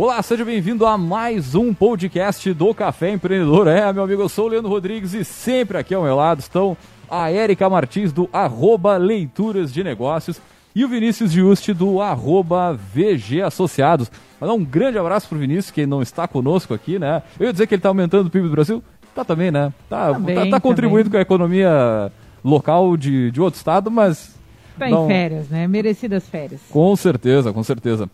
Olá, 0.00 0.22
seja 0.22 0.46
bem-vindo 0.46 0.86
a 0.86 0.96
mais 0.96 1.54
um 1.54 1.74
podcast 1.74 2.54
do 2.54 2.72
Café 2.72 3.10
Empreendedor. 3.10 3.66
É, 3.68 3.92
meu 3.92 4.02
amigo, 4.02 4.22
eu 4.22 4.30
sou 4.30 4.46
o 4.46 4.48
Leandro 4.48 4.70
Rodrigues 4.70 5.12
e 5.12 5.22
sempre 5.26 5.76
aqui 5.76 5.94
ao 5.94 6.02
meu 6.02 6.16
lado 6.16 6.40
estão 6.40 6.74
a 7.06 7.30
Érica 7.30 7.68
Martins 7.68 8.10
do 8.10 8.26
arroba 8.32 8.96
Leituras 8.96 9.70
de 9.70 9.84
Negócios 9.84 10.40
e 10.74 10.86
o 10.86 10.88
Vinícius 10.88 11.30
Juste 11.32 11.74
do 11.74 12.00
arroba 12.00 12.72
VG 12.72 13.42
Associados. 13.42 14.10
Mandar 14.40 14.54
um 14.54 14.64
grande 14.64 14.96
abraço 14.96 15.28
pro 15.28 15.38
Vinícius, 15.38 15.70
que 15.70 15.84
não 15.84 16.00
está 16.00 16.26
conosco 16.26 16.72
aqui, 16.72 16.98
né? 16.98 17.22
Eu 17.38 17.48
ia 17.48 17.52
dizer 17.52 17.66
que 17.66 17.74
ele 17.74 17.80
está 17.80 17.90
aumentando 17.90 18.28
o 18.28 18.30
PIB 18.30 18.48
do 18.48 18.52
Brasil. 18.52 18.82
Tá 19.14 19.22
também, 19.22 19.50
né? 19.50 19.70
Tá, 19.86 20.14
Também, 20.14 20.34
tá, 20.34 20.46
tá 20.46 20.60
contribuindo 20.60 21.10
com 21.10 21.18
a 21.18 21.20
economia 21.20 22.10
local 22.42 22.96
de, 22.96 23.30
de 23.30 23.38
outro 23.38 23.58
estado, 23.58 23.90
mas... 23.90 24.34
Tá 24.78 24.88
não- 24.88 25.04
em 25.04 25.08
férias, 25.08 25.50
né? 25.50 25.68
Merecidas 25.68 26.26
férias. 26.26 26.62
Com 26.70 26.96
certeza, 26.96 27.52
com 27.52 27.62
certeza. 27.62 28.08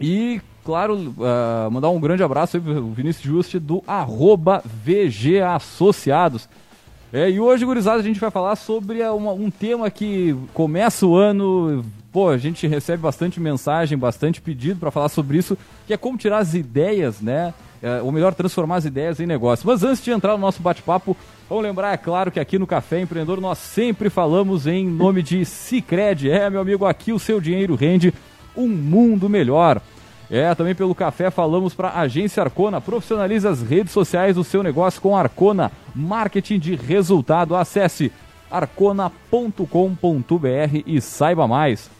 E, 0.00 0.40
claro, 0.64 1.14
ah, 1.20 1.68
mandar 1.70 1.90
um 1.90 2.00
grande 2.00 2.22
abraço 2.22 2.56
aí 2.56 2.62
pro 2.62 2.86
Vinícius 2.90 3.24
Juste 3.24 3.58
do 3.58 3.82
arroba 3.86 4.62
VG 4.64 5.40
Associados. 5.40 6.48
É, 7.12 7.30
e 7.30 7.38
hoje, 7.38 7.64
gurizada, 7.64 8.00
a 8.00 8.02
gente 8.02 8.18
vai 8.18 8.30
falar 8.30 8.56
sobre 8.56 9.00
uma- 9.08 9.32
um 9.32 9.48
tema 9.50 9.88
que 9.88 10.34
começa 10.52 11.06
o 11.06 11.14
ano, 11.16 11.84
pô, 12.12 12.28
a 12.28 12.38
gente 12.38 12.66
recebe 12.66 13.00
bastante 13.02 13.38
mensagem, 13.38 13.96
bastante 13.96 14.40
pedido 14.40 14.80
para 14.80 14.90
falar 14.90 15.08
sobre 15.08 15.38
isso, 15.38 15.56
que 15.86 15.92
é 15.92 15.96
como 15.96 16.18
tirar 16.18 16.38
as 16.38 16.54
ideias, 16.54 17.20
né? 17.20 17.54
É, 17.80 18.00
ou 18.02 18.10
melhor, 18.10 18.32
transformar 18.34 18.76
as 18.76 18.84
ideias 18.86 19.20
em 19.20 19.26
negócio. 19.26 19.64
Mas 19.66 19.84
antes 19.84 20.02
de 20.02 20.10
entrar 20.10 20.32
no 20.32 20.38
nosso 20.38 20.60
bate-papo, 20.62 21.14
vamos 21.48 21.62
lembrar, 21.62 21.92
é 21.92 21.96
claro, 21.98 22.32
que 22.32 22.40
aqui 22.40 22.58
no 22.58 22.66
Café 22.66 23.00
Empreendedor 23.00 23.40
nós 23.40 23.58
sempre 23.58 24.08
falamos 24.10 24.66
em 24.66 24.88
nome 24.88 25.22
de 25.22 25.44
Cicred. 25.44 26.30
É, 26.30 26.48
meu 26.48 26.62
amigo, 26.62 26.86
aqui 26.86 27.12
o 27.12 27.18
seu 27.18 27.40
dinheiro 27.40 27.74
rende 27.74 28.12
um 28.56 28.66
mundo 28.68 29.28
melhor. 29.28 29.80
É, 30.30 30.54
também 30.54 30.74
pelo 30.74 30.94
café 30.94 31.30
falamos 31.30 31.74
para 31.74 31.88
a 31.88 32.00
Agência 32.00 32.42
Arcona. 32.42 32.80
Profissionalize 32.80 33.46
as 33.46 33.62
redes 33.62 33.92
sociais 33.92 34.36
do 34.36 34.44
seu 34.44 34.62
negócio 34.62 35.00
com 35.00 35.16
Arcona. 35.16 35.70
Marketing 35.94 36.58
de 36.58 36.74
resultado. 36.74 37.54
Acesse 37.54 38.10
arcona.com.br 38.50 39.32
e 40.86 41.00
saiba 41.00 41.46
mais. 41.46 41.90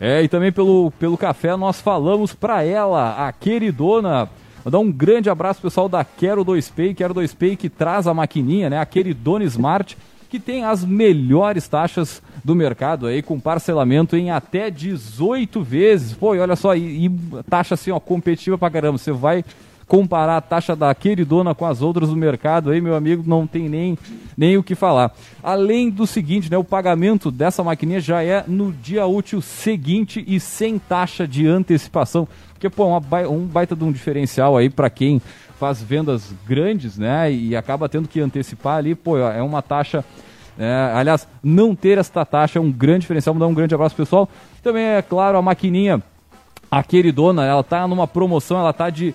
É, 0.00 0.22
e 0.22 0.28
também 0.28 0.52
pelo, 0.52 0.90
pelo 0.98 1.16
café 1.16 1.56
nós 1.56 1.80
falamos 1.80 2.34
para 2.34 2.62
ela, 2.62 3.26
a 3.26 3.32
queridona. 3.32 4.28
Mandar 4.64 4.78
um 4.78 4.90
grande 4.90 5.28
abraço 5.28 5.60
pessoal 5.60 5.88
da 5.88 6.02
Quero 6.04 6.44
2Pay, 6.44 6.94
Quero 6.94 7.14
2Pay 7.14 7.56
que 7.56 7.68
traz 7.68 8.06
a 8.06 8.14
maquininha, 8.14 8.70
né? 8.70 8.78
A 8.78 8.86
queridona 8.86 9.44
Smart, 9.44 9.96
que 10.34 10.40
tem 10.40 10.64
as 10.64 10.84
melhores 10.84 11.68
taxas 11.68 12.20
do 12.42 12.56
mercado 12.56 13.06
aí, 13.06 13.22
com 13.22 13.38
parcelamento 13.38 14.16
em 14.16 14.32
até 14.32 14.68
18 14.68 15.62
vezes. 15.62 16.12
Pô, 16.12 16.34
e 16.34 16.40
olha 16.40 16.56
só, 16.56 16.74
e, 16.74 17.06
e 17.06 17.10
taxa 17.48 17.74
assim, 17.74 17.92
ó, 17.92 18.00
competitiva 18.00 18.58
pra 18.58 18.68
caramba. 18.68 18.98
Você 18.98 19.12
vai 19.12 19.44
comparar 19.86 20.36
a 20.36 20.40
taxa 20.40 20.74
da 20.74 20.92
queridona 20.92 21.54
com 21.54 21.64
as 21.64 21.82
outras 21.82 22.08
do 22.08 22.16
mercado 22.16 22.70
aí, 22.70 22.80
meu 22.80 22.96
amigo, 22.96 23.22
não 23.24 23.46
tem 23.46 23.68
nem, 23.68 23.96
nem 24.36 24.56
o 24.58 24.62
que 24.64 24.74
falar. 24.74 25.14
Além 25.40 25.88
do 25.88 26.04
seguinte, 26.04 26.50
né, 26.50 26.58
o 26.58 26.64
pagamento 26.64 27.30
dessa 27.30 27.62
maquininha 27.62 28.00
já 28.00 28.20
é 28.20 28.42
no 28.48 28.72
dia 28.72 29.06
útil 29.06 29.40
seguinte 29.40 30.24
e 30.26 30.40
sem 30.40 30.80
taxa 30.80 31.28
de 31.28 31.46
antecipação. 31.46 32.26
Porque, 32.64 32.76
pô, 32.76 32.86
uma 32.86 33.28
um 33.28 33.44
baita 33.44 33.76
de 33.76 33.84
um 33.84 33.92
diferencial 33.92 34.56
aí 34.56 34.70
para 34.70 34.88
quem 34.88 35.20
faz 35.60 35.82
vendas 35.82 36.34
grandes, 36.46 36.96
né, 36.96 37.30
e 37.30 37.54
acaba 37.54 37.88
tendo 37.88 38.08
que 38.08 38.20
antecipar 38.20 38.78
ali, 38.78 38.94
pô, 38.94 39.18
é 39.18 39.42
uma 39.42 39.60
taxa 39.60 40.04
é, 40.58 40.92
aliás, 40.94 41.26
não 41.42 41.74
ter 41.74 41.98
esta 41.98 42.24
taxa 42.24 42.58
é 42.58 42.62
um 42.62 42.70
grande 42.70 43.00
diferencial. 43.00 43.34
Vou 43.34 43.40
dar 43.40 43.48
um 43.48 43.54
grande 43.54 43.74
abraço 43.74 43.96
pessoal. 43.96 44.28
Também 44.62 44.84
é 44.84 45.02
claro 45.02 45.36
a 45.36 45.42
maquininha, 45.42 46.00
a 46.70 46.80
queridona, 46.80 47.44
ela 47.44 47.64
tá 47.64 47.88
numa 47.88 48.06
promoção, 48.06 48.60
ela 48.60 48.72
tá 48.72 48.88
de 48.88 49.12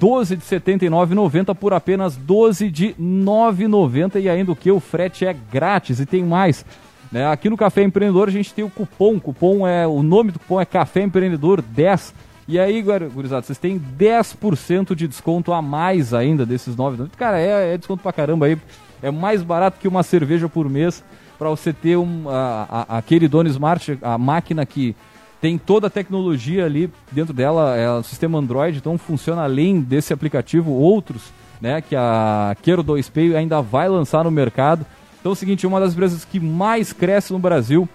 12 0.00 0.36
de 0.36 0.42
R$ 0.44 0.60
79,90 0.60 1.54
por 1.54 1.72
apenas 1.72 2.16
12 2.16 2.68
de 2.68 2.86
R$ 2.88 2.94
9,90 2.98 4.20
e 4.20 4.28
ainda 4.28 4.50
o 4.50 4.56
que 4.56 4.72
o 4.72 4.80
frete 4.80 5.24
é 5.24 5.36
grátis 5.52 6.00
e 6.00 6.04
tem 6.04 6.24
mais. 6.24 6.66
né? 7.12 7.28
Aqui 7.28 7.48
no 7.48 7.56
Café 7.56 7.84
Empreendedor 7.84 8.26
a 8.26 8.32
gente 8.32 8.52
tem 8.52 8.64
o 8.64 8.70
cupom, 8.70 9.20
cupom 9.20 9.68
é 9.68 9.86
o 9.86 10.02
nome 10.02 10.32
do 10.32 10.40
cupom 10.40 10.60
é 10.60 10.64
Café 10.64 11.02
Empreendedor 11.02 11.62
10. 11.62 12.25
E 12.48 12.60
aí, 12.60 12.80
gurizada, 12.80 13.42
vocês 13.42 13.58
têm 13.58 13.80
10% 13.98 14.94
de 14.94 15.08
desconto 15.08 15.52
a 15.52 15.60
mais 15.60 16.14
ainda 16.14 16.46
desses 16.46 16.76
9,90. 16.76 17.10
Cara, 17.16 17.40
é, 17.40 17.74
é 17.74 17.78
desconto 17.78 18.02
pra 18.02 18.12
caramba 18.12 18.46
aí. 18.46 18.56
É 19.02 19.10
mais 19.10 19.42
barato 19.42 19.80
que 19.80 19.88
uma 19.88 20.02
cerveja 20.02 20.48
por 20.48 20.68
mês 20.70 21.02
para 21.38 21.50
você 21.50 21.72
ter 21.72 21.96
um, 21.96 22.28
a, 22.28 22.86
a, 22.98 23.46
Smart, 23.48 23.98
a 24.00 24.16
máquina 24.16 24.64
que 24.64 24.94
tem 25.40 25.58
toda 25.58 25.88
a 25.88 25.90
tecnologia 25.90 26.64
ali 26.64 26.90
dentro 27.12 27.34
dela, 27.34 27.76
é 27.76 28.02
sistema 28.02 28.38
Android, 28.38 28.78
então 28.78 28.96
funciona 28.96 29.42
além 29.42 29.80
desse 29.80 30.12
aplicativo, 30.12 30.70
outros, 30.70 31.30
né, 31.60 31.80
que 31.80 31.94
a 31.94 32.56
Quero 32.62 32.82
2Pay 32.82 33.36
ainda 33.36 33.60
vai 33.60 33.88
lançar 33.88 34.24
no 34.24 34.30
mercado. 34.30 34.86
Então 35.20 35.32
é 35.32 35.34
o 35.34 35.36
seguinte, 35.36 35.66
uma 35.66 35.80
das 35.80 35.92
empresas 35.92 36.24
que 36.24 36.40
mais 36.40 36.92
cresce 36.92 37.32
no 37.32 37.38
Brasil, 37.38 37.88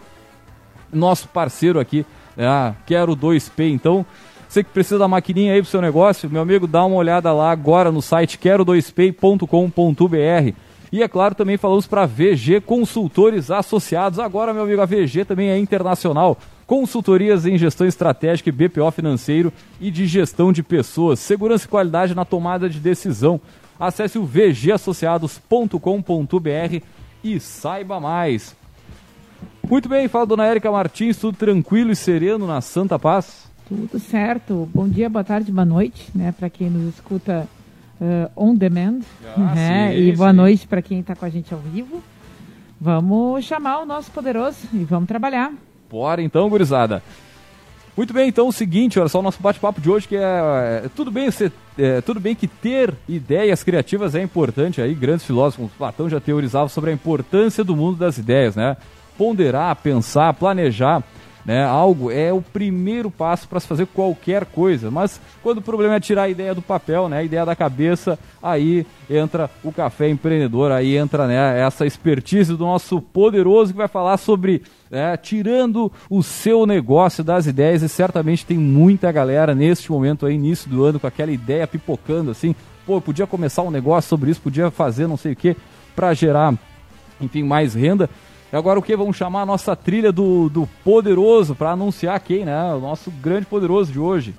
nosso 0.93 1.27
parceiro 1.29 1.79
aqui, 1.79 2.05
é 2.37 2.45
a 2.45 2.75
Quero 2.85 3.15
2Pay. 3.15 3.71
Então, 3.71 4.05
você 4.51 4.63
que 4.65 4.69
precisa 4.69 4.99
da 4.99 5.07
maquininha 5.07 5.53
aí 5.53 5.61
pro 5.61 5.71
seu 5.71 5.81
negócio, 5.81 6.29
meu 6.29 6.41
amigo, 6.41 6.67
dá 6.67 6.83
uma 6.83 6.97
olhada 6.97 7.31
lá 7.31 7.51
agora 7.51 7.89
no 7.89 8.01
site 8.01 8.37
quero2pay.com.br. 8.37 10.53
E 10.91 11.01
é 11.01 11.07
claro, 11.07 11.33
também 11.33 11.55
falamos 11.55 11.87
para 11.87 12.05
VG 12.05 12.59
Consultores 12.59 13.49
Associados. 13.49 14.19
Agora, 14.19 14.53
meu 14.53 14.63
amigo, 14.63 14.81
a 14.81 14.85
VG 14.85 15.23
também 15.23 15.51
é 15.51 15.57
internacional. 15.57 16.37
Consultorias 16.67 17.45
em 17.45 17.57
gestão 17.57 17.87
estratégica 17.87 18.49
e 18.49 18.51
BPO 18.51 18.91
financeiro 18.91 19.53
e 19.79 19.89
de 19.89 20.05
gestão 20.05 20.51
de 20.51 20.61
pessoas. 20.61 21.21
Segurança 21.21 21.63
e 21.63 21.69
qualidade 21.69 22.13
na 22.13 22.25
tomada 22.25 22.69
de 22.69 22.77
decisão. 22.77 23.39
Acesse 23.79 24.19
o 24.19 24.25
vgassociados.com.br 24.25 26.83
e 27.23 27.39
saiba 27.39 28.01
mais. 28.01 28.53
Muito 29.63 29.87
bem, 29.87 30.09
fala 30.09 30.25
dona 30.25 30.45
Érica 30.45 30.69
Martins, 30.69 31.15
tudo 31.15 31.37
tranquilo 31.37 31.89
e 31.89 31.95
sereno 31.95 32.45
na 32.45 32.59
Santa 32.59 32.99
Paz? 32.99 33.49
Tudo 33.71 33.99
certo. 33.99 34.67
Bom 34.73 34.85
dia, 34.85 35.09
boa 35.09 35.23
tarde, 35.23 35.49
boa 35.49 35.63
noite, 35.63 36.09
né? 36.13 36.33
Para 36.37 36.49
quem 36.49 36.69
nos 36.69 36.93
escuta 36.93 37.47
eh, 38.01 38.29
on 38.35 38.53
demand, 38.53 38.99
Ah, 39.37 39.39
né? 39.55 39.91
sim, 39.93 39.97
E 40.09 40.11
boa 40.11 40.31
sim. 40.31 40.35
noite 40.35 40.67
para 40.67 40.81
quem 40.81 40.99
está 40.99 41.15
com 41.15 41.23
a 41.23 41.29
gente 41.29 41.53
ao 41.53 41.59
vivo. 41.61 42.03
Vamos 42.81 43.45
chamar 43.45 43.79
o 43.79 43.85
nosso 43.85 44.11
poderoso 44.11 44.57
e 44.73 44.79
vamos 44.83 45.07
trabalhar. 45.07 45.53
Bora 45.89 46.21
então, 46.21 46.49
gurizada. 46.49 47.01
Muito 47.95 48.13
bem, 48.13 48.27
então 48.27 48.49
o 48.49 48.51
seguinte, 48.51 48.99
olha 48.99 49.07
só 49.07 49.19
o 49.19 49.23
nosso 49.23 49.41
bate-papo 49.41 49.79
de 49.79 49.89
hoje 49.89 50.05
que 50.05 50.17
é, 50.17 50.81
é, 50.83 50.89
tudo 50.93 51.09
bem 51.09 51.31
você 51.31 51.49
é, 51.77 52.01
tudo 52.01 52.19
bem 52.19 52.35
que 52.35 52.47
ter 52.47 52.93
ideias 53.07 53.63
criativas 53.63 54.15
é 54.15 54.21
importante 54.21 54.81
aí, 54.81 54.93
grandes 54.93 55.25
filósofos 55.25 55.55
como 55.67 55.69
Platão 55.77 56.09
já 56.09 56.19
teorizavam 56.19 56.67
sobre 56.67 56.89
a 56.89 56.93
importância 56.93 57.63
do 57.63 57.73
mundo 57.75 57.97
das 57.97 58.17
ideias, 58.17 58.53
né? 58.55 58.75
Ponderar, 59.17 59.75
pensar, 59.77 60.33
planejar, 60.33 61.01
né? 61.45 61.63
Algo 61.63 62.11
é 62.11 62.31
o 62.31 62.41
primeiro 62.41 63.09
passo 63.09 63.47
para 63.47 63.59
se 63.59 63.67
fazer 63.67 63.87
qualquer 63.87 64.45
coisa, 64.45 64.91
mas 64.91 65.19
quando 65.41 65.59
o 65.59 65.61
problema 65.61 65.95
é 65.95 65.99
tirar 65.99 66.23
a 66.23 66.29
ideia 66.29 66.53
do 66.53 66.61
papel, 66.61 67.09
né? 67.09 67.19
A 67.19 67.23
ideia 67.23 67.45
da 67.45 67.55
cabeça, 67.55 68.17
aí 68.41 68.85
entra 69.09 69.49
o 69.63 69.71
café 69.71 70.09
empreendedor, 70.09 70.71
aí 70.71 70.95
entra 70.97 71.27
né, 71.27 71.59
essa 71.59 71.85
expertise 71.85 72.55
do 72.55 72.65
nosso 72.65 73.01
poderoso 73.01 73.71
que 73.71 73.77
vai 73.77 73.87
falar 73.87 74.17
sobre 74.17 74.61
né, 74.89 75.15
tirando 75.17 75.91
o 76.09 76.21
seu 76.21 76.65
negócio 76.65 77.23
das 77.23 77.47
ideias 77.47 77.81
e 77.81 77.89
certamente 77.89 78.45
tem 78.45 78.57
muita 78.57 79.11
galera 79.11 79.55
neste 79.55 79.91
momento 79.91 80.25
aí, 80.25 80.35
início 80.35 80.69
do 80.69 80.83
ano, 80.83 80.99
com 80.99 81.07
aquela 81.07 81.31
ideia 81.31 81.65
pipocando 81.65 82.29
assim, 82.29 82.53
pô, 82.85 82.97
eu 82.97 83.01
podia 83.01 83.25
começar 83.25 83.61
um 83.61 83.71
negócio 83.71 84.09
sobre 84.09 84.29
isso, 84.29 84.41
podia 84.41 84.69
fazer 84.69 85.07
não 85.07 85.17
sei 85.17 85.31
o 85.31 85.35
que 85.35 85.55
para 85.95 86.13
gerar, 86.13 86.53
enfim, 87.19 87.43
mais 87.43 87.73
renda. 87.73 88.09
E 88.51 88.55
agora 88.55 88.77
o 88.77 88.81
que? 88.81 88.97
Vamos 88.97 89.15
chamar 89.15 89.43
a 89.43 89.45
nossa 89.45 89.77
trilha 89.77 90.11
do, 90.11 90.49
do 90.49 90.67
poderoso 90.83 91.55
para 91.55 91.71
anunciar 91.71 92.19
quem, 92.19 92.43
né? 92.43 92.73
O 92.73 92.81
nosso 92.81 93.09
grande 93.09 93.45
poderoso 93.45 93.93
de 93.93 93.99
hoje. 93.99 94.35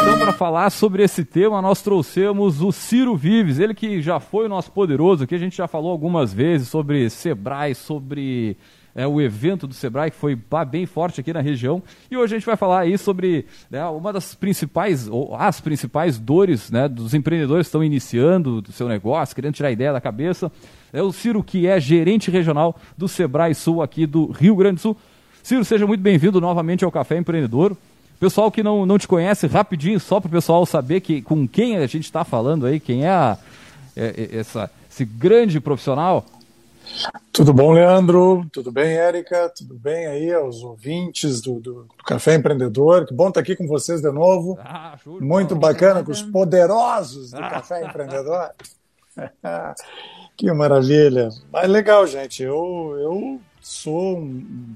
Então, 0.00 0.18
para 0.18 0.32
falar 0.32 0.70
sobre 0.70 1.02
esse 1.02 1.22
tema, 1.22 1.60
nós 1.60 1.82
trouxemos 1.82 2.62
o 2.62 2.72
Ciro 2.72 3.14
Vives, 3.14 3.58
ele 3.58 3.74
que 3.74 4.00
já 4.00 4.18
foi 4.18 4.46
o 4.46 4.48
nosso 4.48 4.72
poderoso, 4.72 5.24
aqui 5.24 5.34
a 5.34 5.38
gente 5.38 5.54
já 5.54 5.68
falou 5.68 5.90
algumas 5.90 6.32
vezes 6.32 6.68
sobre 6.68 7.10
Sebrae, 7.10 7.74
sobre 7.74 8.56
é, 8.96 9.06
o 9.06 9.20
evento 9.20 9.66
do 9.66 9.74
Sebrae, 9.74 10.10
que 10.10 10.16
foi 10.16 10.36
bem 10.68 10.86
forte 10.86 11.20
aqui 11.20 11.32
na 11.32 11.40
região, 11.40 11.82
e 12.10 12.16
hoje 12.16 12.34
a 12.34 12.38
gente 12.38 12.46
vai 12.46 12.56
falar 12.56 12.80
aí 12.80 12.96
sobre 12.96 13.44
né, 13.70 13.84
uma 13.86 14.12
das 14.12 14.34
principais, 14.34 15.06
ou 15.06 15.36
as 15.36 15.60
principais 15.60 16.18
dores 16.18 16.70
né, 16.70 16.88
dos 16.88 17.12
empreendedores 17.14 17.66
que 17.66 17.68
estão 17.68 17.84
iniciando 17.84 18.62
do 18.62 18.72
seu 18.72 18.88
negócio, 18.88 19.34
querendo 19.34 19.54
tirar 19.54 19.68
a 19.68 19.72
ideia 19.72 19.92
da 19.92 20.00
cabeça. 20.00 20.50
É 20.92 21.02
o 21.02 21.12
Ciro, 21.12 21.42
que 21.44 21.66
é 21.66 21.78
gerente 21.78 22.30
regional 22.30 22.74
do 22.96 23.06
Sebrae 23.06 23.54
Sul 23.54 23.82
aqui 23.82 24.06
do 24.06 24.32
Rio 24.32 24.56
Grande 24.56 24.76
do 24.76 24.80
Sul. 24.80 24.96
Ciro, 25.42 25.64
seja 25.64 25.86
muito 25.86 26.00
bem-vindo 26.00 26.40
novamente 26.40 26.84
ao 26.84 26.90
Café 26.90 27.18
Empreendedor. 27.18 27.76
Pessoal 28.18 28.50
que 28.50 28.62
não, 28.62 28.86
não 28.86 28.98
te 28.98 29.06
conhece, 29.06 29.46
rapidinho, 29.46 30.00
só 30.00 30.18
para 30.18 30.28
o 30.28 30.32
pessoal 30.32 30.64
saber 30.64 31.02
que, 31.02 31.20
com 31.20 31.46
quem 31.46 31.76
a 31.76 31.86
gente 31.86 32.04
está 32.04 32.24
falando 32.24 32.64
aí, 32.64 32.80
quem 32.80 33.04
é, 33.04 33.10
a- 33.10 33.36
é- 33.94 34.28
é- 34.32 34.38
essa, 34.38 34.70
esse 34.90 35.04
grande 35.04 35.60
profissional. 35.60 36.24
Tudo 37.32 37.52
bom, 37.52 37.72
Leandro? 37.72 38.46
Tudo 38.52 38.72
bem, 38.72 38.96
Érica? 38.96 39.48
Tudo 39.50 39.74
bem 39.74 40.06
aí 40.06 40.32
aos 40.32 40.62
ouvintes 40.62 41.40
do, 41.40 41.60
do, 41.60 41.72
do 41.84 42.04
Café 42.04 42.34
Empreendedor? 42.34 43.06
Que 43.06 43.14
bom 43.14 43.28
estar 43.28 43.40
aqui 43.40 43.54
com 43.54 43.66
vocês 43.66 44.00
de 44.00 44.10
novo. 44.10 44.58
Ah, 44.60 44.98
Muito 45.04 45.54
bacana 45.54 46.02
com 46.02 46.10
os 46.10 46.22
poderosos 46.22 47.32
do 47.32 47.38
ah. 47.38 47.50
Café 47.50 47.84
Empreendedor. 47.84 48.50
que 50.36 50.50
maravilha. 50.52 51.28
Mas 51.52 51.68
legal, 51.68 52.06
gente. 52.06 52.42
Eu, 52.42 52.96
eu 52.98 53.40
sou 53.60 54.18
um, 54.18 54.74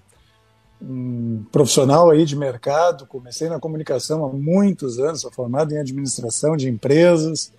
um 0.83 1.45
profissional 1.53 2.11
aí 2.11 2.25
de 2.25 2.37
mercado, 2.37 3.06
comecei 3.06 3.49
na 3.49 3.61
comunicação 3.61 4.25
há 4.25 4.29
muitos 4.29 4.99
anos, 4.99 5.21
sou 5.21 5.31
formado 5.31 5.73
em 5.73 5.79
administração 5.79 6.56
de 6.56 6.69
empresas, 6.69 7.53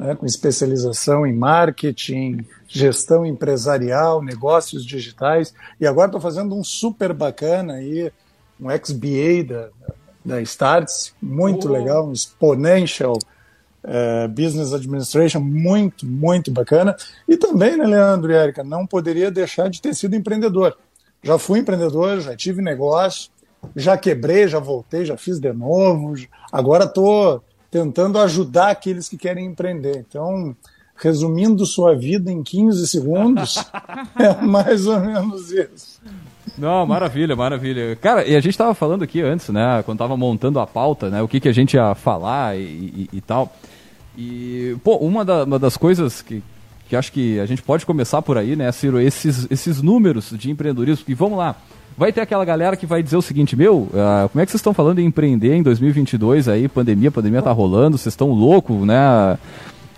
né, 0.00 0.14
com 0.14 0.24
especialização 0.24 1.26
em 1.26 1.32
marketing, 1.34 2.46
gestão 2.66 3.26
empresarial, 3.26 4.22
negócios 4.22 4.84
digitais, 4.84 5.52
e 5.78 5.86
agora 5.86 6.08
estou 6.08 6.20
fazendo 6.20 6.56
um 6.56 6.64
super 6.64 7.12
bacana 7.12 7.74
aí, 7.74 8.10
um 8.58 8.68
XBA 8.70 9.44
da, 9.46 9.68
da 10.24 10.40
Starts, 10.40 11.14
muito 11.20 11.68
legal, 11.68 12.08
um 12.08 12.12
Exponential 12.12 13.18
uh, 13.84 14.26
Business 14.28 14.72
Administration, 14.72 15.40
muito, 15.40 16.06
muito 16.06 16.50
bacana. 16.50 16.96
E 17.28 17.36
também, 17.36 17.76
né, 17.76 17.84
Leandro 17.84 18.32
e 18.32 18.34
Érica, 18.34 18.64
não 18.64 18.86
poderia 18.86 19.30
deixar 19.30 19.68
de 19.68 19.82
ter 19.82 19.94
sido 19.94 20.16
empreendedor. 20.16 20.78
Já 21.22 21.38
fui 21.38 21.58
empreendedor, 21.58 22.20
já 22.20 22.34
tive 22.34 22.62
negócio, 22.62 23.30
já 23.76 23.98
quebrei, 23.98 24.48
já 24.48 24.58
voltei, 24.58 25.04
já 25.04 25.18
fiz 25.18 25.38
de 25.38 25.52
novo, 25.52 26.14
agora 26.50 26.84
estou 26.84 27.44
tentando 27.70 28.18
ajudar 28.18 28.70
aqueles 28.70 29.08
que 29.08 29.16
querem 29.16 29.46
empreender. 29.46 30.04
Então, 30.08 30.54
resumindo 30.96 31.64
sua 31.64 31.94
vida 31.94 32.30
em 32.30 32.42
15 32.42 32.86
segundos, 32.88 33.64
é 34.18 34.44
mais 34.44 34.86
ou 34.86 35.00
menos 35.00 35.50
isso. 35.50 36.00
Não, 36.58 36.84
maravilha, 36.86 37.34
maravilha. 37.34 37.96
Cara, 37.96 38.24
e 38.26 38.36
a 38.36 38.40
gente 38.40 38.50
estava 38.50 38.74
falando 38.74 39.02
aqui 39.02 39.22
antes, 39.22 39.48
né, 39.48 39.82
quando 39.84 39.96
estava 39.96 40.16
montando 40.16 40.58
a 40.58 40.66
pauta, 40.66 41.08
né, 41.08 41.22
o 41.22 41.28
que, 41.28 41.40
que 41.40 41.48
a 41.48 41.52
gente 41.52 41.74
ia 41.74 41.94
falar 41.94 42.58
e, 42.58 42.62
e, 42.62 43.08
e 43.14 43.20
tal. 43.20 43.54
E, 44.16 44.76
pô, 44.84 44.96
uma, 44.96 45.24
da, 45.24 45.44
uma, 45.44 45.58
das 45.58 45.76
coisas 45.76 46.20
que, 46.20 46.42
que 46.88 46.96
acho 46.96 47.12
que 47.12 47.38
a 47.40 47.46
gente 47.46 47.62
pode 47.62 47.86
começar 47.86 48.20
por 48.20 48.36
aí, 48.36 48.56
né, 48.56 48.70
Ciro, 48.72 49.00
esses, 49.00 49.46
esses 49.50 49.80
números 49.80 50.30
de 50.36 50.50
empreendedorismo, 50.50 51.04
que 51.04 51.14
vamos 51.14 51.38
lá, 51.38 51.56
vai 51.96 52.12
ter 52.12 52.20
aquela 52.20 52.44
galera 52.44 52.76
que 52.76 52.86
vai 52.86 53.02
dizer 53.02 53.16
o 53.16 53.22
seguinte, 53.22 53.56
meu, 53.56 53.78
uh, 53.78 54.28
como 54.30 54.40
é 54.40 54.46
que 54.46 54.50
vocês 54.50 54.60
estão 54.60 54.72
falando 54.72 55.00
em 55.00 55.06
empreender 55.06 55.54
em 55.54 55.62
2022 55.62 56.48
aí, 56.48 56.68
pandemia, 56.68 57.10
pandemia 57.10 57.42
tá 57.42 57.52
rolando, 57.52 57.98
vocês 57.98 58.12
estão 58.12 58.30
loucos, 58.30 58.86
né? 58.86 59.38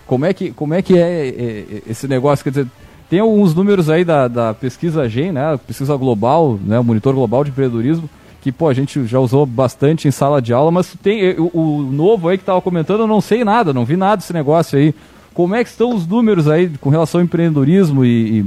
Como 0.07 0.27
é 0.27 0.33
que, 0.33 0.51
como 0.51 0.75
é, 0.75 0.83
que 0.83 0.99
é, 0.99 1.29
é, 1.29 1.83
esse 1.87 2.07
negócio? 2.09 2.43
Quer 2.43 2.51
dizer, 2.51 2.67
tem 3.09 3.21
alguns 3.21 3.55
números 3.55 3.89
aí 3.89 4.05
da, 4.05 4.27
da 4.27 4.55
pesquisa 4.55 5.09
GEM, 5.09 5.33
né? 5.33 5.59
Pesquisa 5.67 5.97
global, 5.97 6.59
né? 6.65 6.79
O 6.79 6.85
monitor 6.85 7.15
global 7.15 7.45
de 7.45 7.51
empreendedorismo, 7.51 8.09
que, 8.41 8.51
pô, 8.51 8.69
a 8.69 8.75
gente 8.75 9.07
já 9.07 9.21
usou 9.21 9.47
bastante 9.47 10.09
em 10.09 10.11
sala 10.11 10.43
de 10.43 10.53
aula, 10.53 10.71
mas 10.71 10.95
tem 11.03 11.35
o, 11.39 11.51
o 11.55 11.83
novo 11.83 12.29
aí 12.29 12.37
que 12.37 12.45
tava 12.45 12.61
comentando, 12.61 13.01
eu 13.01 13.07
não 13.07 13.21
sei 13.21 13.45
nada, 13.45 13.73
não 13.73 13.85
vi 13.85 13.97
nada 13.97 14.17
desse 14.17 14.33
negócio 14.33 14.79
aí. 14.79 14.95
Como 15.33 15.55
é 15.55 15.63
que 15.63 15.71
estão 15.71 15.95
os 15.95 16.07
números 16.07 16.49
aí 16.49 16.69
com 16.81 16.91
relação 16.91 17.21
ao 17.21 17.25
empreendedorismo 17.25 18.05
e... 18.05 18.41
e 18.41 18.47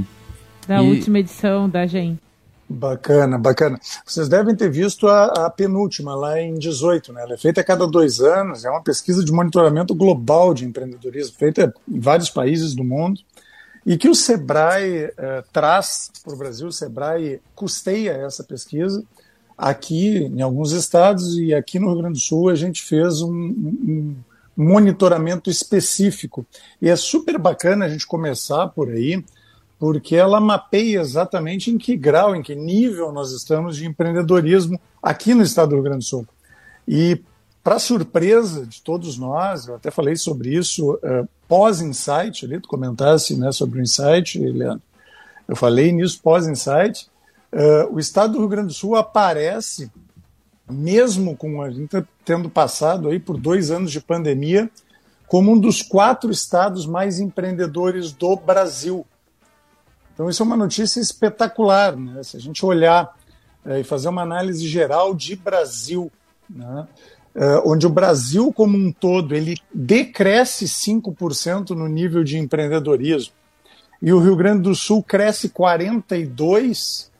da 0.68 0.82
e... 0.82 0.88
última 0.88 1.20
edição 1.20 1.68
da 1.68 1.86
GEM. 1.86 2.18
Bacana, 2.68 3.38
bacana. 3.38 3.78
Vocês 4.04 4.28
devem 4.28 4.54
ter 4.54 4.68
visto 4.68 5.06
a, 5.06 5.46
a, 5.46 5.50
penúltima, 5.50 6.16
lá 6.16 6.40
em 6.40 6.54
18, 6.54 7.12
né? 7.12 7.22
Ela 7.22 7.34
é 7.34 7.36
feita 7.36 7.60
a 7.60 7.64
cada 7.64 7.86
dois 7.86 8.20
anos, 8.20 8.64
é 8.64 8.70
uma 8.70 8.82
pesquisa 8.82 9.24
de 9.24 9.30
monitoramento 9.30 9.94
global 9.94 10.52
de 10.52 10.64
empreendedorismo, 10.64 11.36
feita 11.38 11.72
em 11.88 12.00
vários 12.00 12.28
países 12.28 12.74
do 12.74 12.82
mundo, 12.82 13.20
e 13.84 13.96
que 13.96 14.08
o 14.08 14.16
Sebrae 14.16 15.12
eh, 15.16 15.44
traz 15.52 16.10
para 16.24 16.34
o 16.34 16.36
Brasil, 16.36 16.66
o 16.66 16.72
Sebrae 16.72 17.40
custeia 17.54 18.10
essa 18.10 18.42
pesquisa. 18.42 19.04
Aqui, 19.56 20.24
em 20.24 20.42
alguns 20.42 20.72
estados, 20.72 21.38
e 21.38 21.54
aqui 21.54 21.78
no 21.78 21.86
Rio 21.86 21.98
Grande 21.98 22.18
do 22.18 22.20
Sul, 22.20 22.48
a 22.48 22.56
gente 22.56 22.82
fez 22.82 23.22
um, 23.22 23.30
um 23.30 24.16
monitoramento 24.56 25.48
específico. 25.48 26.44
E 26.82 26.88
é 26.88 26.96
super 26.96 27.38
bacana 27.38 27.84
a 27.84 27.88
gente 27.88 28.08
começar 28.08 28.66
por 28.68 28.90
aí, 28.90 29.24
porque 29.78 30.16
ela 30.16 30.40
mapeia 30.40 31.00
exatamente 31.00 31.70
em 31.70 31.78
que 31.78 31.96
grau, 31.96 32.34
em 32.34 32.42
que 32.42 32.54
nível 32.54 33.12
nós 33.12 33.32
estamos 33.32 33.76
de 33.76 33.86
empreendedorismo 33.86 34.80
aqui 35.02 35.34
no 35.34 35.42
estado 35.42 35.70
do 35.70 35.74
Rio 35.76 35.84
Grande 35.84 35.98
do 35.98 36.04
Sul. 36.04 36.26
E, 36.88 37.20
para 37.62 37.78
surpresa 37.78 38.64
de 38.66 38.80
todos 38.80 39.18
nós, 39.18 39.66
eu 39.66 39.74
até 39.74 39.90
falei 39.90 40.16
sobre 40.16 40.54
isso 40.54 40.94
uh, 40.94 41.28
pós-insight, 41.48 42.44
ali, 42.44 42.60
tu 42.60 42.68
comentasse 42.68 43.36
né, 43.36 43.52
sobre 43.52 43.80
o 43.80 43.82
insight, 43.82 44.38
Leandro. 44.38 44.82
Eu 45.46 45.56
falei 45.56 45.92
nisso 45.92 46.20
pós-insight. 46.22 47.08
Uh, 47.52 47.94
o 47.94 48.00
estado 48.00 48.34
do 48.34 48.38
Rio 48.38 48.48
Grande 48.48 48.68
do 48.68 48.74
Sul 48.74 48.96
aparece, 48.96 49.90
mesmo 50.68 51.36
com 51.36 51.60
a 51.60 51.70
gente 51.70 52.04
tendo 52.24 52.48
passado 52.48 53.08
aí 53.08 53.18
por 53.18 53.36
dois 53.36 53.70
anos 53.70 53.92
de 53.92 54.00
pandemia, 54.00 54.70
como 55.26 55.52
um 55.52 55.58
dos 55.58 55.82
quatro 55.82 56.30
estados 56.30 56.86
mais 56.86 57.18
empreendedores 57.20 58.12
do 58.12 58.36
Brasil 58.36 59.04
então, 60.16 60.30
isso 60.30 60.42
é 60.42 60.46
uma 60.46 60.56
notícia 60.56 60.98
espetacular. 60.98 61.94
Né? 61.94 62.22
Se 62.22 62.38
a 62.38 62.40
gente 62.40 62.64
olhar 62.64 63.14
é, 63.66 63.80
e 63.80 63.84
fazer 63.84 64.08
uma 64.08 64.22
análise 64.22 64.66
geral 64.66 65.14
de 65.14 65.36
Brasil, 65.36 66.10
né? 66.48 66.88
é, 67.34 67.60
onde 67.66 67.86
o 67.86 67.90
Brasil 67.90 68.50
como 68.50 68.78
um 68.78 68.90
todo 68.90 69.34
ele 69.34 69.58
decresce 69.72 70.64
5% 70.64 71.70
no 71.70 71.86
nível 71.86 72.24
de 72.24 72.38
empreendedorismo, 72.38 73.34
e 74.00 74.10
o 74.10 74.18
Rio 74.18 74.34
Grande 74.34 74.62
do 74.62 74.74
Sul 74.74 75.02
cresce 75.02 75.50
42%, 75.50 77.10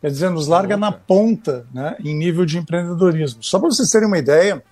quer 0.00 0.10
dizer, 0.10 0.30
nos 0.30 0.46
larga 0.46 0.76
na 0.76 0.92
ponta 0.92 1.66
né, 1.74 1.96
em 1.98 2.16
nível 2.16 2.46
de 2.46 2.58
empreendedorismo. 2.58 3.42
Só 3.42 3.58
para 3.58 3.70
vocês 3.70 3.90
terem 3.90 4.06
uma 4.06 4.18
ideia, 4.18 4.62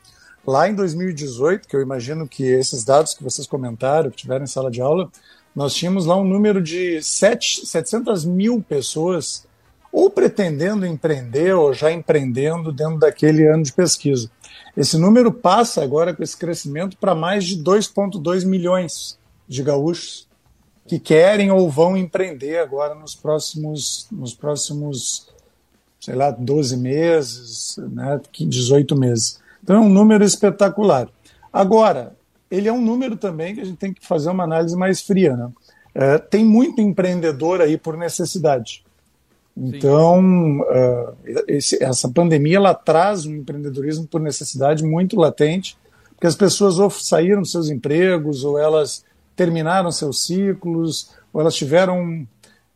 lá 0.47 0.69
em 0.69 0.75
2018, 0.77 1.67
que 1.67 1.75
eu 1.75 1.81
imagino 1.81 2.29
que 2.29 2.45
esses 2.45 2.85
dados 2.85 3.15
que 3.15 3.25
vocês 3.25 3.49
comentaram, 3.49 4.11
que 4.11 4.17
tiveram 4.17 4.45
em 4.45 4.49
sala 4.49 4.71
de 4.71 4.81
aula, 4.81 5.11
nós 5.55 5.75
tínhamos 5.75 6.07
lá 6.07 6.17
um 6.17 6.25
número 6.25 6.63
de 6.63 7.03
7, 7.03 7.67
700 7.67 8.25
mil 8.25 8.63
pessoas 8.63 9.47
ou 9.93 10.11
pretendendo 10.11 10.85
empreender 10.85 11.55
ou 11.55 11.73
já 11.73 11.93
empreendendo 11.93 12.73
dentro 12.73 12.99
daquele 12.99 13.47
ano 13.47 13.63
de 13.63 13.73
pesquisa. 13.73 14.29
Esse 14.77 14.99
número 14.99 15.33
passa 15.33 15.83
agora 15.83 16.13
com 16.13 16.23
esse 16.23 16.37
crescimento 16.37 16.97
para 16.97 17.15
mais 17.15 17.45
de 17.45 17.63
2,2 17.63 18.45
milhões 18.45 19.17
de 19.47 19.63
gaúchos 19.63 20.27
que 20.87 20.99
querem 20.99 21.51
ou 21.53 21.71
vão 21.71 21.97
empreender 21.97 22.59
agora 22.59 22.95
nos 22.95 23.15
próximos, 23.15 24.07
nos 24.11 24.35
próximos 24.35 25.29
sei 26.05 26.15
lá, 26.15 26.31
12 26.31 26.77
meses, 26.77 27.77
né, 27.79 28.21
18 28.31 28.95
meses. 28.95 29.41
Então 29.63 29.77
é 29.77 29.81
um 29.81 29.89
número 29.89 30.23
espetacular. 30.23 31.09
Agora, 31.51 32.15
ele 32.51 32.69
é 32.69 32.73
um 32.73 32.81
número 32.81 33.17
também 33.17 33.55
que 33.55 33.61
a 33.61 33.65
gente 33.65 33.79
tem 33.79 33.93
que 33.93 34.07
fazer 34.07 34.31
uma 34.31 34.45
análise 34.45 34.77
mais 34.77 35.01
fria. 35.01 35.37
Né? 35.37 35.51
É, 35.95 36.19
tem 36.19 36.45
muito 36.45 36.81
empreendedor 36.81 37.61
aí 37.61 37.77
por 37.77 37.97
necessidade. 37.97 38.85
Então, 39.57 40.61
uh, 40.61 41.17
esse, 41.47 41.83
essa 41.83 42.09
pandemia 42.09 42.57
ela 42.57 42.75
traz 42.75 43.25
um 43.25 43.37
empreendedorismo 43.37 44.07
por 44.07 44.21
necessidade 44.21 44.83
muito 44.83 45.17
latente, 45.17 45.77
porque 46.11 46.27
as 46.27 46.35
pessoas 46.35 46.79
ou 46.79 46.91
saíram 46.91 47.43
dos 47.43 47.53
seus 47.53 47.71
empregos, 47.71 48.43
ou 48.45 48.59
elas 48.59 49.05
terminaram 49.37 49.93
seus 49.93 50.27
ciclos, 50.27 51.13
ou 51.33 51.41
elas 51.41 51.55
tiveram 51.55 52.27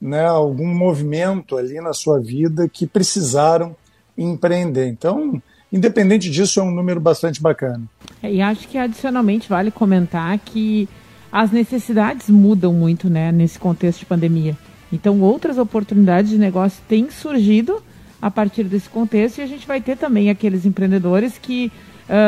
né, 0.00 0.24
algum 0.24 0.72
movimento 0.72 1.56
ali 1.56 1.80
na 1.80 1.92
sua 1.92 2.20
vida 2.20 2.68
que 2.68 2.86
precisaram 2.86 3.76
empreender. 4.16 4.86
Então, 4.86 5.42
independente 5.72 6.30
disso, 6.30 6.60
é 6.60 6.62
um 6.62 6.70
número 6.70 7.00
bastante 7.00 7.42
bacana. 7.42 7.82
É, 8.22 8.32
e 8.32 8.40
acho 8.40 8.66
que 8.68 8.78
adicionalmente 8.78 9.48
vale 9.48 9.70
comentar 9.70 10.38
que 10.38 10.88
as 11.30 11.50
necessidades 11.50 12.28
mudam 12.28 12.72
muito 12.72 13.08
né, 13.08 13.30
nesse 13.30 13.58
contexto 13.58 14.00
de 14.00 14.06
pandemia. 14.06 14.56
Então, 14.92 15.20
outras 15.20 15.58
oportunidades 15.58 16.30
de 16.30 16.38
negócio 16.38 16.82
têm 16.88 17.10
surgido 17.10 17.82
a 18.20 18.30
partir 18.30 18.64
desse 18.64 18.88
contexto 18.88 19.38
e 19.38 19.42
a 19.42 19.46
gente 19.46 19.66
vai 19.66 19.80
ter 19.80 19.96
também 19.96 20.30
aqueles 20.30 20.64
empreendedores 20.64 21.38
que 21.38 21.70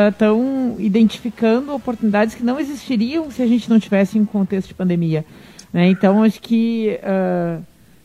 estão 0.09 0.73
uh, 0.73 0.75
identificando 0.79 1.73
oportunidades 1.73 2.35
que 2.35 2.43
não 2.43 2.59
existiriam 2.59 3.31
se 3.31 3.41
a 3.41 3.47
gente 3.47 3.67
não 3.67 3.79
tivesse 3.79 4.19
um 4.19 4.25
contexto 4.25 4.69
de 4.69 4.73
pandemia. 4.75 5.25
Né? 5.73 5.87
Então, 5.87 6.21
acho 6.21 6.39
que 6.39 6.99
uh, 7.01 7.61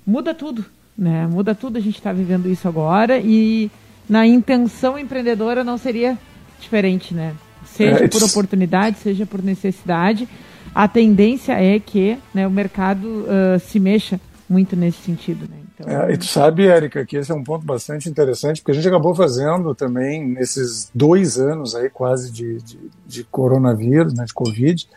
muda 0.06 0.34
tudo. 0.34 0.64
Né? 0.96 1.26
Muda 1.26 1.54
tudo, 1.54 1.76
a 1.76 1.80
gente 1.80 1.96
está 1.96 2.12
vivendo 2.12 2.48
isso 2.48 2.66
agora 2.66 3.18
e 3.18 3.70
na 4.08 4.26
intenção 4.26 4.98
empreendedora 4.98 5.62
não 5.62 5.76
seria 5.76 6.16
diferente, 6.58 7.12
né? 7.12 7.34
Seja 7.76 8.04
é, 8.04 8.08
por 8.08 8.22
oportunidade, 8.22 8.98
seja 8.98 9.26
por 9.26 9.42
necessidade, 9.42 10.28
a 10.74 10.86
tendência 10.88 11.52
é 11.52 11.78
que 11.78 12.18
né, 12.34 12.46
o 12.46 12.50
mercado 12.50 13.06
uh, 13.06 13.58
se 13.60 13.78
mexa 13.78 14.20
muito 14.48 14.76
nesse 14.76 14.98
sentido, 15.02 15.48
né? 15.48 15.56
Então... 15.74 15.90
É, 15.90 16.12
e 16.12 16.16
tu 16.16 16.24
sabe, 16.24 16.66
Érica, 16.66 17.04
que 17.04 17.16
esse 17.16 17.30
é 17.30 17.34
um 17.34 17.44
ponto 17.44 17.64
bastante 17.66 18.08
interessante, 18.08 18.60
porque 18.62 18.72
a 18.72 18.74
gente 18.74 18.88
acabou 18.88 19.14
fazendo 19.14 19.74
também, 19.74 20.26
nesses 20.26 20.90
dois 20.94 21.38
anos 21.38 21.74
aí 21.74 21.90
quase 21.90 22.32
de, 22.32 22.58
de, 22.62 22.78
de 23.06 23.24
coronavírus, 23.24 24.14
né, 24.14 24.24
de 24.24 24.32
Covid, 24.32 24.88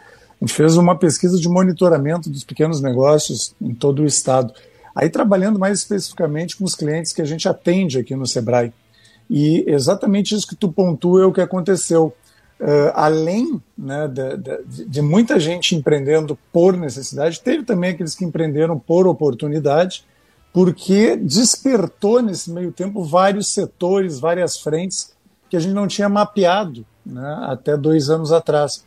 a 0.42 0.46
gente 0.46 0.56
fez 0.56 0.78
uma 0.78 0.98
pesquisa 0.98 1.38
de 1.38 1.50
monitoramento 1.50 2.30
dos 2.30 2.46
pequenos 2.46 2.82
negócios 2.82 3.54
em 3.62 3.74
todo 3.74 4.04
o 4.04 4.06
estado. 4.06 4.54
Aí 4.96 5.10
trabalhando 5.10 5.60
mais 5.60 5.80
especificamente 5.80 6.56
com 6.56 6.64
os 6.64 6.76
clientes 6.76 7.12
que 7.12 7.22
a 7.22 7.26
gente 7.26 7.48
atende 7.48 8.00
aqui 8.00 8.16
no 8.16 8.26
Sebrae. 8.26 8.74
E 9.30 9.66
exatamente 9.68 10.34
isso 10.34 10.48
que 10.48 10.56
tu 10.56 10.72
pontua 10.72 11.24
é 11.24 11.26
o 11.26 11.32
que 11.34 11.42
aconteceu. 11.42 12.14
Uh, 12.60 12.92
além 12.94 13.62
né, 13.78 14.06
de, 14.06 14.38
de, 14.38 14.86
de, 14.86 15.02
muita 15.02 15.40
gente 15.40 15.78
empreendendo 15.78 16.38
por 16.52 16.76
necessidade, 16.76 17.40
teve 17.40 17.64
também 17.64 17.92
aqueles 17.92 18.14
que 18.14 18.26
empreenderam 18.26 18.78
por 18.78 19.08
oportunidade, 19.08 20.04
porque 20.52 21.16
despertou 21.16 22.22
nesse 22.22 22.52
meio 22.52 22.74
tempo 22.74 23.02
vários 23.02 23.48
setores, 23.48 24.20
várias 24.20 24.60
frentes 24.60 25.14
que 25.50 25.56
a 25.56 25.60
gente 25.60 25.74
não 25.74 25.88
tinha 25.88 26.10
mapeado 26.10 26.86
né, 27.06 27.40
até 27.44 27.78
dois 27.78 28.10
anos 28.10 28.32
atrás. 28.32 28.84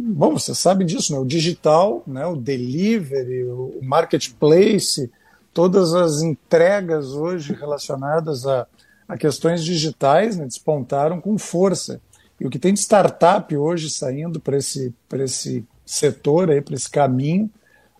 Bom, 0.00 0.36
você 0.36 0.52
sabe 0.54 0.84
disso, 0.84 1.12
né? 1.12 1.20
o 1.20 1.24
digital, 1.24 2.02
né, 2.04 2.26
o 2.26 2.34
delivery, 2.34 3.44
o 3.44 3.78
marketplace, 3.80 5.08
todas 5.54 5.94
as 5.94 6.20
entregas 6.20 7.12
hoje 7.12 7.52
relacionadas 7.52 8.44
a, 8.44 8.66
a 9.06 9.16
questões 9.16 9.62
digitais 9.62 10.36
né, 10.36 10.44
despontaram 10.46 11.20
com 11.20 11.38
força. 11.38 12.00
E 12.42 12.44
o 12.44 12.50
que 12.50 12.58
tem 12.58 12.74
de 12.74 12.80
startup 12.80 13.56
hoje 13.56 13.88
saindo 13.88 14.40
para 14.40 14.56
esse, 14.56 14.92
esse 15.12 15.64
setor, 15.86 16.48
para 16.64 16.74
esse 16.74 16.90
caminho, 16.90 17.48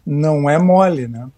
não 0.04 0.50
é 0.50 0.58
mole. 0.58 1.06
Né? 1.06 1.28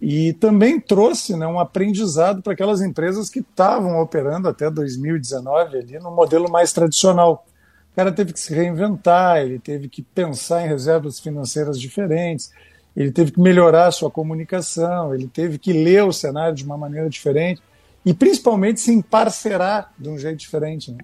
E 0.00 0.32
também 0.32 0.80
trouxe 0.80 1.36
né, 1.36 1.46
um 1.46 1.60
aprendizado 1.60 2.42
para 2.42 2.52
aquelas 2.52 2.80
empresas 2.80 3.30
que 3.30 3.38
estavam 3.38 4.00
operando 4.00 4.48
até 4.48 4.68
2019 4.68 5.78
ali 5.78 6.00
no 6.00 6.10
modelo 6.10 6.50
mais 6.50 6.72
tradicional. 6.72 7.46
O 7.92 7.94
cara 7.94 8.10
teve 8.10 8.32
que 8.32 8.40
se 8.40 8.52
reinventar, 8.52 9.38
ele 9.38 9.60
teve 9.60 9.88
que 9.88 10.02
pensar 10.02 10.64
em 10.64 10.68
reservas 10.68 11.20
financeiras 11.20 11.78
diferentes, 11.78 12.50
ele 12.96 13.12
teve 13.12 13.30
que 13.30 13.40
melhorar 13.40 13.86
a 13.86 13.92
sua 13.92 14.10
comunicação, 14.10 15.14
ele 15.14 15.28
teve 15.28 15.56
que 15.56 15.72
ler 15.72 16.02
o 16.02 16.12
cenário 16.12 16.56
de 16.56 16.64
uma 16.64 16.76
maneira 16.76 17.08
diferente 17.08 17.62
e 18.04 18.12
principalmente 18.12 18.80
se 18.80 18.92
emparcerar 18.92 19.92
de 19.96 20.08
um 20.08 20.18
jeito 20.18 20.38
diferente. 20.38 20.90
Né? 20.90 20.98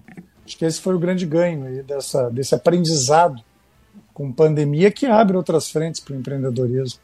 Acho 0.47 0.57
que 0.57 0.63
esse 0.63 0.79
foi 0.79 0.95
o 0.95 0.99
grande 0.99 1.25
ganho 1.25 1.83
dessa, 1.83 2.29
desse 2.29 2.55
aprendizado 2.55 3.41
com 4.13 4.31
pandemia 4.31 4.89
que 4.89 5.05
abre 5.05 5.35
outras 5.35 5.69
frentes 5.69 5.99
para 5.99 6.15
o 6.15 6.17
empreendedorismo. 6.17 7.01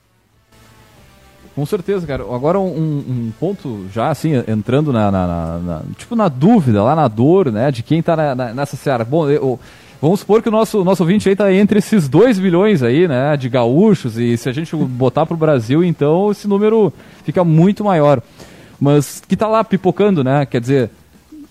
Com 1.54 1.66
certeza, 1.66 2.08
cara. 2.08 2.24
Agora 2.24 2.58
um, 2.58 2.66
um 2.66 3.34
ponto 3.38 3.86
já 3.94 4.10
assim, 4.10 4.32
entrando 4.48 4.94
na, 4.94 5.12
na, 5.12 5.28
na, 5.28 5.58
na, 5.60 5.82
tipo 5.98 6.16
na 6.16 6.30
dúvida, 6.30 6.82
lá 6.82 6.96
na 6.96 7.10
dor, 7.10 7.52
né, 7.52 7.70
de 7.70 7.84
quem 7.84 8.00
está 8.00 8.34
nessa 8.54 8.78
seara. 8.78 9.04
Bom, 9.04 9.30
eu, 9.30 9.60
vamos 10.02 10.22
supor 10.22 10.42
que 10.42 10.48
o 10.48 10.52
nosso, 10.52 10.82
nosso 10.86 11.04
ouvinte 11.04 11.28
aí 11.28 11.36
tá 11.36 11.52
entre 11.52 11.80
esses 11.80 12.08
2 12.08 12.40
bilhões 12.40 12.82
aí, 12.82 13.10
né, 13.10 13.36
de 13.36 13.50
gaúchos, 13.50 14.18
e 14.18 14.38
se 14.38 14.48
a 14.48 14.54
gente 14.54 14.74
botar 14.74 15.26
para 15.26 15.36
o 15.36 15.38
Brasil, 15.38 15.84
então 15.84 16.32
esse 16.32 16.48
número 16.48 16.94
fica 17.26 17.44
muito 17.44 17.84
maior. 17.84 18.22
Mas 18.80 19.22
que 19.28 19.36
tá 19.36 19.50
lá 19.50 19.66
pipocando, 19.66 20.24
né, 20.24 20.46
quer 20.46 20.62
dizer, 20.62 20.90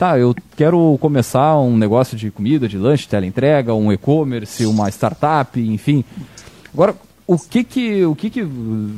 tá, 0.02 0.18
eu 0.18 0.34
quero 0.56 0.98
começar 1.00 1.56
um 1.60 1.76
negócio 1.76 2.16
de 2.16 2.28
comida, 2.28 2.66
de 2.66 2.76
lanche, 2.76 3.06
teleentrega, 3.06 3.72
um 3.72 3.92
e-commerce, 3.92 4.66
uma 4.66 4.88
startup, 4.88 5.60
enfim. 5.60 6.04
Agora, 6.74 6.96
o 7.24 7.38
que 7.38 7.62
que, 7.62 8.04
o 8.04 8.16
que 8.16 8.28
que, 8.28 8.44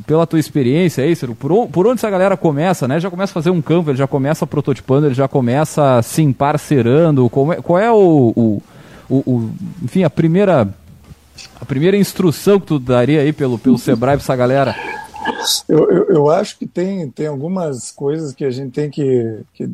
pela 0.06 0.26
tua 0.26 0.40
experiência 0.40 1.04
aí, 1.04 1.14
Ciro, 1.14 1.34
por, 1.34 1.68
por 1.68 1.86
onde 1.86 1.96
essa 1.96 2.08
galera 2.08 2.38
começa, 2.38 2.88
né? 2.88 2.98
Já 2.98 3.10
começa 3.10 3.32
a 3.32 3.34
fazer 3.34 3.50
um 3.50 3.60
campo, 3.60 3.90
ele 3.90 3.98
já 3.98 4.06
começa 4.06 4.46
prototipando, 4.46 5.06
ele 5.06 5.14
já 5.14 5.28
começa 5.28 6.00
se 6.00 6.22
emparcerando, 6.22 7.26
é, 7.52 7.56
qual 7.60 7.78
é 7.78 7.92
o, 7.92 8.32
o, 8.34 8.62
o, 9.10 9.16
o, 9.16 9.50
enfim, 9.82 10.04
a 10.04 10.10
primeira, 10.10 10.66
a 11.60 11.64
primeira 11.66 11.98
instrução 11.98 12.58
que 12.58 12.66
tu 12.66 12.78
daria 12.78 13.20
aí 13.20 13.30
pelo, 13.30 13.58
pelo 13.58 13.76
Sebrae 13.76 14.16
pra 14.16 14.22
essa 14.22 14.34
galera? 14.34 14.74
Eu, 15.68 15.90
eu, 15.90 16.04
eu, 16.08 16.30
acho 16.30 16.58
que 16.58 16.66
tem, 16.66 17.10
tem 17.10 17.26
algumas 17.26 17.90
coisas 17.90 18.32
que 18.32 18.44
a 18.44 18.50
gente 18.50 18.72
tem 18.72 18.90
que, 18.90 19.40
que 19.52 19.68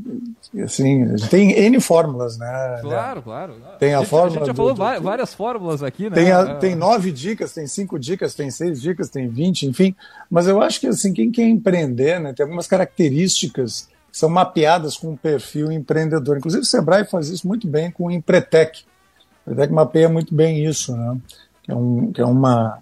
assim, 0.62 1.04
a 1.04 1.16
gente 1.16 1.30
tem 1.30 1.52
N 1.52 1.80
fórmulas, 1.80 2.38
né? 2.38 2.78
Claro, 2.83 3.23
claro. 3.23 3.54
Tem 3.78 3.95
a, 3.95 3.99
a 3.99 4.00
gente, 4.00 4.09
fórmula. 4.09 4.30
A 4.30 4.38
gente 4.38 4.47
já 4.47 4.54
falou 4.54 4.75
do, 4.75 5.02
várias 5.02 5.35
fórmulas 5.35 5.83
aqui, 5.83 6.11
né? 6.11 6.14
Tem, 6.14 6.33
a, 6.33 6.54
tem 6.57 6.75
nove 6.75 7.12
dicas, 7.12 7.52
tem 7.52 7.66
cinco 7.66 7.99
dicas, 7.99 8.35
tem 8.35 8.50
seis 8.50 8.80
dicas, 8.80 9.09
tem 9.11 9.28
vinte, 9.28 9.66
enfim. 9.66 9.95
Mas 10.30 10.47
eu 10.47 10.61
acho 10.62 10.80
que 10.80 10.87
assim, 10.87 11.12
quem 11.12 11.30
quer 11.30 11.49
empreender, 11.49 12.21
né, 12.21 12.33
tem 12.33 12.45
algumas 12.45 12.66
características 12.66 13.88
que 14.11 14.19
são 14.19 14.28
mapeadas 14.28 14.97
com 14.97 15.12
o 15.12 15.16
perfil 15.16 15.71
empreendedor. 15.71 16.37
Inclusive 16.38 16.62
o 16.62 16.66
Sebrae 16.66 17.04
faz 17.04 17.28
isso 17.28 17.47
muito 17.47 17.66
bem 17.66 17.90
com 17.90 18.07
o 18.07 18.11
Empretec. 18.11 18.85
O 19.47 19.52
Empretec 19.52 19.73
mapeia 19.73 20.09
muito 20.09 20.35
bem 20.35 20.64
isso, 20.64 20.97
né? 20.97 21.16
Que 21.62 21.73
é, 21.73 21.75
um, 21.75 22.12
que 22.12 22.21
é 22.21 22.26
uma 22.26 22.78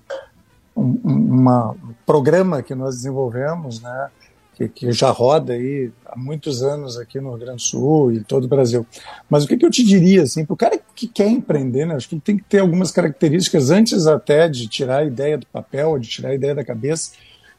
um, 0.79 1.49
um 1.49 1.95
programa 2.07 2.63
que 2.63 2.75
nós 2.75 2.97
desenvolvemos, 2.97 3.81
né, 3.81 4.11
que, 4.55 4.69
que, 4.69 4.93
já 4.93 5.11
roda 5.11 5.53
aí 5.53 5.91
há 6.07 6.19
muitos 6.19 6.63
anos 6.63 6.97
aqui 6.97 7.21
no 7.21 7.31
Rio 7.31 7.39
Grande 7.39 7.63
do 7.63 7.63
Sul 7.63 8.13
e 8.13 8.25
todo 8.25 8.45
o 8.45 8.49
Brasil. 8.49 8.87
Mas 9.29 9.45
o 9.45 9.49
que, 9.49 9.57
que 9.57 9.65
eu 9.65 9.71
te 9.71 9.85
diria, 9.85 10.23
assim, 10.23 10.45
para 10.45 10.55
o 10.55 10.57
cara 10.57 10.81
que 10.95 11.07
quer 11.07 11.29
empreender, 11.29 11.87
né, 11.87 11.95
acho 11.95 12.09
que 12.09 12.15
ele 12.15 12.23
tem 12.23 12.37
que 12.37 12.45
ter 12.45 12.59
algumas 12.59 12.91
características 12.91 13.71
antes 13.71 14.07
até 14.07 14.49
de 14.49 14.67
tirar 14.69 14.99
a 14.99 15.05
ideia 15.05 15.39
do 15.39 15.47
papel, 15.47 15.99
de 15.99 16.09
tirar 16.09 16.31
a 16.31 16.35
ideia 16.35 16.55
da 16.55 16.65
cabeça, 16.65 17.13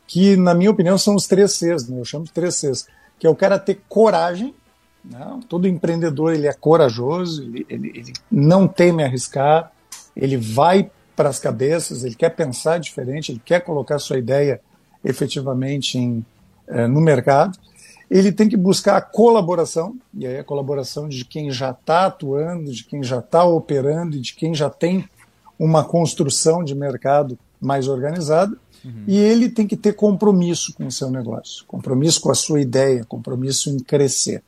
que, 0.08 0.36
na 0.36 0.54
minha 0.54 0.72
opinião, 0.72 0.98
são 0.98 1.16
os 1.16 1.28
três 1.28 1.54
Cs, 1.54 1.88
né, 1.88 2.00
eu 2.00 2.06
chamo 2.06 2.26
de 2.26 2.32
três 2.32 2.56
Cs, 2.56 2.88
que 3.18 3.28
é 3.28 3.30
o 3.30 3.36
cara 3.36 3.60
ter 3.60 3.82
coragem, 3.88 4.54
né, 5.04 5.40
todo 5.48 5.68
empreendedor 5.68 6.34
ele 6.34 6.48
é 6.48 6.54
corajoso, 6.54 7.44
ele, 7.44 7.66
ele, 7.70 7.92
ele 7.96 8.14
não 8.30 8.68
teme 8.68 9.04
arriscar, 9.04 9.72
ele 10.16 10.36
vai 10.36 10.92
para 11.20 11.28
as 11.28 11.38
cabeças, 11.38 12.06
ele 12.06 12.16
quer 12.16 12.30
pensar 12.30 12.80
diferente, 12.80 13.34
ele 13.34 13.42
quer 13.44 13.60
colocar 13.60 14.00
sua 14.00 14.18
ideia 14.18 14.62
efetivamente 15.04 15.98
em, 15.98 16.26
é, 16.66 16.88
no 16.88 17.02
mercado. 17.02 17.60
Ele 18.10 18.32
tem 18.32 18.48
que 18.48 18.56
buscar 18.56 18.96
a 18.96 19.02
colaboração, 19.02 19.98
e 20.14 20.26
aí 20.26 20.38
a 20.38 20.46
colaboração 20.46 21.10
de 21.10 21.26
quem 21.26 21.52
já 21.52 21.72
está 21.72 22.06
atuando, 22.06 22.72
de 22.72 22.86
quem 22.86 23.04
já 23.04 23.20
está 23.20 23.44
operando 23.44 24.16
e 24.16 24.22
de 24.22 24.34
quem 24.34 24.56
já 24.56 24.70
tem 24.70 25.10
uma 25.60 25.84
construção 25.84 26.64
de 26.64 26.74
mercado 26.74 27.38
mais 27.60 27.90
organizada. 27.90 28.56
Uhum. 28.86 29.04
E 29.06 29.18
ele 29.18 29.50
tem 29.50 29.68
que 29.68 29.76
ter 29.76 29.96
compromisso 29.96 30.74
com 30.74 30.88
o 30.88 30.92
seu 30.92 31.12
negócio, 31.12 31.66
compromisso 31.66 32.22
com 32.22 32.32
a 32.32 32.36
sua 32.36 32.62
ideia, 32.62 33.04
compromisso 33.04 33.70
em 33.70 33.78
crescer. 33.78 34.42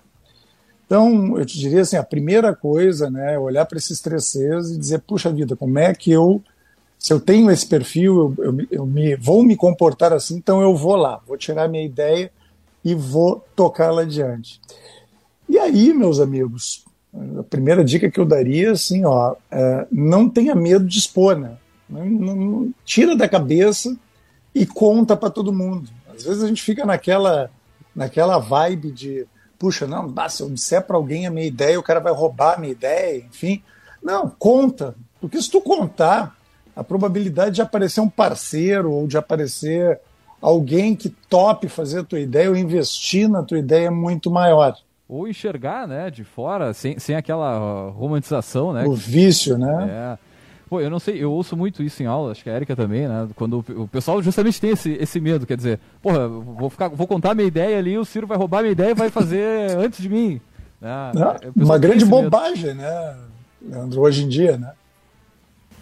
Então, 0.85 1.37
eu 1.37 1.45
te 1.45 1.59
diria 1.59 1.81
assim, 1.81 1.97
a 1.97 2.03
primeira 2.03 2.55
coisa 2.55 3.09
né, 3.09 3.33
é 3.33 3.39
olhar 3.39 3.65
para 3.65 3.77
esses 3.77 3.99
três 3.99 4.23
Cs 4.27 4.71
e 4.71 4.77
dizer, 4.77 4.99
puxa 4.99 5.29
vida, 5.33 5.53
como 5.57 5.77
é 5.77 5.93
que 5.93 6.11
eu 6.11 6.41
se 7.01 7.12
eu 7.12 7.20
tenho 7.20 7.50
esse 7.50 7.65
perfil, 7.65 8.36
eu, 8.38 8.46
eu, 8.46 8.67
eu 8.70 8.86
me, 8.86 9.15
vou 9.15 9.43
me 9.43 9.55
comportar 9.55 10.13
assim, 10.13 10.36
então 10.36 10.62
eu 10.62 10.75
vou 10.75 10.96
lá, 10.96 11.20
vou 11.25 11.36
tirar 11.36 11.67
minha 11.67 11.84
ideia 11.84 12.31
e 12.86 12.93
vou 12.93 13.43
tocá-la 13.55 14.03
adiante. 14.03 14.62
E 15.50 15.58
aí, 15.58 15.96
meus 15.96 16.20
amigos, 16.20 16.86
a 17.39 17.41
primeira 17.41 17.84
dica 17.84 18.12
que 18.12 18.20
eu 18.20 18.25
daria, 18.25 18.74
assim, 18.74 19.03
ó, 19.03 19.36
é, 19.50 19.88
não 19.91 20.29
tenha 20.29 20.53
medo 20.53 20.86
de 20.86 21.00
expor, 21.00 21.36
né? 21.36 21.58
Não, 21.89 22.05
não, 22.05 22.74
tira 22.86 23.15
da 23.15 23.27
cabeça 23.27 23.98
e 24.53 24.63
conta 24.63 25.17
para 25.17 25.31
todo 25.31 25.51
mundo. 25.51 25.89
Às 26.15 26.24
vezes 26.24 26.43
a 26.43 26.48
gente 26.48 26.62
fica 26.62 26.86
naquela, 26.86 27.50
naquela 27.96 28.38
vibe 28.38 28.91
de, 28.91 29.25
puxa, 29.58 29.88
não, 29.88 30.13
se 30.29 30.43
eu 30.43 30.51
disser 30.51 30.86
para 30.86 30.98
alguém 30.98 31.25
a 31.25 31.31
minha 31.31 31.48
ideia, 31.48 31.79
o 31.79 31.84
cara 31.84 32.00
vai 32.00 32.13
roubar 32.13 32.58
a 32.58 32.60
minha 32.60 32.74
ideia, 32.74 33.25
enfim. 33.25 33.63
Não, 34.03 34.29
conta, 34.29 34.93
porque 35.20 35.41
se 35.41 35.50
tu 35.50 35.62
contar, 35.62 36.39
a 36.81 36.83
probabilidade 36.83 37.55
de 37.55 37.61
aparecer 37.61 38.01
um 38.01 38.09
parceiro 38.09 38.91
ou 38.91 39.07
de 39.07 39.17
aparecer 39.17 40.00
alguém 40.41 40.95
que 40.95 41.09
tope 41.09 41.67
fazer 41.67 42.00
a 42.00 42.03
tua 42.03 42.19
ideia 42.19 42.50
ou 42.50 42.55
investir 42.55 43.29
na 43.29 43.43
tua 43.43 43.59
ideia 43.59 43.88
é 43.88 43.91
muito 43.91 44.31
maior. 44.31 44.75
Ou 45.07 45.27
enxergar, 45.27 45.88
né, 45.88 46.09
de 46.09 46.23
fora, 46.23 46.73
sem, 46.73 46.97
sem 46.97 47.15
aquela 47.15 47.89
romantização, 47.91 48.73
né? 48.73 48.85
O 48.85 48.93
vício, 48.93 49.57
né? 49.57 50.17
É. 50.17 50.31
Pô, 50.67 50.79
eu 50.79 50.89
não 50.89 51.00
sei, 51.00 51.21
eu 51.21 51.31
ouço 51.31 51.55
muito 51.55 51.83
isso 51.83 52.01
em 52.01 52.05
aula, 52.05 52.31
acho 52.31 52.43
que 52.43 52.50
a 52.50 52.55
Erika 52.55 52.75
também, 52.75 53.07
né? 53.07 53.27
Quando 53.35 53.63
o, 53.69 53.81
o 53.83 53.88
pessoal 53.88 54.23
justamente 54.23 54.59
tem 54.59 54.71
esse, 54.71 54.91
esse 54.93 55.19
medo, 55.19 55.45
quer 55.45 55.57
dizer, 55.57 55.79
porra, 56.01 56.27
vou, 56.27 56.69
ficar, 56.69 56.88
vou 56.88 57.05
contar 57.05 57.35
minha 57.35 57.47
ideia 57.47 57.77
ali, 57.77 57.97
o 57.97 58.05
Ciro 58.05 58.25
vai 58.25 58.38
roubar 58.38 58.61
minha 58.61 58.71
ideia 58.71 58.91
e 58.91 58.95
vai 58.95 59.09
fazer 59.09 59.71
antes 59.77 60.01
de 60.01 60.09
mim. 60.09 60.41
Né? 60.79 61.11
uma 61.55 61.77
grande 61.77 62.05
bobagem, 62.05 62.73
medo. 62.73 62.81
né, 62.81 63.17
Leandro, 63.61 64.01
hoje 64.01 64.23
em 64.23 64.29
dia, 64.29 64.57
né? 64.57 64.71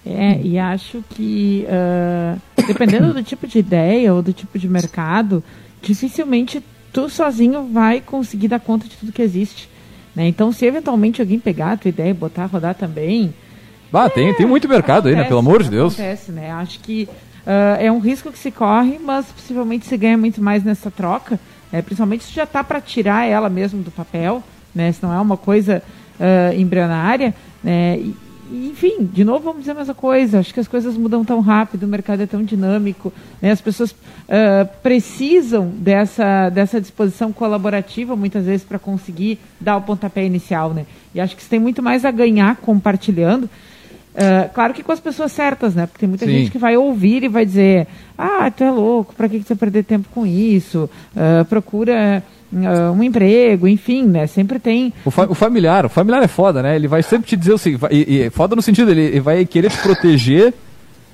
É, 0.05 0.39
e 0.41 0.57
acho 0.57 1.03
que 1.09 1.65
uh, 1.67 2.39
dependendo 2.65 3.13
do 3.13 3.21
tipo 3.21 3.45
de 3.45 3.59
ideia 3.59 4.13
ou 4.13 4.21
do 4.21 4.31
tipo 4.31 4.57
de 4.57 4.67
mercado, 4.67 5.43
dificilmente 5.81 6.63
tu 6.91 7.09
sozinho 7.09 7.67
vai 7.71 8.01
conseguir 8.01 8.47
dar 8.47 8.59
conta 8.59 8.87
de 8.87 8.95
tudo 8.95 9.11
que 9.11 9.21
existe. 9.21 9.69
Né? 10.15 10.27
Então, 10.27 10.51
se 10.51 10.65
eventualmente 10.65 11.21
alguém 11.21 11.39
pegar 11.39 11.73
a 11.73 11.77
tua 11.77 11.89
ideia 11.89 12.09
e 12.09 12.13
botar 12.13 12.43
a 12.43 12.47
rodar 12.47 12.75
também. 12.75 13.33
Ah, 13.93 14.05
é, 14.05 14.09
tem, 14.09 14.33
tem 14.33 14.45
muito 14.45 14.67
mercado 14.67 15.07
acontece, 15.07 15.15
aí, 15.15 15.23
né? 15.23 15.27
Pelo 15.27 15.39
amor 15.39 15.63
de 15.63 15.69
Deus. 15.69 15.93
Acontece, 15.93 16.31
né? 16.31 16.51
Acho 16.51 16.79
que 16.79 17.07
uh, 17.45 17.79
é 17.79 17.91
um 17.91 17.99
risco 17.99 18.31
que 18.31 18.39
se 18.39 18.51
corre, 18.51 18.99
mas 19.03 19.25
possivelmente 19.27 19.85
se 19.85 19.97
ganha 19.97 20.17
muito 20.17 20.41
mais 20.41 20.63
nessa 20.63 20.89
troca. 20.89 21.39
Né? 21.71 21.81
Principalmente 21.81 22.23
se 22.23 22.33
já 22.33 22.43
está 22.43 22.63
para 22.63 22.81
tirar 22.81 23.25
ela 23.27 23.49
mesmo 23.49 23.81
do 23.81 23.91
papel, 23.91 24.43
né? 24.73 24.91
Se 24.91 25.01
não 25.03 25.13
é 25.13 25.19
uma 25.19 25.37
coisa 25.37 25.83
uh, 26.19 26.59
embrionária, 26.59 27.33
né? 27.63 27.97
E, 27.97 28.15
enfim, 28.51 29.09
de 29.11 29.23
novo 29.23 29.43
vamos 29.43 29.59
dizer 29.59 29.71
a 29.71 29.75
mesma 29.75 29.93
coisa. 29.93 30.39
Acho 30.39 30.53
que 30.53 30.59
as 30.59 30.67
coisas 30.67 30.97
mudam 30.97 31.23
tão 31.23 31.39
rápido, 31.39 31.83
o 31.83 31.87
mercado 31.87 32.21
é 32.21 32.25
tão 32.25 32.43
dinâmico, 32.43 33.13
né? 33.41 33.51
as 33.51 33.61
pessoas 33.61 33.91
uh, 33.91 34.67
precisam 34.81 35.69
dessa, 35.75 36.49
dessa 36.49 36.81
disposição 36.81 37.31
colaborativa 37.31 38.15
muitas 38.15 38.45
vezes 38.45 38.63
para 38.63 38.79
conseguir 38.79 39.39
dar 39.59 39.77
o 39.77 39.81
pontapé 39.81 40.25
inicial, 40.25 40.73
né? 40.73 40.85
E 41.13 41.19
acho 41.19 41.35
que 41.35 41.43
você 41.43 41.49
tem 41.49 41.59
muito 41.59 41.81
mais 41.83 42.05
a 42.05 42.11
ganhar 42.11 42.55
compartilhando. 42.57 43.43
Uh, 43.43 44.51
claro 44.53 44.73
que 44.73 44.83
com 44.83 44.91
as 44.91 44.99
pessoas 44.99 45.31
certas, 45.31 45.75
né? 45.75 45.85
Porque 45.85 45.99
tem 45.99 46.09
muita 46.09 46.25
Sim. 46.25 46.31
gente 46.31 46.51
que 46.51 46.57
vai 46.57 46.75
ouvir 46.75 47.23
e 47.23 47.27
vai 47.27 47.45
dizer: 47.45 47.87
Ah, 48.17 48.49
tu 48.51 48.63
é 48.63 48.71
louco, 48.71 49.13
para 49.13 49.29
que, 49.29 49.39
que 49.39 49.47
você 49.47 49.55
perder 49.55 49.83
tempo 49.83 50.09
com 50.13 50.25
isso? 50.25 50.89
Uh, 51.15 51.45
procura 51.45 52.23
uh, 52.51 52.91
um 52.91 53.03
emprego, 53.03 53.67
enfim, 53.67 54.03
né? 54.03 54.27
Sempre 54.27 54.59
tem. 54.59 54.93
O, 55.05 55.11
fa 55.11 55.25
o, 55.29 55.35
familiar, 55.35 55.85
o 55.85 55.89
familiar 55.89 56.23
é 56.23 56.27
foda, 56.27 56.61
né? 56.61 56.75
Ele 56.75 56.87
vai 56.87 57.03
sempre 57.03 57.27
te 57.27 57.35
dizer 57.35 57.53
assim, 57.53 57.75
vai, 57.75 57.91
e, 57.91 58.25
e, 58.25 58.29
foda 58.29 58.55
no 58.55 58.61
sentido, 58.61 58.91
ele 58.91 59.19
vai 59.19 59.45
querer 59.45 59.69
te 59.69 59.77
proteger. 59.77 60.53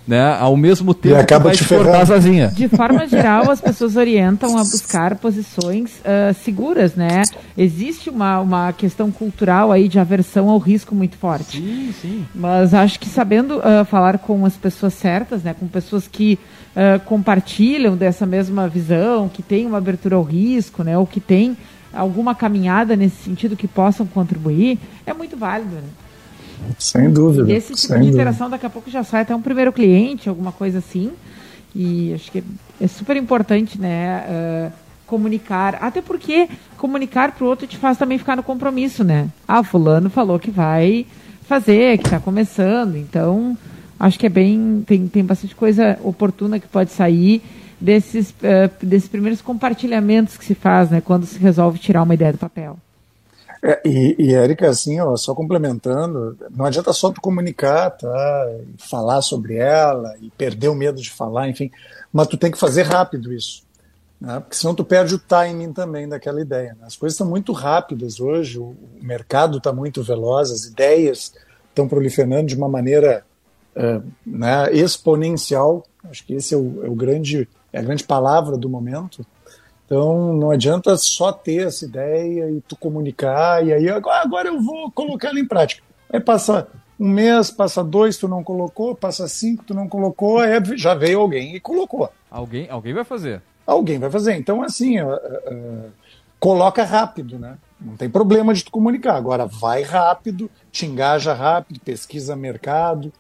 Né, 0.08 0.38
ao 0.40 0.56
mesmo 0.56 0.94
tempo 0.94 1.16
e 1.16 1.20
acaba 1.20 1.50
que 1.50 1.50
vai 1.50 1.56
te, 1.56 1.64
te 1.64 1.68
cortar 1.68 2.06
sozinha. 2.06 2.50
De 2.50 2.70
forma 2.70 3.08
geral, 3.10 3.50
as 3.50 3.60
pessoas 3.60 3.96
orientam 3.96 4.56
a 4.56 4.62
buscar 4.62 5.16
posições 5.16 5.94
uh, 6.02 6.32
seguras, 6.44 6.94
né? 6.94 7.24
Existe 7.58 8.12
uma, 8.12 8.40
uma 8.40 8.72
questão 8.72 9.10
cultural 9.10 9.72
aí 9.72 9.88
de 9.88 9.98
aversão 9.98 10.48
ao 10.48 10.60
risco 10.60 10.94
muito 10.94 11.18
forte. 11.18 11.58
Sim, 11.58 11.94
sim. 12.00 12.26
Mas 12.36 12.74
acho 12.74 13.00
que 13.00 13.10
sabendo 13.10 13.58
uh, 13.58 13.84
falar 13.86 14.20
com 14.20 14.46
as 14.46 14.56
pessoas 14.56 14.94
certas, 14.94 15.42
né, 15.42 15.56
com 15.60 15.68
pessoas 15.68 16.08
que 16.08 16.38
uh, 16.76 17.00
compartilham 17.06 17.96
dessa 17.98 18.28
mesma 18.28 18.68
visão, 18.68 19.28
que 19.28 19.42
tem 19.42 19.66
uma 19.66 19.80
abertura 19.80 20.16
ao 20.16 20.24
risco, 20.24 20.84
né, 20.84 20.96
ou 20.96 21.08
que 21.08 21.20
tem 21.20 21.58
alguma 21.96 22.36
caminhada 22.36 22.96
nesse 22.96 23.24
sentido 23.24 23.56
que 23.56 23.68
possam 23.68 24.06
contribuir, 24.06 24.78
é 25.06 25.14
muito 25.14 25.38
válido. 25.38 25.76
Né? 25.76 25.84
Sem 26.78 27.12
dúvida. 27.12 27.52
E 27.52 27.56
esse 27.56 27.74
tipo 27.74 28.00
de 28.00 28.08
interação 28.08 28.50
daqui 28.50 28.66
a 28.66 28.70
pouco 28.70 28.90
já 28.90 29.04
sai 29.04 29.22
até 29.22 29.36
um 29.36 29.42
primeiro 29.42 29.72
cliente, 29.72 30.30
alguma 30.30 30.52
coisa 30.52 30.80
assim. 30.80 31.12
E 31.76 32.14
acho 32.14 32.32
que 32.32 32.44
é 32.80 32.88
super 32.88 33.18
importante, 33.18 33.80
né? 33.80 34.24
Uh, 34.28 34.86
comunicar, 35.06 35.78
até 35.82 36.02
porque 36.02 36.50
comunicar 36.78 37.32
para 37.34 37.46
o 37.46 37.48
outro 37.48 37.68
te 37.68 37.78
faz 37.78 37.98
também 37.98 38.18
ficar 38.18 38.36
no 38.36 38.44
compromisso, 38.44 39.04
né? 39.04 39.30
Ah, 39.48 39.64
fulano 39.64 40.10
falou 40.10 40.40
que 40.40 40.50
vai 40.50 41.06
fazer, 41.48 41.98
que 42.00 42.06
está 42.06 42.20
começando, 42.20 42.96
então 42.96 43.58
acho 44.00 44.18
que 44.18 44.26
é 44.26 44.30
bem. 44.30 44.84
Tem, 44.86 45.08
tem 45.08 45.24
bastante 45.24 45.56
coisa 45.56 46.00
oportuna 46.04 46.60
que 46.60 46.68
pode 46.68 46.92
sair 46.92 47.42
desses, 47.80 48.32
uh, 48.32 48.86
desses 48.86 49.08
primeiros 49.08 49.42
compartilhamentos 49.42 50.38
que 50.38 50.46
se 50.46 50.56
faz, 50.56 50.90
né, 50.90 51.02
quando 51.02 51.26
se 51.26 51.38
resolve 51.38 51.78
tirar 51.78 52.04
uma 52.04 52.14
ideia 52.14 52.32
do 52.32 52.40
papel. 52.40 52.78
É, 53.68 53.82
e, 53.84 54.16
e 54.20 54.36
Érica, 54.36 54.70
assim, 54.70 55.00
ó, 55.00 55.18
só 55.18 55.34
complementando, 55.34 56.38
não 56.52 56.66
adianta 56.66 56.94
só 56.94 57.12
tu 57.12 57.20
comunicar, 57.20 57.90
tá? 57.90 58.48
E 58.60 58.80
falar 58.80 59.24
sobre 59.24 59.56
ela 59.56 60.16
e 60.22 60.30
perder 60.30 60.68
o 60.68 60.76
medo 60.76 61.02
de 61.02 61.10
falar, 61.10 61.50
enfim, 61.50 61.72
mas 62.14 62.28
tu 62.28 62.38
tem 62.38 62.52
que 62.52 62.60
fazer 62.60 62.84
rápido 62.84 63.34
isso. 63.34 63.64
Né? 64.22 64.40
Porque 64.40 64.56
senão 64.56 64.76
tu 64.76 64.86
perde 64.86 65.16
o 65.16 65.20
timing 65.20 65.74
também 65.74 66.08
daquela 66.08 66.40
ideia. 66.40 66.78
Né? 66.80 66.86
As 66.86 66.96
coisas 66.96 67.16
estão 67.16 67.28
muito 67.28 67.54
rápidas 67.54 68.20
hoje, 68.20 68.60
o, 68.60 68.66
o 68.66 69.00
mercado 69.02 69.58
está 69.58 69.74
muito 69.74 70.04
veloz, 70.04 70.52
as 70.52 70.66
ideias 70.66 71.34
estão 71.70 71.88
proliferando 71.88 72.46
de 72.46 72.56
uma 72.56 72.70
maneira 72.70 73.26
é, 73.76 74.00
né, 74.24 74.72
exponencial. 74.74 75.84
Acho 76.04 76.24
que 76.24 76.36
esse 76.36 76.54
é 76.54 76.58
o, 76.58 76.86
é 76.86 76.88
o 76.88 76.94
grande 76.94 77.50
é 77.74 77.80
a 77.80 77.82
grande 77.82 78.04
palavra 78.04 78.56
do 78.58 78.70
momento. 78.70 79.26
Então 79.86 80.34
não 80.34 80.52
adianta 80.52 80.98
só 80.98 81.32
ter 81.32 81.68
essa 81.68 81.86
ideia 81.86 82.50
e 82.50 82.62
tu 82.62 82.76
comunicar 82.76 83.66
e 83.66 83.72
aí 83.72 83.90
agora, 83.90 84.22
agora 84.22 84.48
eu 84.48 84.60
vou 84.62 84.92
colocar 84.92 85.30
ela 85.30 85.40
em 85.40 85.48
prática. 85.48 85.84
Aí 86.12 86.20
passa 86.20 86.68
um 87.00 87.10
mês, 87.10 87.52
passa 87.52 87.84
dois, 87.84 88.18
tu 88.18 88.28
não 88.28 88.44
colocou, 88.44 88.96
passa 88.96 89.28
cinco, 89.28 89.64
tu 89.64 89.74
não 89.74 89.88
colocou, 89.88 90.40
aí 90.40 90.60
já 90.76 90.96
veio 90.96 91.20
alguém 91.20 91.56
e 91.56 91.60
colocou. 91.60 92.10
Alguém, 92.32 92.68
alguém 92.70 92.94
vai 92.94 93.04
fazer. 93.04 93.42
Alguém 93.66 94.00
vai 94.00 94.10
fazer. 94.10 94.36
Então 94.36 94.64
assim, 94.64 95.00
uh, 95.00 95.14
uh, 95.14 95.92
coloca 96.40 96.84
rápido, 96.84 97.38
né? 97.38 97.58
Não 97.80 97.96
tem 97.96 98.10
problema 98.10 98.54
de 98.54 98.64
tu 98.64 98.72
comunicar. 98.72 99.16
Agora 99.16 99.46
vai 99.46 99.84
rápido, 99.84 100.50
te 100.72 100.86
engaja 100.86 101.34
rápido, 101.34 101.80
pesquisa 101.80 102.36
mercado, 102.36 103.12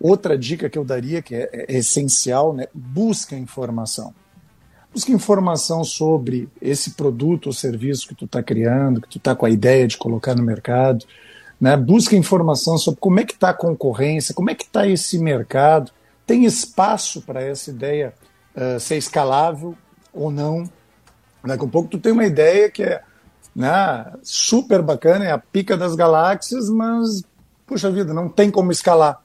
Outra 0.00 0.36
dica 0.36 0.68
que 0.68 0.78
eu 0.78 0.84
daria, 0.84 1.22
que 1.22 1.34
é, 1.34 1.48
é 1.52 1.78
essencial, 1.78 2.52
né? 2.52 2.66
busca 2.74 3.36
informação. 3.36 4.14
Busca 4.94 5.10
informação 5.10 5.82
sobre 5.82 6.48
esse 6.62 6.92
produto 6.92 7.48
ou 7.48 7.52
serviço 7.52 8.06
que 8.06 8.14
tu 8.14 8.26
está 8.26 8.40
criando, 8.40 9.00
que 9.00 9.08
tu 9.08 9.18
está 9.18 9.34
com 9.34 9.44
a 9.44 9.50
ideia 9.50 9.88
de 9.88 9.96
colocar 9.98 10.36
no 10.36 10.44
mercado. 10.44 11.04
Né? 11.60 11.76
Busca 11.76 12.14
informação 12.14 12.78
sobre 12.78 13.00
como 13.00 13.18
é 13.18 13.24
que 13.24 13.32
está 13.32 13.50
a 13.50 13.54
concorrência, 13.54 14.32
como 14.32 14.50
é 14.50 14.54
que 14.54 14.62
está 14.62 14.86
esse 14.86 15.18
mercado. 15.18 15.90
Tem 16.24 16.44
espaço 16.44 17.20
para 17.22 17.42
essa 17.42 17.70
ideia 17.70 18.14
uh, 18.54 18.78
ser 18.78 18.96
escalável 18.96 19.76
ou 20.12 20.30
não? 20.30 20.62
Daqui 21.42 21.64
a 21.64 21.68
pouco 21.68 21.88
tu 21.88 21.98
tem 21.98 22.12
uma 22.12 22.24
ideia 22.24 22.70
que 22.70 22.84
é 22.84 23.02
né, 23.54 24.12
super 24.22 24.80
bacana, 24.80 25.24
é 25.24 25.32
a 25.32 25.38
pica 25.38 25.76
das 25.76 25.96
galáxias, 25.96 26.70
mas, 26.70 27.24
puxa 27.66 27.90
vida, 27.90 28.14
não 28.14 28.28
tem 28.28 28.48
como 28.48 28.70
escalar. 28.70 29.20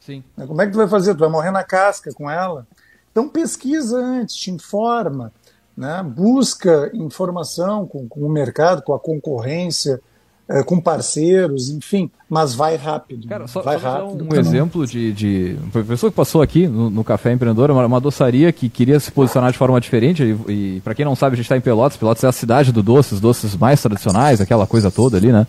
Sim. 0.00 0.24
Né, 0.36 0.48
como 0.48 0.60
é 0.60 0.66
que 0.66 0.72
tu 0.72 0.78
vai 0.78 0.88
fazer? 0.88 1.14
Tu 1.14 1.20
vai 1.20 1.28
morrer 1.28 1.52
na 1.52 1.62
casca 1.62 2.10
com 2.12 2.28
ela? 2.28 2.66
Então 3.12 3.28
pesquisa 3.28 3.98
antes, 3.98 4.34
te 4.34 4.50
informa, 4.50 5.32
né? 5.76 6.02
busca 6.02 6.90
informação 6.94 7.86
com, 7.86 8.08
com 8.08 8.20
o 8.20 8.28
mercado, 8.28 8.82
com 8.82 8.94
a 8.94 8.98
concorrência, 8.98 10.00
é, 10.48 10.62
com 10.62 10.80
parceiros, 10.80 11.70
enfim, 11.70 12.10
mas 12.28 12.54
vai 12.54 12.76
rápido. 12.76 13.28
Cara, 13.28 13.46
só, 13.46 13.62
vai 13.62 13.78
só 13.78 14.00
rápido. 14.00 14.26
Um 14.30 14.36
exemplo 14.38 14.86
de, 14.86 15.12
de 15.12 15.56
uma 15.72 15.84
pessoa 15.84 16.10
que 16.10 16.16
passou 16.16 16.42
aqui 16.42 16.66
no, 16.66 16.90
no 16.90 17.04
Café 17.04 17.32
Empreendedor, 17.32 17.70
uma, 17.70 17.86
uma 17.86 18.00
doçaria 18.00 18.52
que 18.52 18.68
queria 18.68 18.98
se 18.98 19.12
posicionar 19.12 19.52
de 19.52 19.58
forma 19.58 19.80
diferente. 19.80 20.22
E, 20.22 20.52
e 20.52 20.80
para 20.80 20.94
quem 20.94 21.04
não 21.04 21.14
sabe, 21.14 21.34
a 21.34 21.36
gente 21.36 21.44
está 21.44 21.56
em 21.56 21.60
Pelotas. 21.60 21.96
Pelotas 21.96 22.24
é 22.24 22.28
a 22.28 22.32
cidade 22.32 22.72
do 22.72 22.82
doce, 22.82 23.14
os 23.14 23.20
doces 23.20 23.56
mais 23.56 23.80
tradicionais, 23.80 24.40
aquela 24.40 24.66
coisa 24.66 24.90
toda 24.90 25.16
ali, 25.16 25.32
né? 25.32 25.46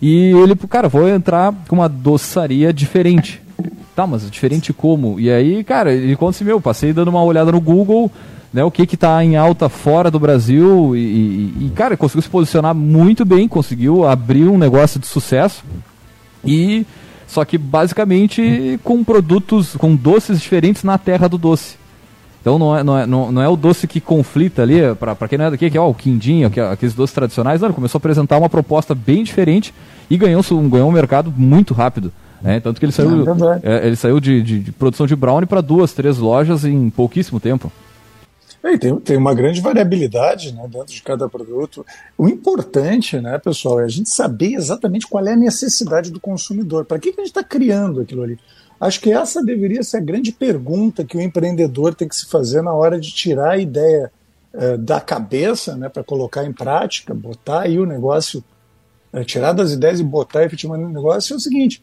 E 0.00 0.32
ele, 0.32 0.56
cara, 0.56 0.88
vou 0.88 1.08
entrar 1.08 1.54
com 1.68 1.76
uma 1.76 1.88
doçaria 1.88 2.72
diferente. 2.72 3.42
Tá, 3.94 4.06
mas 4.06 4.28
diferente 4.30 4.72
como? 4.72 5.20
E 5.20 5.30
aí, 5.30 5.62
cara, 5.62 5.92
ele 5.92 6.16
conta 6.16 6.30
assim, 6.30 6.44
meu, 6.44 6.60
passei 6.60 6.92
dando 6.92 7.08
uma 7.08 7.22
olhada 7.22 7.52
no 7.52 7.60
Google, 7.60 8.10
né, 8.52 8.64
o 8.64 8.70
que 8.70 8.86
que 8.86 8.96
tá 8.96 9.22
em 9.22 9.36
alta 9.36 9.68
fora 9.68 10.10
do 10.10 10.18
Brasil 10.18 10.96
e, 10.96 10.98
e, 10.98 11.66
e, 11.66 11.72
cara, 11.74 11.96
conseguiu 11.96 12.22
se 12.22 12.28
posicionar 12.28 12.74
muito 12.74 13.24
bem, 13.24 13.46
conseguiu 13.46 14.06
abrir 14.06 14.48
um 14.48 14.58
negócio 14.58 14.98
de 14.98 15.06
sucesso 15.06 15.62
e 16.44 16.86
só 17.26 17.44
que 17.44 17.56
basicamente 17.56 18.78
com 18.84 19.02
produtos, 19.02 19.76
com 19.76 19.94
doces 19.94 20.40
diferentes 20.40 20.84
na 20.84 20.98
terra 20.98 21.28
do 21.28 21.38
doce. 21.38 21.76
Então 22.42 22.58
não 22.58 22.76
é, 22.76 22.82
não 22.82 22.98
é, 22.98 23.06
não, 23.06 23.42
é 23.42 23.48
o 23.48 23.56
doce 23.56 23.86
que 23.86 24.00
conflita 24.00 24.62
ali, 24.62 24.80
para 24.98 25.28
quem 25.28 25.38
não 25.38 25.46
é 25.46 25.50
daqui, 25.50 25.70
que 25.70 25.78
é 25.78 25.80
ó, 25.80 25.88
o 25.88 25.94
quindim, 25.94 26.48
que 26.50 26.60
é 26.60 26.70
aqueles 26.70 26.94
doces 26.94 27.14
tradicionais, 27.14 27.60
não, 27.60 27.68
ele 27.68 27.74
começou 27.74 27.98
a 27.98 28.00
apresentar 28.00 28.36
uma 28.36 28.50
proposta 28.50 28.94
bem 28.94 29.22
diferente 29.22 29.72
e 30.10 30.16
ganhou, 30.16 30.42
ganhou 30.68 30.88
um 30.88 30.92
mercado 30.92 31.32
muito 31.34 31.72
rápido. 31.72 32.12
Né? 32.42 32.60
Tanto 32.60 32.78
que 32.80 32.86
ele 32.86 32.92
saiu, 32.92 33.24
é, 33.62 33.86
ele 33.86 33.96
saiu 33.96 34.18
de, 34.20 34.42
de, 34.42 34.58
de 34.60 34.72
produção 34.72 35.06
de 35.06 35.14
brownie 35.14 35.46
para 35.46 35.60
duas, 35.60 35.92
três 35.92 36.18
lojas 36.18 36.64
em 36.64 36.90
pouquíssimo 36.90 37.38
tempo. 37.38 37.70
Tem, 38.78 38.96
tem 39.00 39.16
uma 39.16 39.34
grande 39.34 39.60
variabilidade 39.60 40.52
né, 40.54 40.62
dentro 40.68 40.94
de 40.94 41.02
cada 41.02 41.28
produto. 41.28 41.84
O 42.16 42.28
importante, 42.28 43.20
né, 43.20 43.36
pessoal, 43.38 43.80
é 43.80 43.84
a 43.84 43.88
gente 43.88 44.08
saber 44.08 44.54
exatamente 44.54 45.06
qual 45.06 45.26
é 45.26 45.32
a 45.32 45.36
necessidade 45.36 46.12
do 46.12 46.20
consumidor. 46.20 46.84
Para 46.84 46.98
que, 47.00 47.12
que 47.12 47.20
a 47.20 47.24
gente 47.24 47.32
está 47.32 47.42
criando 47.42 48.00
aquilo 48.00 48.22
ali? 48.22 48.38
Acho 48.80 49.00
que 49.00 49.12
essa 49.12 49.44
deveria 49.44 49.82
ser 49.82 49.98
a 49.98 50.00
grande 50.00 50.30
pergunta 50.30 51.04
que 51.04 51.16
o 51.16 51.20
empreendedor 51.20 51.94
tem 51.94 52.08
que 52.08 52.16
se 52.16 52.26
fazer 52.26 52.62
na 52.62 52.72
hora 52.72 53.00
de 53.00 53.10
tirar 53.12 53.50
a 53.50 53.58
ideia 53.58 54.12
é, 54.54 54.76
da 54.76 55.00
cabeça 55.00 55.76
né, 55.76 55.88
para 55.88 56.04
colocar 56.04 56.44
em 56.44 56.52
prática, 56.52 57.12
botar 57.12 57.62
aí 57.62 57.78
o 57.78 57.86
negócio, 57.86 58.44
é, 59.12 59.24
tirar 59.24 59.52
das 59.52 59.72
ideias 59.72 59.98
e 59.98 60.04
botar 60.04 60.44
efetivamente 60.44 60.86
no 60.86 60.92
negócio. 60.92 61.34
É 61.34 61.36
o 61.36 61.40
seguinte: 61.40 61.82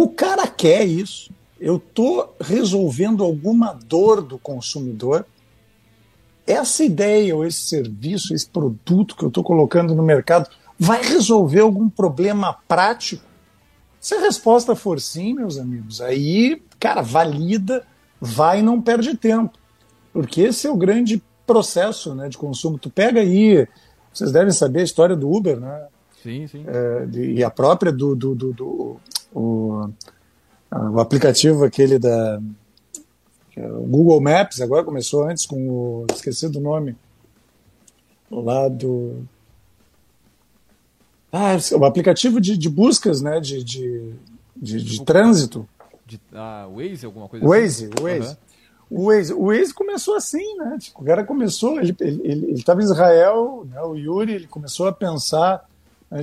o 0.00 0.08
cara 0.08 0.46
quer 0.46 0.86
isso. 0.86 1.32
Eu 1.60 1.74
estou 1.74 2.36
resolvendo 2.40 3.24
alguma 3.24 3.72
dor 3.72 4.22
do 4.22 4.38
consumidor. 4.38 5.26
Essa 6.46 6.84
ideia, 6.84 7.34
ou 7.34 7.44
esse 7.44 7.62
serviço, 7.62 8.32
esse 8.32 8.48
produto 8.48 9.16
que 9.16 9.24
eu 9.24 9.28
estou 9.28 9.42
colocando 9.42 9.96
no 9.96 10.02
mercado, 10.04 10.48
vai 10.78 11.02
resolver 11.02 11.58
algum 11.58 11.90
problema 11.90 12.56
prático? 12.68 13.24
Se 14.00 14.14
a 14.14 14.20
resposta 14.20 14.76
for 14.76 15.00
sim, 15.00 15.34
meus 15.34 15.58
amigos, 15.58 16.00
aí, 16.00 16.62
cara, 16.78 17.02
valida, 17.02 17.84
vai 18.20 18.60
e 18.60 18.62
não 18.62 18.80
perde 18.80 19.16
tempo. 19.16 19.58
Porque 20.12 20.42
esse 20.42 20.68
é 20.68 20.70
o 20.70 20.76
grande 20.76 21.20
processo 21.44 22.14
né, 22.14 22.28
de 22.28 22.38
consumo. 22.38 22.78
Tu 22.78 22.88
pega 22.88 23.20
aí, 23.20 23.66
vocês 24.12 24.30
devem 24.30 24.52
saber 24.52 24.82
a 24.82 24.84
história 24.84 25.16
do 25.16 25.28
Uber, 25.28 25.58
né? 25.58 25.88
Sim, 26.22 26.46
sim. 26.46 26.64
É, 26.68 27.08
e 27.16 27.42
a 27.42 27.50
própria 27.50 27.90
do, 27.90 28.14
do, 28.14 28.34
do, 28.36 28.52
do 28.52 29.00
o, 29.32 29.88
o 30.70 31.00
aplicativo 31.00 31.64
aquele 31.64 31.98
da 31.98 32.40
é 33.58 33.72
o 33.72 33.82
Google 33.82 34.20
Maps, 34.20 34.60
agora 34.60 34.84
começou 34.84 35.24
antes 35.24 35.44
com 35.44 35.68
o. 35.68 36.06
esqueci 36.12 36.48
do 36.48 36.60
nome. 36.60 36.94
Lá 38.30 38.68
do. 38.68 39.24
Ah, 41.32 41.56
o 41.72 41.84
aplicativo 41.84 42.40
de, 42.40 42.56
de 42.56 42.68
buscas, 42.68 43.20
né? 43.20 43.40
De, 43.40 43.64
de, 43.64 44.14
de, 44.56 44.82
de 44.82 45.04
trânsito. 45.04 45.68
De, 46.06 46.20
ah, 46.32 46.68
Waze, 46.72 47.04
alguma 47.04 47.28
coisa 47.28 47.44
Waze, 47.44 47.86
assim? 47.86 48.02
Waze. 48.02 48.28
Uhum. 48.28 48.36
O 48.90 49.06
Waze, 49.06 49.34
o 49.34 49.46
Waze 49.46 49.74
começou 49.74 50.14
assim, 50.14 50.56
né? 50.56 50.78
Tipo, 50.80 51.02
o 51.02 51.04
cara 51.04 51.24
começou, 51.24 51.78
ele 51.80 51.90
estava 51.90 52.08
ele, 52.08 52.20
ele, 52.24 52.46
ele 52.46 52.62
em 52.62 52.84
Israel, 52.84 53.66
né? 53.68 53.82
o 53.82 53.96
Yuri, 53.96 54.32
ele 54.32 54.46
começou 54.46 54.86
a 54.86 54.92
pensar 54.92 55.68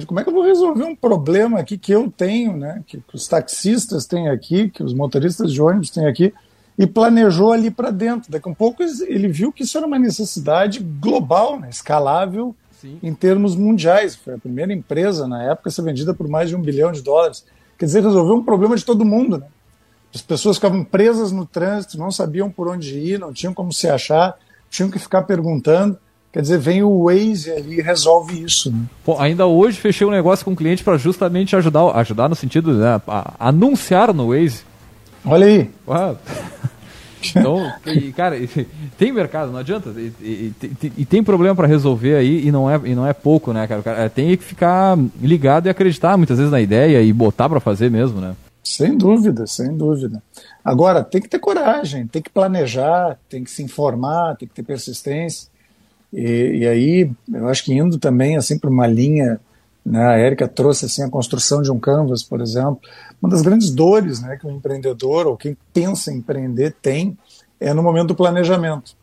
como 0.07 0.19
é 0.19 0.23
que 0.23 0.29
eu 0.29 0.33
vou 0.33 0.43
resolver 0.43 0.83
um 0.83 0.95
problema 0.95 1.59
aqui 1.59 1.77
que 1.77 1.91
eu 1.91 2.11
tenho, 2.11 2.57
né? 2.57 2.83
Que, 2.87 2.97
que 2.97 3.15
os 3.15 3.27
taxistas 3.27 4.05
têm 4.05 4.29
aqui, 4.29 4.69
que 4.69 4.83
os 4.83 4.93
motoristas 4.93 5.53
de 5.53 5.61
ônibus 5.61 5.91
têm 5.91 6.07
aqui, 6.07 6.33
e 6.77 6.87
planejou 6.87 7.51
ali 7.51 7.69
para 7.69 7.91
dentro. 7.91 8.31
Daqui 8.31 8.47
a 8.47 8.51
um 8.51 8.55
pouco 8.55 8.83
ele 8.83 9.27
viu 9.27 9.51
que 9.51 9.63
isso 9.63 9.77
era 9.77 9.85
uma 9.85 9.99
necessidade 9.99 10.79
global, 10.79 11.59
né? 11.59 11.69
escalável 11.69 12.55
Sim. 12.81 12.99
em 13.01 13.13
termos 13.13 13.55
mundiais. 13.55 14.15
Foi 14.15 14.33
a 14.33 14.37
primeira 14.39 14.73
empresa 14.73 15.27
na 15.27 15.43
época 15.43 15.69
a 15.69 15.71
ser 15.71 15.83
vendida 15.83 16.13
por 16.13 16.27
mais 16.27 16.49
de 16.49 16.55
um 16.55 16.61
bilhão 16.61 16.91
de 16.91 17.01
dólares. 17.01 17.45
Quer 17.77 17.85
dizer, 17.85 18.03
resolveu 18.03 18.35
um 18.35 18.43
problema 18.43 18.75
de 18.75 18.83
todo 18.83 19.05
mundo, 19.05 19.37
né? 19.37 19.47
As 20.13 20.21
pessoas 20.21 20.55
ficavam 20.55 20.83
presas 20.83 21.31
no 21.33 21.45
trânsito, 21.45 21.97
não 21.97 22.09
sabiam 22.09 22.49
por 22.49 22.69
onde 22.69 22.97
ir, 22.97 23.19
não 23.19 23.33
tinham 23.33 23.53
como 23.53 23.73
se 23.73 23.89
achar, 23.89 24.37
tinham 24.69 24.89
que 24.89 24.97
ficar 24.97 25.23
perguntando. 25.23 25.97
Quer 26.35 26.41
dizer, 26.41 26.59
vem 26.59 26.83
o 26.83 27.05
Waze 27.05 27.49
ali 27.49 27.79
e 27.79 27.81
resolve 27.81 28.43
isso. 28.43 28.69
Né? 28.69 28.79
Pô, 29.05 29.17
ainda 29.17 29.45
hoje 29.45 29.79
fechei 29.79 30.05
um 30.05 30.11
negócio 30.11 30.43
com 30.43 30.51
um 30.51 30.55
cliente 30.55 30.83
para 30.83 30.97
justamente 30.97 31.55
ajudar, 31.55 31.95
ajudar 31.95 32.27
no 32.27 32.35
sentido 32.35 32.73
de 32.73 32.79
né, 32.79 33.01
anunciar 33.39 34.13
no 34.13 34.27
Waze. 34.27 34.63
Olha 35.23 35.47
aí. 35.47 35.69
Uau. 35.87 36.17
Então, 37.27 37.73
e, 37.87 38.11
cara, 38.11 38.35
tem 38.99 39.11
mercado, 39.11 39.51
não 39.51 39.57
adianta. 39.57 39.89
E, 39.97 40.13
e, 40.21 40.53
e 40.95 41.05
tem 41.05 41.23
problema 41.23 41.55
para 41.55 41.65
resolver 41.65 42.13
aí 42.13 42.45
e 42.45 42.51
não, 42.51 42.69
é, 42.69 42.79
e 42.83 42.93
não 42.93 43.07
é 43.07 43.13
pouco, 43.13 43.51
né, 43.51 43.65
cara? 43.65 43.81
Cara 43.81 44.09
tem 44.11 44.37
que 44.37 44.43
ficar 44.43 44.95
ligado 45.19 45.65
e 45.65 45.69
acreditar 45.69 46.17
muitas 46.17 46.37
vezes 46.37 46.51
na 46.51 46.61
ideia 46.61 47.01
e 47.01 47.11
botar 47.11 47.49
para 47.49 47.59
fazer 47.59 47.89
mesmo, 47.89 48.21
né? 48.21 48.35
Sem 48.63 48.95
dúvida, 48.95 49.47
sem 49.47 49.75
dúvida. 49.75 50.21
Agora, 50.63 51.03
tem 51.03 51.19
que 51.19 51.27
ter 51.27 51.39
coragem, 51.39 52.05
tem 52.05 52.21
que 52.21 52.29
planejar, 52.29 53.17
tem 53.27 53.43
que 53.43 53.49
se 53.49 53.63
informar, 53.63 54.35
tem 54.35 54.47
que 54.47 54.53
ter 54.53 54.61
persistência. 54.61 55.47
E, 56.15 56.59
e 56.59 56.67
aí, 56.67 57.11
eu 57.31 57.47
acho 57.49 57.63
que 57.63 57.73
indo 57.73 57.99
também 57.99 58.37
assim 58.37 58.57
para 58.57 58.69
uma 58.69 58.87
linha, 58.87 59.39
né, 59.85 60.03
a 60.05 60.17
Érica 60.17 60.47
trouxe 60.47 60.85
assim 60.85 61.03
a 61.03 61.09
construção 61.09 61.61
de 61.61 61.69
um 61.71 61.79
canvas, 61.79 62.23
por 62.23 62.39
exemplo. 62.41 62.79
Uma 63.21 63.29
das 63.29 63.41
grandes 63.41 63.69
dores, 63.69 64.21
né, 64.21 64.37
que 64.37 64.47
o 64.47 64.51
empreendedor 64.51 65.27
ou 65.27 65.35
quem 65.35 65.57
pensa 65.73 66.11
em 66.11 66.17
empreender 66.17 66.75
tem 66.81 67.17
é 67.59 67.73
no 67.73 67.83
momento 67.83 68.07
do 68.07 68.15
planejamento. 68.15 68.95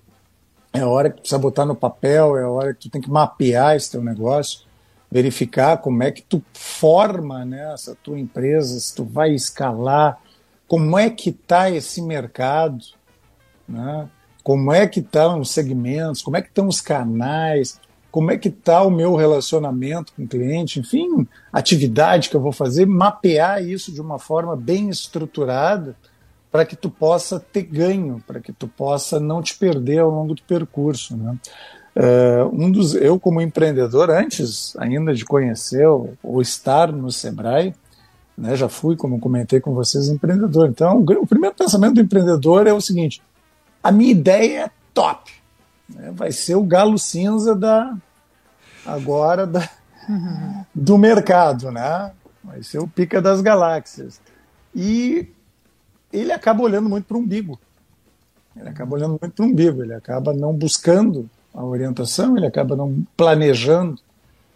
É 0.73 0.81
a 0.81 0.89
hora 0.89 1.11
que 1.11 1.21
precisa 1.21 1.39
botar 1.39 1.67
no 1.67 1.75
papel, 1.75 2.37
é 2.39 2.45
a 2.45 2.49
hora 2.49 2.73
que 2.73 2.81
tu 2.81 2.91
tem 2.91 3.01
que 3.01 3.11
mapear 3.11 3.77
esse 3.77 3.91
teu 3.91 4.03
negócio 4.03 4.73
verificar 5.13 5.77
como 5.77 6.03
é 6.03 6.11
que 6.11 6.23
tu 6.23 6.43
forma 6.55 7.45
né, 7.45 7.71
essa 7.75 7.95
tua 8.03 8.19
empresa, 8.19 8.81
se 8.81 8.95
tu 8.95 9.05
vai 9.05 9.35
escalar, 9.35 10.19
como 10.67 10.99
é 10.99 11.11
que 11.11 11.29
está 11.29 11.71
esse 11.71 12.01
mercado, 12.01 12.83
né? 13.69 14.09
Como 14.43 14.73
é 14.73 14.87
que 14.87 15.01
estão 15.01 15.41
os 15.41 15.51
segmentos, 15.51 16.23
como 16.23 16.37
é 16.37 16.43
que 16.43 16.49
estão 16.49 16.67
os 16.67 16.81
canais, 16.81 17.81
como 18.11 18.31
é 18.31 18.37
que 18.37 18.49
está 18.49 18.83
o 18.83 18.91
meu 18.91 19.15
relacionamento 19.15 20.13
com 20.15 20.25
o 20.25 20.29
cliente, 20.29 20.81
enfim, 20.81 21.27
atividade 21.53 22.29
que 22.29 22.37
eu 22.37 22.41
vou 22.41 22.53
fazer, 22.53 22.87
mapear 22.87 23.63
isso 23.63 23.93
de 23.93 24.01
uma 24.01 24.19
forma 24.19 24.55
bem 24.55 24.91
estruturada 24.91 25.97
para 26.51 26.67
que 26.67 26.77
tu 26.77 26.91
possa 26.91 27.41
ter 27.41 27.63
ganho, 27.63 28.23
para 28.27 28.39
que 28.39 28.53
tu 28.53 28.69
possa 28.69 29.19
não 29.19 29.41
te 29.41 29.57
perder 29.57 30.01
ao 30.01 30.11
longo 30.11 30.35
do 30.35 30.43
percurso. 30.43 31.17
Né? 31.17 31.39
Uh, 31.97 32.65
um 32.65 32.71
dos, 32.71 32.95
eu, 32.95 33.19
como 33.19 33.41
empreendedor, 33.41 34.11
antes 34.11 34.77
ainda 34.77 35.15
de 35.15 35.25
conhecer 35.25 35.87
ou, 35.87 36.13
ou 36.23 36.43
estar 36.43 36.93
no 36.93 37.11
Sebrae, 37.11 37.75
né, 38.37 38.57
já 38.57 38.69
fui, 38.69 38.97
como 38.97 39.21
comentei 39.21 39.61
com 39.61 39.73
vocês, 39.73 40.09
empreendedor. 40.09 40.69
Então, 40.69 40.99
o, 40.99 41.23
o, 41.23 41.27
primeiro 41.27 41.55
pensamento 41.57 41.95
do 41.95 42.01
empreendedor 42.01 42.67
é 42.67 42.73
o 42.73 42.81
seguinte: 42.81 43.23
a 43.83 43.91
minha 43.91 44.11
ideia 44.11 44.65
é 44.67 44.71
top. 44.95 45.33
Né, 45.89 46.13
vai 46.15 46.33
ser 46.33 46.55
o 46.55 46.63
galo 46.63 46.99
cinza 46.99 47.55
da 47.55 47.95
agora 48.85 49.47
da, 49.47 49.69
uhum. 50.09 50.65
do 50.75 50.99
mercado, 50.99 51.71
né? 51.71 52.13
Vai 52.43 52.63
ser 52.63 52.79
o 52.79 52.89
pica 52.89 53.21
das 53.21 53.41
galáxias. 53.41 54.21
E 54.75 55.29
ele 56.13 56.33
acaba 56.33 56.63
olhando 56.63 56.89
muito 56.89 57.05
para 57.05 57.17
o 57.17 57.21
umbigo. 57.21 57.59
Ele 58.57 58.69
acaba 58.69 58.95
olhando 58.95 59.19
muito 59.21 59.31
para 59.31 59.45
o 59.45 59.49
umbigo, 59.49 59.83
ele 59.83 59.95
acaba 59.95 60.35
não 60.35 60.53
buscando 60.53 61.29
a 61.55 61.65
orientação, 61.65 62.37
ele 62.37 62.47
acaba 62.47 62.77
não 62.77 63.05
planejando 63.17 63.99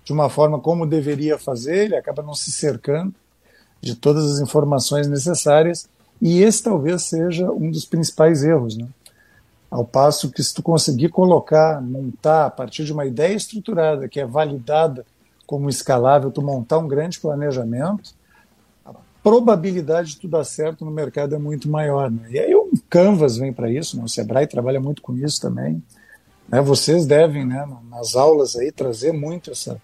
de 0.04 0.12
uma 0.12 0.28
forma 0.28 0.60
como 0.60 0.86
deveria 0.86 1.38
fazer, 1.38 1.86
ele 1.86 1.96
acaba 1.96 2.22
não 2.22 2.34
se 2.34 2.50
cercando 2.52 3.14
de 3.80 3.94
todas 3.94 4.30
as 4.30 4.40
informações 4.40 5.08
necessárias, 5.08 5.88
e 6.20 6.42
esse 6.42 6.62
talvez 6.62 7.02
seja 7.02 7.50
um 7.50 7.70
dos 7.70 7.84
principais 7.84 8.42
erros, 8.42 8.76
né? 8.76 8.86
Ao 9.70 9.84
passo 9.84 10.30
que 10.30 10.42
se 10.42 10.54
tu 10.54 10.62
conseguir 10.62 11.08
colocar, 11.08 11.82
montar 11.82 12.46
a 12.46 12.50
partir 12.50 12.84
de 12.84 12.92
uma 12.92 13.04
ideia 13.04 13.34
estruturada 13.34 14.08
que 14.08 14.20
é 14.20 14.26
validada 14.26 15.04
como 15.46 15.68
escalável, 15.68 16.30
tu 16.30 16.42
montar 16.42 16.78
um 16.78 16.88
grande 16.88 17.20
planejamento, 17.20 18.14
a 18.84 18.92
probabilidade 19.22 20.10
de 20.10 20.20
tu 20.20 20.28
dar 20.28 20.44
certo 20.44 20.84
no 20.84 20.90
mercado 20.90 21.34
é 21.34 21.38
muito 21.38 21.68
maior. 21.68 22.10
Né? 22.10 22.28
E 22.30 22.38
aí 22.38 22.54
o 22.54 22.70
Canvas 22.88 23.36
vem 23.36 23.52
para 23.52 23.70
isso, 23.70 23.96
né? 23.96 24.04
o 24.04 24.08
Sebrae 24.08 24.46
trabalha 24.46 24.80
muito 24.80 25.02
com 25.02 25.16
isso 25.16 25.40
também. 25.40 25.82
Né, 26.48 26.60
vocês 26.60 27.06
devem, 27.06 27.44
né, 27.44 27.68
nas 27.90 28.14
aulas 28.14 28.54
aí, 28.54 28.70
trazer 28.70 29.12
muito 29.12 29.50
essa, 29.50 29.80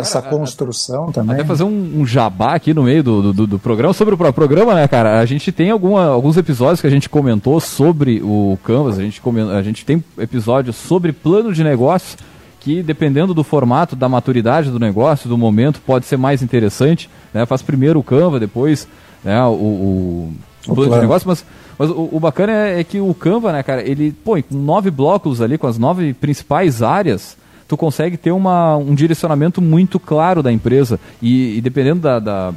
essa 0.00 0.22
cara, 0.22 0.36
construção 0.36 1.12
também. 1.12 1.34
Até 1.34 1.44
fazer 1.44 1.64
um, 1.64 2.00
um, 2.00 2.06
jabá 2.06 2.54
aqui 2.54 2.72
no 2.72 2.84
meio 2.84 3.02
do, 3.02 3.32
do, 3.32 3.46
do, 3.46 3.58
programa. 3.58 3.92
Sobre 3.92 4.14
o 4.14 4.32
programa, 4.32 4.74
né, 4.74 4.86
cara? 4.88 5.20
A 5.20 5.24
gente 5.24 5.50
tem 5.52 5.70
alguma, 5.70 6.06
alguns 6.06 6.36
episódios 6.36 6.80
que 6.80 6.86
a 6.86 6.90
gente 6.90 7.08
comentou 7.08 7.60
sobre 7.60 8.20
o 8.22 8.58
Canvas. 8.64 8.98
A 8.98 9.02
gente, 9.02 9.20
a 9.54 9.62
gente 9.62 9.84
tem 9.84 10.02
episódios 10.18 10.76
sobre 10.76 11.12
plano 11.12 11.52
de 11.52 11.62
negócios 11.64 12.16
que, 12.60 12.82
dependendo 12.82 13.32
do 13.32 13.44
formato, 13.44 13.94
da 13.94 14.08
maturidade 14.08 14.70
do 14.70 14.78
negócio, 14.78 15.28
do 15.28 15.38
momento, 15.38 15.80
pode 15.80 16.06
ser 16.06 16.16
mais 16.16 16.42
interessante. 16.42 17.08
Né? 17.32 17.46
Faz 17.46 17.62
primeiro 17.62 17.98
o 17.98 18.02
Canva, 18.02 18.40
depois 18.40 18.88
né, 19.24 19.42
o, 19.44 19.52
o, 19.52 20.32
o 20.68 20.74
plano 20.74 20.94
de 20.94 21.00
negócio, 21.00 21.28
mas 21.28 21.44
mas 21.78 21.90
o, 21.90 22.08
o 22.12 22.18
bacana 22.18 22.52
é, 22.52 22.80
é, 22.80 22.84
que 22.84 23.00
o 23.00 23.14
Canva, 23.14 23.52
né, 23.52 23.62
cara, 23.62 23.88
ele, 23.88 24.12
com 24.24 24.42
nove 24.50 24.90
blocos 24.90 25.40
ali, 25.40 25.56
com 25.56 25.68
as 25.68 25.78
nove 25.78 26.12
principais 26.12 26.82
áreas, 26.82 27.36
tu 27.68 27.76
consegue 27.76 28.16
ter 28.16 28.32
uma, 28.32 28.76
um 28.76 28.94
direcionamento 28.94 29.60
muito 29.60 30.00
claro 30.00 30.42
da 30.42 30.50
empresa. 30.50 30.98
E, 31.22 31.58
e 31.58 31.60
dependendo 31.60 32.00
da, 32.00 32.18
da, 32.18 32.54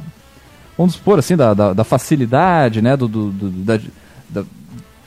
Vamos 0.76 0.94
supor 0.94 1.18
assim, 1.18 1.36
da, 1.36 1.52
da, 1.52 1.72
da 1.72 1.84
facilidade, 1.84 2.80
né? 2.80 2.96
Do, 2.96 3.06
do, 3.06 3.30
do 3.30 3.50
da, 3.50 3.78
da, 4.28 4.42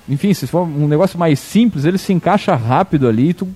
enfim, 0.07 0.33
se 0.33 0.45
for 0.45 0.61
um 0.61 0.87
negócio 0.87 1.17
mais 1.17 1.39
simples, 1.39 1.85
ele 1.85 1.97
se 1.97 2.13
encaixa 2.13 2.55
rápido 2.55 3.07
ali 3.07 3.29
e 3.29 3.33
tu 3.33 3.47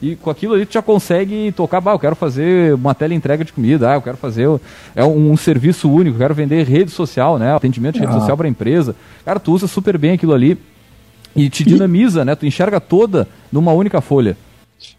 e 0.00 0.14
com 0.14 0.30
aquilo 0.30 0.54
ali 0.54 0.64
tu 0.64 0.74
já 0.74 0.82
consegue 0.82 1.50
tocar, 1.52 1.80
bah, 1.80 1.90
eu 1.92 1.98
quero 1.98 2.14
fazer 2.14 2.72
uma 2.74 2.94
tela 2.94 3.14
entrega 3.14 3.44
de 3.44 3.52
comida, 3.52 3.90
ah, 3.90 3.94
eu 3.94 4.02
quero 4.02 4.16
fazer 4.16 4.48
é 4.94 5.04
um, 5.04 5.32
um 5.32 5.36
serviço 5.36 5.90
único, 5.90 6.14
eu 6.14 6.20
quero 6.20 6.34
vender 6.34 6.64
rede 6.64 6.92
social, 6.92 7.36
né, 7.36 7.52
atendimento 7.52 7.94
de 7.94 8.00
rede 8.00 8.12
ah. 8.12 8.20
social 8.20 8.36
para 8.36 8.48
empresa. 8.48 8.94
Cara, 9.24 9.40
tu 9.40 9.52
usa 9.52 9.66
super 9.66 9.98
bem 9.98 10.12
aquilo 10.12 10.32
ali 10.32 10.56
e 11.34 11.50
te 11.50 11.64
dinamiza, 11.64 12.24
né? 12.24 12.34
Tu 12.34 12.46
enxerga 12.46 12.80
toda 12.80 13.28
numa 13.52 13.72
única 13.72 14.00
folha. 14.00 14.36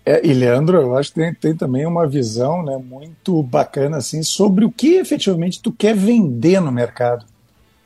É, 0.06 0.26
e 0.26 0.34
Leandro, 0.34 0.78
eu 0.78 0.98
acho 0.98 1.10
que 1.10 1.20
tem, 1.20 1.34
tem, 1.34 1.56
também 1.56 1.86
uma 1.86 2.08
visão 2.08 2.64
né, 2.64 2.78
muito 2.78 3.42
bacana 3.44 3.98
assim, 3.98 4.24
sobre 4.24 4.66
o 4.66 4.72
que 4.72 4.96
efetivamente 4.96 5.62
tu 5.62 5.72
quer 5.72 5.96
vender 5.96 6.60
no 6.60 6.72
mercado. 6.72 7.26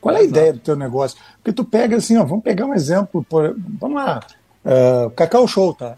Qual 0.00 0.14
é 0.14 0.18
a 0.18 0.22
Exato. 0.22 0.38
ideia 0.38 0.52
do 0.52 0.58
teu 0.58 0.76
negócio? 0.76 1.18
Porque 1.36 1.52
tu 1.52 1.64
pega 1.64 1.96
assim, 1.96 2.16
ó, 2.16 2.24
vamos 2.24 2.44
pegar 2.44 2.66
um 2.66 2.74
exemplo, 2.74 3.24
por, 3.28 3.56
vamos 3.80 3.96
lá, 3.96 4.20
uh, 4.64 5.10
Cacau 5.10 5.46
Show, 5.46 5.74
tá? 5.74 5.96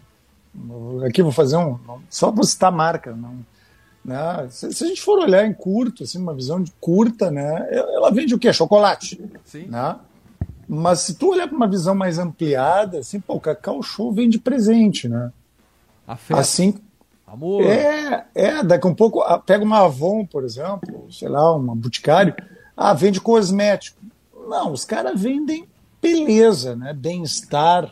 Aqui 1.05 1.21
vou 1.21 1.31
fazer 1.31 1.57
um. 1.57 1.77
Só 2.09 2.31
para 2.31 2.43
citar 2.43 2.71
marca. 2.71 3.15
Não, 3.15 3.45
né? 4.03 4.47
se, 4.49 4.73
se, 4.73 4.83
a 4.83 4.87
gente 4.87 5.01
for 5.01 5.19
olhar 5.19 5.45
em 5.45 5.53
curto, 5.53 6.03
assim, 6.03 6.17
uma 6.17 6.33
visão 6.33 6.61
de 6.61 6.71
curta, 6.79 7.29
né? 7.29 7.67
Ela 7.71 8.09
vende 8.11 8.33
o 8.33 8.39
quê? 8.39 8.51
Chocolate. 8.51 9.21
Sim. 9.45 9.67
Né? 9.67 9.95
Mas 10.67 11.01
se 11.01 11.15
tu 11.15 11.31
olhar 11.31 11.47
para 11.47 11.55
uma 11.55 11.67
visão 11.67 11.93
mais 11.93 12.17
ampliada, 12.17 12.99
assim, 12.99 13.19
pô, 13.19 13.35
o 13.35 13.39
Cacau 13.39 13.81
Show 13.83 14.11
vende 14.11 14.39
presente, 14.39 15.07
né? 15.07 15.31
Afeto. 16.07 16.39
Assim. 16.39 16.75
Amor. 17.27 17.63
É, 17.63 18.25
é, 18.33 18.63
daqui 18.63 18.87
um 18.87 18.95
pouco, 18.95 19.21
pega 19.41 19.63
uma 19.63 19.83
Avon, 19.83 20.25
por 20.25 20.45
exemplo, 20.45 21.07
sei 21.11 21.27
lá, 21.27 21.53
uma 21.53 21.75
Boticário, 21.75 22.33
ah, 22.75 22.93
vende 22.93 23.19
cosmético. 23.19 23.99
Não, 24.47 24.71
os 24.71 24.85
caras 24.85 25.21
vendem 25.21 25.67
beleza, 26.01 26.73
né? 26.73 26.93
Bem-estar, 26.93 27.91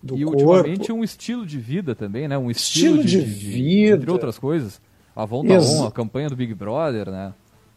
do 0.00 0.16
e 0.16 0.24
corpo. 0.24 0.42
ultimamente 0.42 0.92
um 0.92 1.02
estilo 1.02 1.44
de 1.44 1.58
vida 1.58 1.94
também, 1.94 2.28
né? 2.28 2.38
Um 2.38 2.50
estilo, 2.50 3.00
estilo 3.00 3.24
de, 3.24 3.24
de, 3.24 3.50
vida. 3.50 3.96
Entre 3.96 4.10
outras 4.10 4.38
coisas. 4.38 4.80
A 5.14 5.24
Volta 5.24 5.52
On, 5.52 5.86
a 5.86 5.92
campanha 5.92 6.28
do 6.28 6.36
Big 6.36 6.54
Brother, 6.54 7.10
né? 7.10 7.34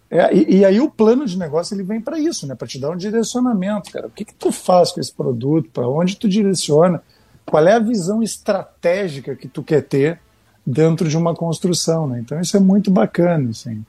É, 0.09 0.33
e, 0.33 0.57
e, 0.57 0.65
aí 0.65 0.79
o 0.79 0.89
plano 0.89 1.25
de 1.25 1.37
negócio 1.37 1.75
ele 1.75 1.83
vem 1.83 1.99
para 1.99 2.17
isso, 2.19 2.47
né? 2.47 2.55
Para 2.55 2.67
te 2.67 2.79
dar 2.79 2.91
um 2.91 2.95
direcionamento, 2.95 3.91
cara. 3.91 4.07
O 4.07 4.11
que, 4.11 4.23
que 4.23 4.33
tu 4.33 4.51
faz 4.51 4.91
com 4.91 4.99
esse 4.99 5.11
produto? 5.11 5.69
Para 5.71 5.89
onde 5.89 6.15
tu 6.15 6.29
direciona? 6.29 7.01
Qual 7.45 7.65
é 7.67 7.73
a 7.73 7.79
visão 7.79 8.23
estratégica 8.23 9.35
que 9.35 9.47
tu 9.47 9.61
quer 9.61 9.81
ter 9.81 10.19
dentro 10.65 11.07
de 11.07 11.17
uma 11.17 11.35
construção, 11.35 12.07
né? 12.07 12.19
Então 12.19 12.39
isso 12.39 12.57
é 12.57 12.59
muito 12.59 12.89
bacana, 12.89 13.49
assim. 13.49 13.85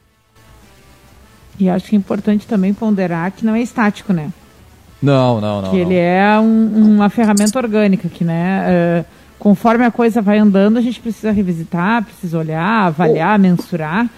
E 1.59 1.71
acho 1.71 1.89
que 1.89 1.97
é 1.97 1.99
importante 1.99 2.47
também 2.47 2.75
ponderar 2.75 3.33
que 3.33 3.45
não 3.45 3.55
é 3.55 3.63
estático, 3.63 4.13
né? 4.13 4.31
Não, 5.03 5.41
não, 5.41 5.63
não. 5.63 5.71
Que 5.71 5.77
não. 5.77 5.83
ele 5.83 5.97
é 5.97 6.39
um, 6.39 6.95
uma 6.97 7.09
ferramenta 7.09 7.59
orgânica, 7.59 8.09
que, 8.09 8.25
né? 8.25 9.03
Uh, 9.03 9.05
conforme 9.39 9.85
a 9.85 9.91
coisa 9.91 10.21
vai 10.21 10.39
andando, 10.39 10.77
a 10.77 10.81
gente 10.81 11.01
precisa 11.01 11.31
revisitar, 11.31 12.05
precisa 12.05 12.39
olhar, 12.39 12.87
avaliar, 12.87 13.39
mensurar. 13.39 14.09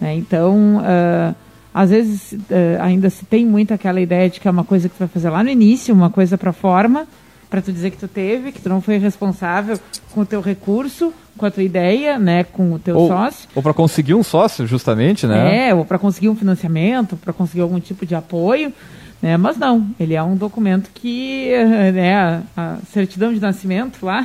Né? 0.00 0.16
Então, 0.16 0.78
uh, 0.78 1.34
às 1.72 1.90
vezes 1.90 2.32
uh, 2.32 2.80
ainda 2.80 3.10
se 3.10 3.24
tem 3.24 3.46
muito 3.46 3.72
aquela 3.74 4.00
ideia 4.00 4.28
de 4.28 4.40
que 4.40 4.48
é 4.48 4.50
uma 4.50 4.64
coisa 4.64 4.88
que 4.88 4.94
tu 4.96 5.00
vai 5.00 5.08
fazer 5.08 5.30
lá 5.30 5.42
no 5.42 5.50
início, 5.50 5.94
uma 5.94 6.10
coisa 6.10 6.38
para 6.38 6.52
forma, 6.52 7.06
para 7.48 7.62
tu 7.62 7.72
dizer 7.72 7.90
que 7.90 7.96
tu 7.96 8.08
teve, 8.08 8.52
que 8.52 8.60
tu 8.60 8.68
não 8.68 8.80
foi 8.80 8.98
responsável 8.98 9.78
com 10.12 10.20
o 10.20 10.26
teu 10.26 10.40
recurso, 10.40 11.12
com 11.36 11.46
a 11.46 11.50
tua 11.50 11.62
ideia, 11.62 12.18
né, 12.18 12.44
com 12.44 12.72
o 12.72 12.78
teu 12.78 12.96
ou, 12.96 13.08
sócio. 13.08 13.48
Ou 13.54 13.62
para 13.62 13.72
conseguir 13.72 14.14
um 14.14 14.22
sócio, 14.22 14.66
justamente, 14.66 15.26
né? 15.26 15.68
É, 15.68 15.74
ou 15.74 15.84
para 15.84 15.98
conseguir 15.98 16.28
um 16.28 16.34
financiamento, 16.34 17.16
para 17.16 17.32
conseguir 17.32 17.62
algum 17.62 17.80
tipo 17.80 18.04
de 18.04 18.14
apoio. 18.14 18.72
Né? 19.20 19.36
Mas 19.36 19.56
não, 19.56 19.88
ele 19.98 20.14
é 20.14 20.22
um 20.22 20.36
documento 20.36 20.90
que, 20.94 21.52
né, 21.92 22.14
a, 22.14 22.42
a 22.56 22.76
certidão 22.92 23.32
de 23.32 23.40
nascimento 23.40 24.04
lá, 24.04 24.24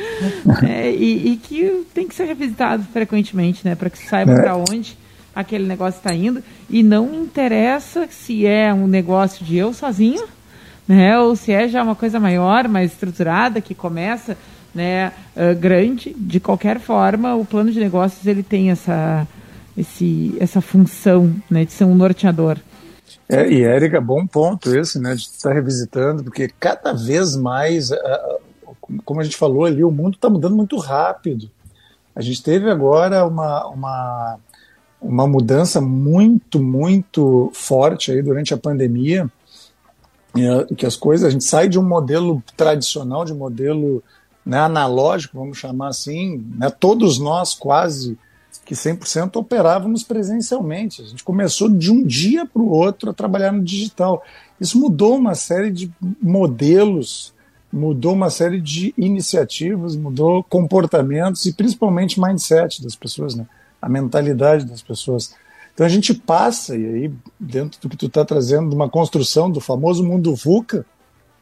é, 0.62 0.90
e, 0.90 1.32
e, 1.32 1.36
que 1.36 1.86
tem 1.94 2.06
que 2.06 2.14
ser 2.14 2.24
revisitado 2.24 2.82
frequentemente, 2.92 3.66
né, 3.66 3.74
para 3.74 3.88
que 3.88 3.98
se 3.98 4.06
saiba 4.06 4.32
é. 4.32 4.34
para 4.42 4.56
onde 4.56 4.98
aquele 5.34 5.66
negócio 5.66 5.98
está 5.98 6.14
indo. 6.14 6.42
E 6.68 6.82
não 6.82 7.14
interessa 7.14 8.06
se 8.10 8.46
é 8.46 8.72
um 8.72 8.86
negócio 8.86 9.44
de 9.44 9.56
eu 9.56 9.72
sozinho, 9.72 10.26
né, 10.86 11.18
ou 11.18 11.34
se 11.34 11.52
é 11.52 11.68
já 11.68 11.82
uma 11.82 11.94
coisa 11.94 12.20
maior, 12.20 12.68
mais 12.68 12.92
estruturada, 12.92 13.60
que 13.60 13.74
começa 13.74 14.36
né, 14.74 15.12
uh, 15.36 15.58
grande. 15.58 16.14
De 16.16 16.38
qualquer 16.38 16.78
forma, 16.78 17.34
o 17.34 17.44
plano 17.44 17.72
de 17.72 17.80
negócios 17.80 18.26
ele 18.26 18.42
tem 18.42 18.70
essa, 18.70 19.26
esse, 19.76 20.36
essa 20.38 20.60
função 20.60 21.34
né, 21.50 21.64
de 21.64 21.72
ser 21.72 21.84
um 21.84 21.94
norteador. 21.94 22.58
É, 23.28 23.48
e 23.50 23.62
Érica, 23.62 24.00
bom 24.00 24.26
ponto 24.26 24.74
esse, 24.76 25.00
né, 25.00 25.14
de 25.14 25.22
estar 25.22 25.52
revisitando, 25.52 26.22
porque 26.22 26.48
cada 26.60 26.92
vez 26.92 27.34
mais, 27.34 27.90
como 29.04 29.20
a 29.20 29.24
gente 29.24 29.36
falou 29.36 29.64
ali, 29.64 29.82
o 29.82 29.90
mundo 29.90 30.14
está 30.14 30.30
mudando 30.30 30.54
muito 30.54 30.76
rápido. 30.76 31.50
A 32.14 32.20
gente 32.20 32.42
teve 32.42 32.70
agora 32.70 33.26
uma, 33.26 33.66
uma, 33.66 34.38
uma 35.00 35.26
mudança 35.26 35.80
muito, 35.80 36.62
muito 36.62 37.50
forte 37.52 38.12
aí 38.12 38.22
durante 38.22 38.54
a 38.54 38.56
pandemia, 38.56 39.30
que 40.76 40.86
as 40.86 40.96
coisas, 40.96 41.26
a 41.26 41.30
gente 41.30 41.44
sai 41.44 41.68
de 41.68 41.78
um 41.78 41.86
modelo 41.86 42.42
tradicional, 42.56 43.24
de 43.24 43.32
um 43.32 43.36
modelo 43.36 44.02
né, 44.44 44.58
analógico, 44.58 45.38
vamos 45.38 45.58
chamar 45.58 45.88
assim, 45.88 46.44
né, 46.56 46.70
todos 46.70 47.18
nós 47.18 47.54
quase 47.54 48.18
que 48.64 48.74
100% 48.74 49.36
operávamos 49.36 50.02
presencialmente. 50.02 51.00
A 51.00 51.04
gente 51.04 51.22
começou 51.22 51.68
de 51.68 51.90
um 51.90 52.04
dia 52.04 52.44
para 52.44 52.60
o 52.60 52.68
outro 52.68 53.10
a 53.10 53.14
trabalhar 53.14 53.52
no 53.52 53.62
digital. 53.62 54.24
Isso 54.60 54.78
mudou 54.78 55.16
uma 55.16 55.36
série 55.36 55.70
de 55.70 55.90
modelos, 56.20 57.32
mudou 57.72 58.12
uma 58.12 58.28
série 58.28 58.60
de 58.60 58.92
iniciativas, 58.98 59.94
mudou 59.94 60.42
comportamentos 60.42 61.46
e 61.46 61.52
principalmente 61.52 62.20
mindset 62.20 62.82
das 62.82 62.96
pessoas, 62.96 63.36
né? 63.36 63.46
a 63.80 63.88
mentalidade 63.88 64.64
das 64.64 64.82
pessoas. 64.82 65.34
Então 65.76 65.84
a 65.84 65.90
gente 65.90 66.14
passa, 66.14 66.74
e 66.74 66.86
aí, 66.86 67.12
dentro 67.38 67.78
do 67.82 67.90
que 67.90 67.98
tu 67.98 68.06
está 68.06 68.24
trazendo, 68.24 68.70
de 68.70 68.74
uma 68.74 68.88
construção 68.88 69.50
do 69.50 69.60
famoso 69.60 70.02
mundo 70.02 70.34
VUCA, 70.34 70.86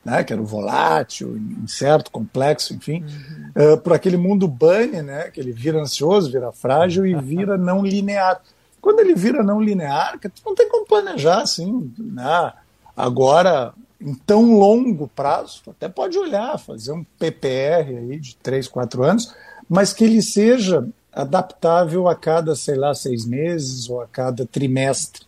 né, 0.04 0.24
que 0.24 0.32
era 0.32 0.42
o 0.42 0.44
volátil, 0.44 1.36
incerto, 1.62 2.10
complexo, 2.10 2.74
enfim, 2.74 3.04
uhum. 3.04 3.74
uh, 3.74 3.78
por 3.78 3.92
aquele 3.92 4.16
mundo 4.16 4.48
bunny, 4.48 5.02
né, 5.02 5.30
que 5.30 5.38
ele 5.38 5.52
vira 5.52 5.80
ansioso, 5.80 6.32
vira 6.32 6.50
frágil 6.50 7.06
e 7.06 7.14
vira 7.22 7.56
não 7.56 7.86
linear. 7.86 8.42
Quando 8.80 8.98
ele 8.98 9.14
vira 9.14 9.44
não 9.44 9.60
linear, 9.60 10.18
tu 10.18 10.42
não 10.44 10.56
tem 10.56 10.68
como 10.68 10.84
planejar 10.84 11.42
assim, 11.42 11.92
né, 11.96 12.52
agora 12.96 13.72
em 14.00 14.14
tão 14.14 14.58
longo 14.58 15.06
prazo, 15.06 15.62
até 15.68 15.88
pode 15.88 16.18
olhar, 16.18 16.58
fazer 16.58 16.90
um 16.90 17.04
PPR 17.20 17.96
aí 17.96 18.18
de 18.18 18.34
3, 18.42 18.66
4 18.66 19.04
anos, 19.04 19.32
mas 19.68 19.92
que 19.92 20.02
ele 20.02 20.20
seja 20.20 20.84
adaptável 21.14 22.08
a 22.08 22.14
cada, 22.14 22.54
sei 22.54 22.76
lá, 22.76 22.94
seis 22.94 23.24
meses 23.26 23.88
ou 23.88 24.00
a 24.00 24.06
cada 24.06 24.44
trimestre. 24.44 25.22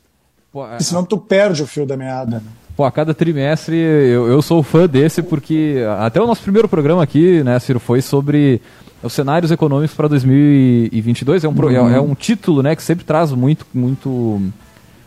Pô, 0.52 0.66
é... 0.66 0.78
Senão 0.80 1.04
tu 1.04 1.18
perde 1.18 1.62
o 1.62 1.66
fio 1.66 1.86
da 1.86 1.96
meada. 1.96 2.36
Né? 2.36 2.50
Pô, 2.76 2.84
a 2.84 2.92
cada 2.92 3.14
trimestre 3.14 3.76
eu, 3.76 4.26
eu 4.26 4.42
sou 4.42 4.62
fã 4.62 4.86
desse 4.86 5.22
porque 5.22 5.82
até 5.98 6.20
o 6.20 6.26
nosso 6.26 6.42
primeiro 6.42 6.68
programa 6.68 7.02
aqui, 7.02 7.42
né, 7.42 7.58
Ciro, 7.58 7.80
foi 7.80 8.02
sobre 8.02 8.60
os 9.02 9.12
cenários 9.12 9.50
econômicos 9.50 9.96
para 9.96 10.08
2022. 10.08 11.44
É 11.44 11.48
um, 11.48 11.52
uhum. 11.52 11.90
é, 11.90 11.96
é, 11.96 12.00
um 12.00 12.14
título, 12.14 12.62
né, 12.62 12.74
que 12.74 12.82
sempre 12.82 13.04
traz 13.04 13.32
muito, 13.32 13.66
muito, 13.72 14.42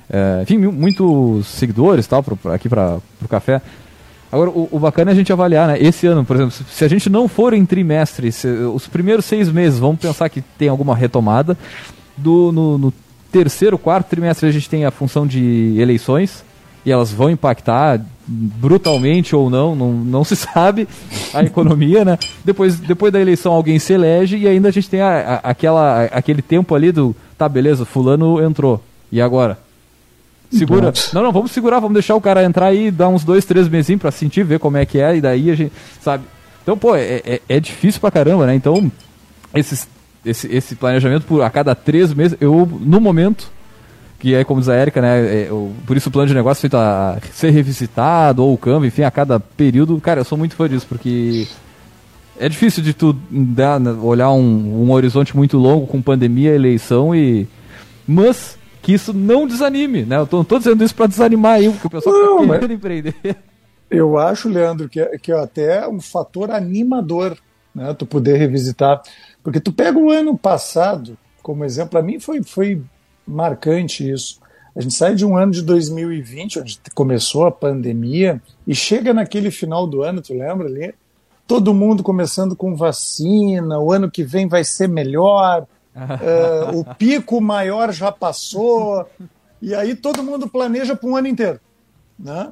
é, 0.09 0.41
enfim, 0.43 0.57
muitos 0.57 1.47
seguidores, 1.47 2.07
tal, 2.07 2.23
pro, 2.23 2.37
aqui 2.51 2.69
para 2.69 2.99
o 3.21 3.27
café. 3.27 3.61
Agora, 4.31 4.49
o, 4.49 4.69
o, 4.71 4.79
bacana 4.79 5.11
é 5.11 5.13
a 5.13 5.15
gente 5.15 5.33
avaliar, 5.33 5.67
né? 5.67 5.77
Esse 5.81 6.05
ano, 6.05 6.23
por 6.23 6.35
exemplo, 6.35 6.51
se 6.51 6.85
a 6.85 6.87
gente 6.87 7.09
não 7.09 7.27
for 7.27 7.53
em 7.53 7.65
trimestre, 7.65 8.31
se, 8.31 8.47
os 8.47 8.87
primeiros 8.87 9.25
seis 9.25 9.51
meses, 9.51 9.79
vamos 9.79 9.99
pensar 9.99 10.29
que 10.29 10.41
tem 10.41 10.69
alguma 10.69 10.95
retomada. 10.95 11.57
Do, 12.15 12.51
no, 12.51 12.77
no 12.77 12.93
terceiro, 13.31 13.77
quarto 13.77 14.09
trimestre, 14.09 14.47
a 14.47 14.51
gente 14.51 14.69
tem 14.69 14.85
a 14.85 14.91
função 14.91 15.25
de 15.25 15.75
eleições 15.79 16.43
e 16.85 16.91
elas 16.91 17.11
vão 17.11 17.29
impactar 17.29 18.01
brutalmente 18.27 19.35
ou 19.35 19.49
não, 19.49 19.75
não, 19.75 19.91
não 19.91 20.23
se 20.23 20.35
sabe 20.37 20.87
a 21.33 21.43
economia, 21.43 22.05
né? 22.05 22.17
Depois, 22.45 22.79
depois 22.79 23.11
da 23.11 23.19
eleição 23.19 23.51
alguém 23.51 23.79
se 23.79 23.93
elege 23.93 24.37
e 24.37 24.47
ainda 24.47 24.69
a 24.69 24.71
gente 24.71 24.89
tem 24.89 25.01
a, 25.01 25.41
a, 25.43 25.49
aquela, 25.49 26.05
aquele 26.05 26.41
tempo 26.41 26.75
ali 26.75 26.91
do, 26.91 27.15
tá, 27.37 27.49
beleza, 27.49 27.85
fulano 27.85 28.43
entrou, 28.43 28.83
e 29.11 29.19
agora? 29.19 29.57
Segura. 30.51 30.91
Não, 31.13 31.21
não, 31.21 31.31
vamos 31.31 31.51
segurar, 31.51 31.79
vamos 31.79 31.93
deixar 31.93 32.15
o 32.15 32.21
cara 32.21 32.43
entrar 32.43 32.67
aí, 32.67 32.89
dar 32.89 33.07
uns 33.07 33.23
dois, 33.23 33.45
três 33.45 33.67
mesinhos 33.67 34.01
pra 34.01 34.11
sentir, 34.11 34.43
ver 34.43 34.59
como 34.59 34.77
é 34.77 34.85
que 34.85 34.99
é, 34.99 35.15
e 35.15 35.21
daí 35.21 35.51
a 35.51 35.55
gente, 35.55 35.71
sabe? 36.01 36.23
Então, 36.63 36.77
pô, 36.77 36.95
é, 36.95 37.21
é, 37.25 37.41
é 37.47 37.59
difícil 37.59 38.01
pra 38.01 38.11
caramba, 38.11 38.45
né? 38.45 38.55
Então, 38.55 38.91
esses, 39.53 39.87
esse, 40.25 40.47
esse 40.47 40.75
planejamento 40.75 41.25
por 41.25 41.41
a 41.41 41.49
cada 41.49 41.73
três 41.73 42.13
meses, 42.13 42.37
eu, 42.41 42.67
no 42.81 42.99
momento, 42.99 43.51
que 44.19 44.35
é 44.35 44.43
como 44.43 44.59
diz 44.59 44.69
a 44.69 44.75
Erika, 44.75 45.01
né? 45.01 45.43
É, 45.43 45.51
o, 45.51 45.71
por 45.87 45.95
isso 45.95 46.09
o 46.09 46.11
plano 46.11 46.27
de 46.27 46.33
negócio 46.33 46.61
feito 46.61 46.77
a 46.77 47.17
ser 47.33 47.51
revisitado, 47.51 48.43
ou 48.43 48.53
o 48.53 48.57
câmbio, 48.57 48.87
enfim, 48.87 49.03
a 49.03 49.11
cada 49.11 49.39
período. 49.39 49.99
Cara, 50.01 50.19
eu 50.19 50.25
sou 50.25 50.37
muito 50.37 50.55
fã 50.55 50.67
disso, 50.67 50.85
porque 50.87 51.47
é 52.39 52.49
difícil 52.49 52.83
de 52.83 52.93
tu 52.93 53.15
dar, 53.31 53.79
né, 53.79 53.91
olhar 53.91 54.31
um, 54.31 54.85
um 54.85 54.91
horizonte 54.91 55.35
muito 55.35 55.57
longo 55.57 55.87
com 55.87 56.01
pandemia, 56.01 56.53
eleição 56.53 57.15
e. 57.15 57.47
Mas 58.07 58.58
que 58.81 58.93
isso 58.93 59.13
não 59.13 59.47
desanime, 59.47 60.03
né? 60.03 60.17
Eu 60.17 60.27
tô, 60.27 60.37
não 60.37 60.43
tô 60.43 60.57
dizendo 60.57 60.83
isso 60.83 60.95
para 60.95 61.07
desanimar 61.07 61.53
aí, 61.53 61.69
porque 61.69 61.87
o 61.87 61.89
pessoal 61.89 62.15
não, 62.15 62.47
tá 62.47 62.53
querendo 62.53 62.73
empreender. 62.73 63.15
Eu 63.89 64.19
acho, 64.19 64.47
Leandro, 64.47 64.87
que, 64.87 64.99
é, 64.99 65.17
que 65.17 65.31
é 65.31 65.39
até 65.39 65.87
um 65.87 65.99
fator 65.99 66.51
animador, 66.51 67.35
né? 67.73 67.93
Tu 67.95 68.05
poder 68.05 68.37
revisitar. 68.37 69.01
Porque 69.43 69.59
tu 69.59 69.73
pega 69.73 69.97
o 69.97 70.11
ano 70.11 70.37
passado, 70.37 71.17
como 71.41 71.65
exemplo, 71.65 71.91
para 71.91 72.03
mim 72.03 72.19
foi, 72.19 72.43
foi 72.43 72.83
marcante 73.25 74.09
isso. 74.09 74.39
A 74.75 74.81
gente 74.81 74.93
sai 74.93 75.15
de 75.15 75.25
um 75.25 75.35
ano 75.35 75.51
de 75.51 75.63
2020, 75.63 76.59
onde 76.59 76.79
começou 76.93 77.45
a 77.45 77.51
pandemia, 77.51 78.41
e 78.67 78.75
chega 78.75 79.13
naquele 79.13 79.49
final 79.49 79.87
do 79.87 80.03
ano, 80.03 80.21
tu 80.21 80.33
lembra 80.33 80.67
ali? 80.67 80.93
Todo 81.47 81.73
mundo 81.73 82.03
começando 82.03 82.55
com 82.55 82.75
vacina, 82.75 83.79
o 83.79 83.91
ano 83.91 84.11
que 84.11 84.23
vem 84.23 84.47
vai 84.47 84.63
ser 84.63 84.87
melhor, 84.87 85.67
uh, 85.95 86.77
o 86.77 86.95
pico 86.95 87.41
maior 87.41 87.91
já 87.91 88.11
passou, 88.11 89.07
e 89.61 89.73
aí 89.73 89.95
todo 89.95 90.23
mundo 90.23 90.47
planeja 90.47 90.95
para 90.95 91.09
um 91.09 91.15
ano 91.15 91.27
inteiro. 91.27 91.59
Né? 92.17 92.51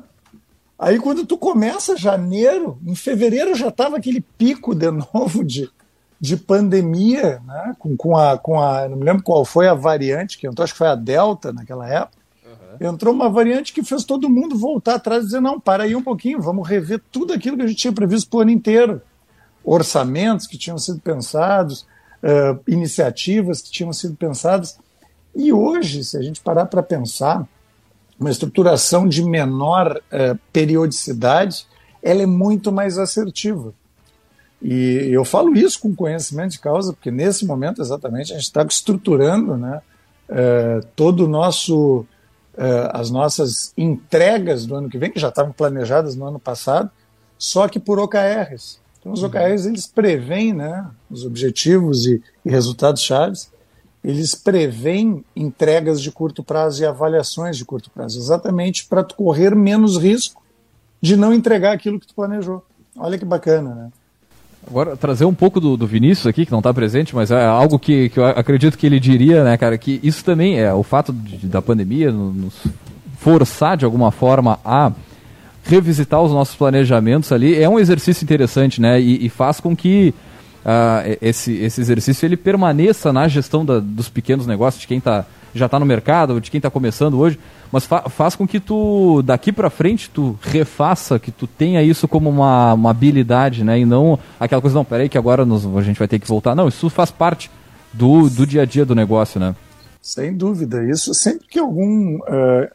Aí 0.79 0.99
quando 0.99 1.25
tu 1.25 1.37
começa 1.37 1.97
janeiro, 1.97 2.77
em 2.85 2.95
fevereiro 2.95 3.55
já 3.55 3.69
estava 3.69 3.97
aquele 3.97 4.21
pico 4.21 4.75
de 4.75 4.91
novo 4.91 5.43
de, 5.43 5.69
de 6.19 6.37
pandemia, 6.37 7.41
né? 7.45 7.75
com, 7.79 7.97
com, 7.97 8.15
a, 8.15 8.37
com 8.37 8.61
a. 8.61 8.87
Não 8.87 8.97
me 8.97 9.03
lembro 9.03 9.23
qual 9.23 9.43
foi 9.43 9.67
a 9.67 9.73
variante 9.73 10.37
que 10.37 10.47
entrou, 10.47 10.63
acho 10.63 10.73
que 10.73 10.77
foi 10.77 10.87
a 10.87 10.95
Delta 10.95 11.51
naquela 11.51 11.87
época. 11.89 12.17
Uhum. 12.45 12.89
Entrou 12.89 13.13
uma 13.13 13.29
variante 13.29 13.73
que 13.73 13.83
fez 13.83 14.03
todo 14.03 14.29
mundo 14.29 14.57
voltar 14.57 14.95
atrás 14.95 15.23
e 15.23 15.25
dizer: 15.27 15.41
não, 15.41 15.59
para 15.59 15.83
aí 15.83 15.95
um 15.95 16.03
pouquinho, 16.03 16.41
vamos 16.41 16.67
rever 16.67 17.01
tudo 17.11 17.33
aquilo 17.33 17.57
que 17.57 17.63
a 17.63 17.67
gente 17.67 17.79
tinha 17.79 17.93
previsto 17.93 18.29
para 18.29 18.37
o 18.37 18.41
ano 18.41 18.51
inteiro. 18.51 19.01
Orçamentos 19.63 20.47
que 20.47 20.57
tinham 20.57 20.77
sido 20.77 20.99
pensados, 21.01 21.85
uh, 22.23 22.59
iniciativas 22.67 23.61
que 23.61 23.71
tinham 23.71 23.93
sido 23.93 24.15
pensadas. 24.15 24.77
E 25.35 25.53
hoje, 25.53 26.03
se 26.03 26.17
a 26.17 26.21
gente 26.21 26.41
parar 26.41 26.65
para 26.65 26.81
pensar, 26.81 27.47
uma 28.19 28.31
estruturação 28.31 29.07
de 29.07 29.23
menor 29.23 29.97
uh, 29.97 30.39
periodicidade, 30.51 31.67
ela 32.01 32.21
é 32.21 32.25
muito 32.25 32.71
mais 32.71 32.97
assertiva. 32.97 33.73
E 34.61 35.09
eu 35.11 35.23
falo 35.23 35.55
isso 35.55 35.79
com 35.79 35.95
conhecimento 35.95 36.53
de 36.53 36.59
causa, 36.59 36.91
porque 36.93 37.11
nesse 37.11 37.45
momento 37.45 37.81
exatamente 37.81 38.31
a 38.31 38.35
gente 38.35 38.45
está 38.45 38.63
estruturando 38.63 39.55
né, 39.55 39.81
é, 40.27 40.81
todo 40.95 41.25
o 41.25 41.27
nosso, 41.27 42.05
é, 42.57 42.89
as 42.91 43.11
nossas 43.11 43.71
entregas 43.77 44.65
do 44.65 44.75
ano 44.75 44.89
que 44.89 44.97
vem, 44.97 45.11
que 45.11 45.19
já 45.19 45.29
estavam 45.29 45.51
planejadas 45.51 46.15
no 46.15 46.25
ano 46.25 46.39
passado, 46.39 46.89
só 47.37 47.67
que 47.67 47.79
por 47.79 47.99
OKRs. 47.99 48.79
Então 49.07 49.13
os 49.13 49.23
OKRs 49.23 49.65
eles 49.65 49.87
preveem 49.87 50.51
né, 50.51 50.85
os 51.09 51.25
objetivos 51.25 52.05
e, 52.05 52.21
e 52.43 52.49
resultados 52.49 53.01
chaves, 53.01 53.49
eles 54.03 54.35
preveem 54.35 55.23
entregas 55.33 56.01
de 56.01 56.11
curto 56.11 56.43
prazo 56.43 56.83
e 56.83 56.85
avaliações 56.85 57.55
de 57.55 57.63
curto 57.63 57.89
prazo, 57.89 58.19
exatamente 58.19 58.85
para 58.85 59.03
tu 59.03 59.15
correr 59.15 59.55
menos 59.55 59.97
risco 59.97 60.43
de 61.01 61.15
não 61.15 61.33
entregar 61.33 61.71
aquilo 61.71 61.99
que 61.99 62.07
tu 62.07 62.13
planejou. 62.13 62.65
Olha 62.97 63.17
que 63.17 63.23
bacana, 63.23 63.73
né? 63.73 63.89
Agora, 64.69 64.97
trazer 64.97 65.23
um 65.23 65.33
pouco 65.33 65.61
do, 65.61 65.77
do 65.77 65.87
Vinícius 65.87 66.27
aqui, 66.27 66.45
que 66.45 66.51
não 66.51 66.59
está 66.59 66.73
presente, 66.73 67.15
mas 67.15 67.31
é 67.31 67.45
algo 67.45 67.79
que, 67.79 68.09
que 68.09 68.19
eu 68.19 68.25
acredito 68.25 68.77
que 68.77 68.85
ele 68.85 68.99
diria, 68.99 69.41
né, 69.41 69.55
cara, 69.55 69.77
que 69.77 70.01
isso 70.03 70.25
também 70.25 70.59
é 70.59 70.73
o 70.73 70.83
fato 70.83 71.13
de, 71.13 71.47
da 71.47 71.61
pandemia 71.61 72.11
nos 72.11 72.55
forçar 73.17 73.77
de 73.77 73.85
alguma 73.85 74.11
forma 74.11 74.59
a 74.65 74.91
revisitar 75.67 76.21
os 76.21 76.31
nossos 76.31 76.55
planejamentos 76.55 77.31
ali, 77.31 77.61
é 77.61 77.67
um 77.67 77.77
exercício 77.77 78.23
interessante, 78.23 78.81
né, 78.81 78.99
e, 78.99 79.25
e 79.25 79.29
faz 79.29 79.59
com 79.59 79.75
que 79.75 80.13
uh, 80.65 81.17
esse, 81.21 81.53
esse 81.53 81.81
exercício 81.81 82.25
ele 82.25 82.37
permaneça 82.37 83.11
na 83.11 83.27
gestão 83.27 83.65
da, 83.65 83.79
dos 83.79 84.09
pequenos 84.09 84.47
negócios, 84.47 84.81
de 84.81 84.87
quem 84.87 84.99
tá, 84.99 85.25
já 85.53 85.65
está 85.65 85.77
no 85.79 85.85
mercado, 85.85 86.39
de 86.39 86.49
quem 86.49 86.59
está 86.59 86.69
começando 86.69 87.19
hoje, 87.19 87.37
mas 87.71 87.85
fa 87.85 88.09
faz 88.09 88.35
com 88.35 88.47
que 88.47 88.59
tu, 88.59 89.21
daqui 89.23 89.51
para 89.51 89.69
frente, 89.69 90.09
tu 90.09 90.37
refaça, 90.41 91.19
que 91.19 91.31
tu 91.31 91.45
tenha 91.45 91.83
isso 91.83 92.07
como 92.07 92.29
uma, 92.29 92.73
uma 92.73 92.91
habilidade, 92.91 93.63
né? 93.63 93.79
E 93.79 93.85
não 93.85 94.17
aquela 94.39 94.61
coisa, 94.61 94.75
não, 94.75 94.85
peraí 94.85 95.09
que 95.09 95.17
agora 95.17 95.45
nos, 95.45 95.65
a 95.65 95.81
gente 95.81 95.99
vai 95.99 96.07
ter 96.07 96.19
que 96.19 96.27
voltar. 96.27 96.55
Não, 96.55 96.67
isso 96.67 96.89
faz 96.89 97.11
parte 97.11 97.51
do, 97.91 98.29
do 98.29 98.47
dia 98.47 98.61
a 98.61 98.65
dia 98.65 98.85
do 98.85 98.95
negócio, 98.95 99.39
né? 99.39 99.53
Sem 100.01 100.35
dúvida. 100.35 100.89
Isso 100.89 101.13
sempre 101.13 101.47
que 101.47 101.59
algum 101.59 102.19
uh, 102.19 102.69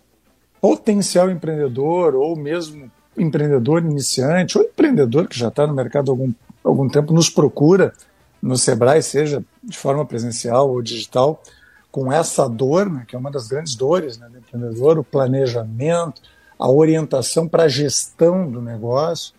potencial 0.63 1.29
empreendedor 1.29 2.15
ou 2.15 2.37
mesmo 2.37 2.89
empreendedor 3.19 3.83
iniciante 3.83 4.57
ou 4.57 4.63
empreendedor 4.63 5.27
que 5.27 5.37
já 5.37 5.49
está 5.49 5.67
no 5.67 5.75
mercado 5.75 6.11
há 6.11 6.13
algum, 6.13 6.33
algum 6.63 6.89
tempo 6.89 7.13
nos 7.13 7.29
procura 7.29 7.93
no 8.41 8.57
Sebrae, 8.57 9.03
seja 9.03 9.45
de 9.63 9.77
forma 9.77 10.07
presencial 10.07 10.71
ou 10.71 10.81
digital, 10.81 11.43
com 11.91 12.13
essa 12.13 12.49
dor, 12.49 12.89
né, 12.89 13.05
que 13.07 13.17
é 13.17 13.19
uma 13.19 13.31
das 13.31 13.49
grandes 13.49 13.75
dores 13.75 14.17
né, 14.17 14.29
do 14.29 14.39
empreendedor, 14.39 14.99
o 14.99 15.05
planejamento, 15.05 16.23
a 16.59 16.71
orientação 16.71 17.49
para 17.49 17.65
a 17.65 17.69
gestão 17.69 18.49
do 18.49 18.63
negócio, 18.63 19.35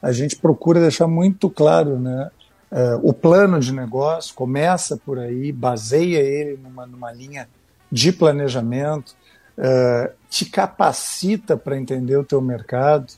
a 0.00 0.12
gente 0.12 0.36
procura 0.36 0.78
deixar 0.78 1.08
muito 1.08 1.48
claro 1.48 1.98
né, 1.98 2.30
uh, 2.70 3.00
o 3.02 3.14
plano 3.14 3.58
de 3.58 3.72
negócio, 3.72 4.34
começa 4.34 4.96
por 4.96 5.18
aí, 5.18 5.50
baseia 5.50 6.18
ele 6.18 6.60
numa, 6.62 6.86
numa 6.86 7.10
linha 7.10 7.48
de 7.90 8.12
planejamento, 8.12 9.16
uh, 9.58 10.12
te 10.30 10.44
capacita 10.44 11.56
para 11.56 11.78
entender 11.78 12.16
o 12.16 12.24
teu 12.24 12.40
mercado, 12.40 13.12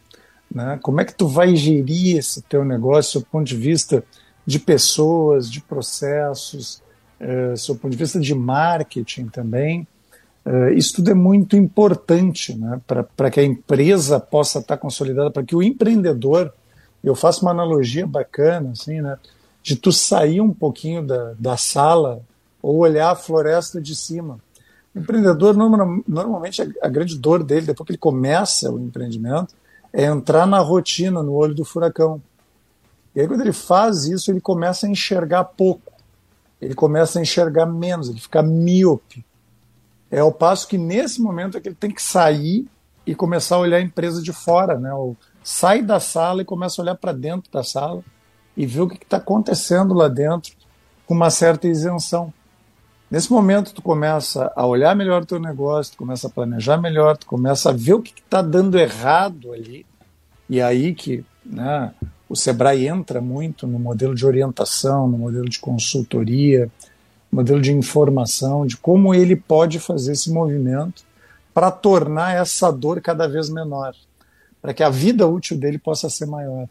né, 0.52 0.78
como 0.82 1.00
é 1.00 1.04
que 1.04 1.14
tu 1.14 1.28
vai 1.28 1.54
gerir 1.54 2.18
esse 2.18 2.42
teu 2.42 2.64
negócio 2.64 3.20
do 3.20 3.26
ponto 3.26 3.46
de 3.46 3.56
vista 3.56 4.02
de 4.46 4.58
pessoas, 4.58 5.50
de 5.50 5.60
processos, 5.60 6.82
do 7.66 7.74
ponto 7.74 7.90
de 7.90 7.98
vista 7.98 8.18
de 8.18 8.34
marketing 8.34 9.26
também. 9.26 9.86
Uh, 10.46 10.70
isso 10.70 10.94
tudo 10.94 11.10
é 11.10 11.14
muito 11.14 11.56
importante 11.56 12.56
né, 12.56 12.80
para 13.14 13.30
que 13.30 13.38
a 13.38 13.44
empresa 13.44 14.18
possa 14.18 14.60
estar 14.60 14.78
consolidada, 14.78 15.30
para 15.30 15.42
que 15.42 15.54
o 15.54 15.62
empreendedor, 15.62 16.50
eu 17.04 17.14
faço 17.14 17.42
uma 17.42 17.50
analogia 17.50 18.06
bacana, 18.06 18.70
assim, 18.70 19.02
né, 19.02 19.18
de 19.62 19.76
tu 19.76 19.92
sair 19.92 20.40
um 20.40 20.52
pouquinho 20.52 21.06
da, 21.06 21.34
da 21.38 21.56
sala 21.58 22.22
ou 22.62 22.78
olhar 22.78 23.10
a 23.10 23.16
floresta 23.16 23.78
de 23.78 23.94
cima. 23.94 24.40
O 24.98 25.02
empreendedor, 25.02 25.56
normalmente, 25.56 26.62
a 26.82 26.88
grande 26.88 27.16
dor 27.16 27.42
dele, 27.42 27.66
depois 27.66 27.86
que 27.86 27.92
ele 27.92 27.98
começa 27.98 28.70
o 28.70 28.78
empreendimento, 28.78 29.54
é 29.92 30.04
entrar 30.04 30.46
na 30.46 30.58
rotina, 30.58 31.22
no 31.22 31.32
olho 31.32 31.54
do 31.54 31.64
furacão. 31.64 32.20
E 33.14 33.20
aí, 33.20 33.28
quando 33.28 33.40
ele 33.40 33.52
faz 33.52 34.04
isso, 34.04 34.30
ele 34.30 34.40
começa 34.40 34.86
a 34.86 34.90
enxergar 34.90 35.44
pouco 35.44 35.98
ele 36.60 36.74
começa 36.74 37.18
a 37.18 37.22
enxergar 37.22 37.66
menos, 37.66 38.08
ele 38.08 38.20
fica 38.20 38.42
míope. 38.42 39.24
É 40.10 40.22
o 40.22 40.32
passo 40.32 40.66
que 40.66 40.78
nesse 40.78 41.20
momento 41.20 41.56
é 41.56 41.60
que 41.60 41.68
ele 41.68 41.76
tem 41.76 41.90
que 41.90 42.02
sair 42.02 42.66
e 43.06 43.14
começar 43.14 43.56
a 43.56 43.60
olhar 43.60 43.76
a 43.76 43.82
empresa 43.82 44.22
de 44.22 44.32
fora, 44.32 44.78
né? 44.78 44.92
Ou 44.92 45.16
sai 45.42 45.82
da 45.82 46.00
sala 46.00 46.42
e 46.42 46.44
começa 46.44 46.80
a 46.80 46.82
olhar 46.82 46.94
para 46.94 47.12
dentro 47.12 47.50
da 47.50 47.62
sala 47.62 48.02
e 48.56 48.66
ver 48.66 48.80
o 48.80 48.88
que 48.88 49.02
está 49.02 49.18
acontecendo 49.18 49.94
lá 49.94 50.08
dentro 50.08 50.52
com 51.06 51.14
uma 51.14 51.30
certa 51.30 51.68
isenção. 51.68 52.32
Nesse 53.10 53.32
momento 53.32 53.72
tu 53.72 53.80
começa 53.80 54.52
a 54.54 54.66
olhar 54.66 54.94
melhor 54.94 55.22
o 55.22 55.26
teu 55.26 55.40
negócio, 55.40 55.92
tu 55.92 55.98
começa 55.98 56.26
a 56.26 56.30
planejar 56.30 56.76
melhor, 56.76 57.16
tu 57.16 57.26
começa 57.26 57.70
a 57.70 57.72
ver 57.72 57.94
o 57.94 58.02
que 58.02 58.12
está 58.20 58.42
dando 58.42 58.78
errado 58.78 59.52
ali. 59.52 59.86
E 60.48 60.60
aí 60.60 60.94
que 60.94 61.24
né, 61.44 61.92
o 62.28 62.36
Sebrae 62.36 62.86
entra 62.86 63.20
muito 63.20 63.66
no 63.66 63.78
modelo 63.78 64.14
de 64.14 64.26
orientação, 64.26 65.08
no 65.08 65.16
modelo 65.16 65.48
de 65.48 65.58
consultoria, 65.58 66.70
modelo 67.32 67.60
de 67.60 67.72
informação, 67.72 68.66
de 68.66 68.76
como 68.76 69.14
ele 69.14 69.36
pode 69.36 69.78
fazer 69.78 70.12
esse 70.12 70.30
movimento 70.30 71.02
para 71.54 71.70
tornar 71.70 72.36
essa 72.36 72.70
dor 72.70 73.00
cada 73.00 73.26
vez 73.26 73.48
menor, 73.48 73.94
para 74.60 74.74
que 74.74 74.82
a 74.82 74.90
vida 74.90 75.26
útil 75.26 75.56
dele 75.56 75.78
possa 75.78 76.10
ser 76.10 76.26
maior. 76.26 76.68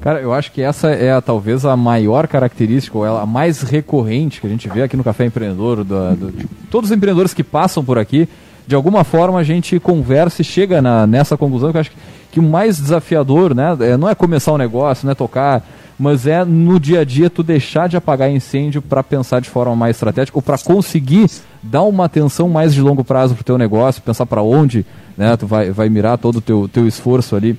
Cara, 0.00 0.20
eu 0.20 0.32
acho 0.32 0.52
que 0.52 0.62
essa 0.62 0.90
é 0.90 1.20
talvez 1.20 1.64
a 1.64 1.76
maior 1.76 2.28
característica, 2.28 2.96
ou 2.96 3.04
a 3.04 3.26
mais 3.26 3.62
recorrente 3.62 4.40
que 4.40 4.46
a 4.46 4.50
gente 4.50 4.68
vê 4.68 4.82
aqui 4.82 4.96
no 4.96 5.04
Café 5.04 5.24
Empreendedor, 5.24 5.84
do, 5.84 6.16
do, 6.16 6.30
de 6.30 6.46
todos 6.70 6.90
os 6.90 6.96
empreendedores 6.96 7.34
que 7.34 7.42
passam 7.42 7.84
por 7.84 7.98
aqui, 7.98 8.28
de 8.66 8.74
alguma 8.74 9.02
forma 9.02 9.38
a 9.38 9.42
gente 9.42 9.80
conversa 9.80 10.42
e 10.42 10.44
chega 10.44 10.80
na, 10.80 11.06
nessa 11.06 11.36
conclusão 11.36 11.70
que 11.72 11.78
eu 11.78 11.80
acho 11.80 11.90
que 11.90 11.96
que 12.30 12.40
o 12.40 12.42
mais 12.42 12.78
desafiador, 12.78 13.54
né, 13.54 13.76
é, 13.80 13.96
não 13.96 14.08
é 14.08 14.14
começar 14.14 14.52
um 14.52 14.58
negócio, 14.58 15.06
não 15.06 15.12
é 15.12 15.14
tocar, 15.14 15.66
mas 15.98 16.26
é 16.26 16.44
no 16.44 16.78
dia 16.78 17.00
a 17.00 17.04
dia 17.04 17.28
tu 17.28 17.42
deixar 17.42 17.88
de 17.88 17.96
apagar 17.96 18.30
incêndio 18.30 18.80
para 18.80 19.02
pensar 19.02 19.40
de 19.40 19.48
forma 19.48 19.74
mais 19.74 19.96
estratégica 19.96 20.38
ou 20.38 20.42
para 20.42 20.58
conseguir 20.58 21.28
dar 21.62 21.82
uma 21.82 22.04
atenção 22.04 22.48
mais 22.48 22.72
de 22.72 22.80
longo 22.80 23.02
prazo 23.02 23.34
pro 23.34 23.42
teu 23.42 23.58
negócio, 23.58 24.02
pensar 24.02 24.26
para 24.26 24.42
onde, 24.42 24.84
né, 25.16 25.36
tu 25.36 25.46
vai, 25.46 25.70
vai 25.70 25.88
mirar 25.88 26.18
todo 26.18 26.36
o 26.36 26.40
teu, 26.40 26.68
teu 26.72 26.86
esforço 26.86 27.34
ali. 27.34 27.58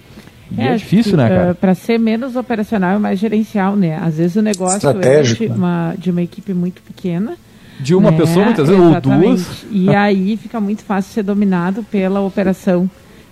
E 0.52 0.62
é, 0.62 0.68
é 0.68 0.76
difícil, 0.76 1.12
que, 1.12 1.18
né, 1.18 1.30
cara? 1.30 1.56
Para 1.56 1.76
ser 1.76 1.98
menos 2.00 2.36
operacional 2.36 2.98
e 2.98 3.00
mais 3.00 3.20
gerencial, 3.20 3.76
né? 3.76 3.98
Às 4.02 4.18
vezes 4.18 4.36
o 4.36 4.42
negócio 4.42 4.90
é 4.90 5.22
de 5.22 5.48
né? 5.48 5.56
uma, 5.56 5.96
de 5.98 6.12
uma 6.12 6.22
equipe 6.22 6.54
muito 6.54 6.82
pequena. 6.82 7.36
De 7.80 7.96
uma 7.96 8.12
né? 8.12 8.18
pessoa, 8.18 8.46
muitas 8.46 8.68
vezes, 8.68 8.84
ou 8.84 9.02
duas. 9.02 9.66
E 9.72 9.90
aí 9.96 10.36
fica 10.38 10.60
muito 10.60 10.84
fácil 10.84 11.14
ser 11.14 11.24
dominado 11.24 11.84
pela 11.84 12.20
operação 12.20 12.90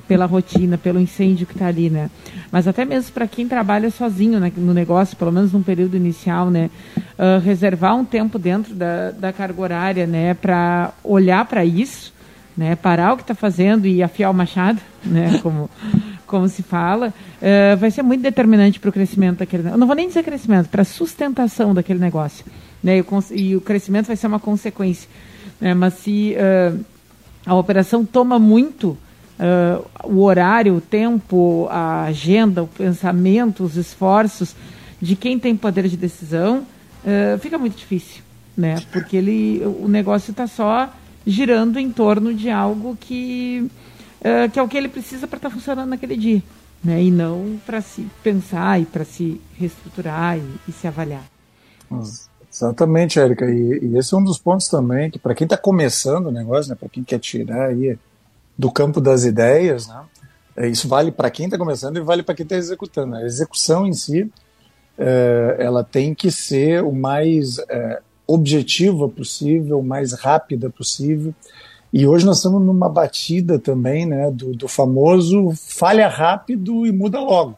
pela 0.08 0.26
rotina, 0.26 0.78
pelo 0.78 1.00
incêndio 1.00 1.46
que 1.46 1.54
está 1.54 1.68
ali, 1.68 1.90
né? 1.90 2.10
Mas 2.52 2.68
até 2.68 2.86
mesmo 2.86 3.12
para 3.12 3.28
quem 3.28 3.48
trabalha 3.48 3.92
sozinho 3.92 4.40
né, 4.40 4.52
no 4.56 4.74
negócio, 4.74 5.18
pelo 5.18 5.32
menos 5.32 5.52
num 5.52 5.62
período 5.62 5.98
inicial, 5.98 6.50
né? 6.50 6.70
Uh, 6.98 7.44
reservar 7.44 7.96
um 7.96 8.06
tempo 8.06 8.40
dentro 8.40 8.74
da, 8.74 9.12
da 9.12 9.34
carga 9.34 9.62
horária, 9.62 10.08
né? 10.08 10.34
Para 10.34 10.94
olhar 11.04 11.44
para 11.46 11.66
isso, 11.66 12.14
né? 12.58 12.76
Parar 12.76 13.14
o 13.14 13.18
que 13.18 13.22
está 13.22 13.36
fazendo 13.36 13.86
e 13.86 14.02
afiar 14.02 14.32
o 14.32 14.34
machado, 14.34 14.82
né? 15.06 15.40
Como, 15.44 15.70
como 16.26 16.50
se 16.50 16.62
fala, 16.62 17.14
uh, 17.42 17.78
vai 17.78 17.90
ser 17.90 18.02
muito 18.02 18.22
determinante 18.22 18.82
para 18.82 18.90
o 18.90 18.92
crescimento 18.94 19.38
daquele. 19.38 19.70
Eu 19.70 19.78
não 19.78 19.88
vou 19.88 19.96
nem 19.96 20.10
dizer 20.10 20.24
crescimento, 20.24 20.68
para 20.68 20.82
a 20.82 20.86
sustentação 20.86 21.74
daquele 21.74 22.00
negócio, 22.00 22.44
né? 22.84 22.98
E 22.98 23.02
o, 23.02 23.06
e 23.32 23.56
o, 23.56 23.62
crescimento 23.62 24.08
vai 24.08 24.16
ser 24.18 24.28
uma 24.28 24.40
consequência, 24.40 25.08
né? 25.62 25.74
Mas 25.74 25.94
se 25.94 26.36
uh, 26.36 26.84
a 27.46 27.56
operação 27.56 28.04
toma 28.04 28.38
muito 28.38 28.98
uh, 29.40 29.86
o 30.04 30.22
horário, 30.22 30.76
o 30.76 30.82
tempo, 30.82 31.66
a 31.72 32.04
agenda, 32.04 32.64
o 32.64 32.68
pensamento, 32.68 33.64
os 33.64 33.78
esforços 33.78 34.54
de 35.02 35.16
quem 35.16 35.40
tem 35.40 35.56
poder 35.56 35.88
de 35.88 35.96
decisão, 35.96 36.66
fica 37.40 37.58
muito 37.58 37.78
difícil, 37.78 38.22
né? 38.58 38.82
Porque 38.92 39.16
ele, 39.16 39.62
o 39.64 39.88
negócio 39.88 40.32
está 40.32 40.46
só 40.46 40.92
girando 41.28 41.78
em 41.78 41.92
torno 41.92 42.34
de 42.34 42.50
algo 42.50 42.98
que, 43.00 43.70
uh, 44.22 44.50
que 44.50 44.58
é 44.58 44.64
o 44.64 44.68
que 44.68 44.78
ele 44.78 44.88
precisa 44.88 45.28
para 45.28 45.36
estar 45.36 45.50
tá 45.50 45.56
funcionando 45.56 45.90
naquele 45.90 46.16
dia, 46.16 46.42
né? 46.82 47.04
E 47.04 47.12
não 47.12 47.60
para 47.66 47.82
se 47.82 48.08
pensar 48.24 48.82
e 48.82 48.86
para 48.86 49.04
se 49.04 49.42
reestruturar 49.56 50.38
e, 50.38 50.44
e 50.70 50.72
se 50.72 50.88
avaliar. 50.88 51.26
Exatamente, 52.50 53.20
Érica. 53.20 53.46
E, 53.46 53.80
e, 53.84 53.98
esse 53.98 54.14
é 54.14 54.18
um 54.18 54.24
dos 54.24 54.40
pontos 54.40 54.70
também 54.70 55.12
que, 55.12 55.20
para 55.20 55.36
quem 55.36 55.44
está 55.44 55.58
começando 55.58 56.28
o 56.28 56.32
negócio, 56.32 56.70
né, 56.70 56.78
para 56.80 56.88
quem 56.88 57.04
quer 57.04 57.20
tirar 57.20 57.68
aí 57.68 58.00
do 58.58 58.72
campo 58.72 59.02
das 59.02 59.26
ideias, 59.26 59.88
né? 59.88 60.02
É, 60.56 60.68
isso 60.68 60.88
vale 60.88 61.12
para 61.12 61.30
quem 61.30 61.46
está 61.46 61.58
começando 61.58 61.98
e 61.98 62.02
vale 62.02 62.24
para 62.24 62.34
quem 62.34 62.44
está 62.44 62.56
executando. 62.56 63.16
A 63.16 63.24
execução 63.24 63.86
em 63.86 63.94
si, 63.94 64.32
é, 64.98 65.58
ela 65.60 65.84
tem 65.84 66.16
que 66.16 66.32
ser 66.32 66.84
o 66.84 66.92
mais 66.92 67.60
é, 67.70 68.02
objetiva 68.28 69.08
possível, 69.08 69.82
mais 69.82 70.14
rápida 70.14 70.70
possível. 70.70 71.34
E 71.92 72.06
hoje 72.06 72.26
nós 72.26 72.38
estamos 72.38 72.62
numa 72.62 72.90
batida 72.90 73.58
também, 73.58 74.06
né, 74.06 74.30
do, 74.30 74.54
do 74.54 74.68
famoso 74.68 75.52
falha 75.56 76.08
rápido 76.08 76.86
e 76.86 76.92
muda 76.92 77.20
logo. 77.20 77.58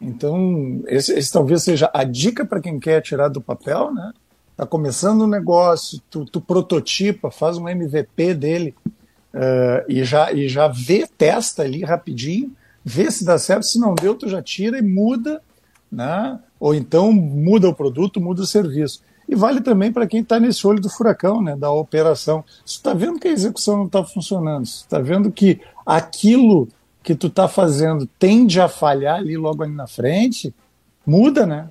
Então, 0.00 0.82
esse, 0.86 1.12
esse 1.12 1.32
talvez 1.32 1.62
seja 1.62 1.90
a 1.92 2.04
dica 2.04 2.44
para 2.44 2.60
quem 2.60 2.78
quer 2.78 3.00
tirar 3.00 3.28
do 3.28 3.40
papel, 3.40 3.92
né? 3.92 4.12
Tá 4.56 4.66
começando 4.66 5.22
um 5.22 5.28
negócio, 5.28 6.00
tu, 6.10 6.24
tu 6.24 6.40
prototipa, 6.40 7.30
faz 7.30 7.56
um 7.56 7.68
MVP 7.68 8.34
dele 8.34 8.74
uh, 9.32 9.84
e, 9.88 10.02
já, 10.02 10.32
e 10.32 10.48
já 10.48 10.66
vê, 10.66 11.06
testa 11.06 11.62
ali 11.62 11.84
rapidinho, 11.84 12.52
vê 12.84 13.08
se 13.10 13.24
dá 13.24 13.38
certo, 13.38 13.64
se 13.64 13.78
não 13.78 13.94
deu, 13.94 14.16
tu 14.16 14.28
já 14.28 14.42
tira 14.42 14.78
e 14.78 14.82
muda, 14.82 15.40
né? 15.90 16.40
ou 16.58 16.74
então 16.74 17.12
muda 17.12 17.68
o 17.68 17.74
produto, 17.74 18.20
muda 18.20 18.42
o 18.42 18.46
serviço. 18.46 19.02
E 19.28 19.34
vale 19.34 19.60
também 19.60 19.92
para 19.92 20.06
quem 20.06 20.20
está 20.20 20.40
nesse 20.40 20.66
olho 20.66 20.80
do 20.80 20.88
furacão, 20.88 21.42
né, 21.42 21.54
da 21.54 21.70
operação. 21.70 22.42
Se 22.64 22.76
está 22.76 22.94
vendo 22.94 23.18
que 23.18 23.28
a 23.28 23.32
execução 23.32 23.76
não 23.76 23.86
está 23.86 24.02
funcionando, 24.02 24.64
se 24.64 24.76
está 24.78 24.98
vendo 24.98 25.30
que 25.30 25.60
aquilo 25.84 26.66
que 27.02 27.14
tu 27.14 27.26
está 27.26 27.46
fazendo 27.46 28.08
tende 28.18 28.60
a 28.60 28.68
falhar 28.68 29.16
ali 29.16 29.36
logo 29.36 29.62
ali 29.62 29.72
na 29.72 29.86
frente, 29.86 30.54
muda, 31.06 31.46
né? 31.46 31.70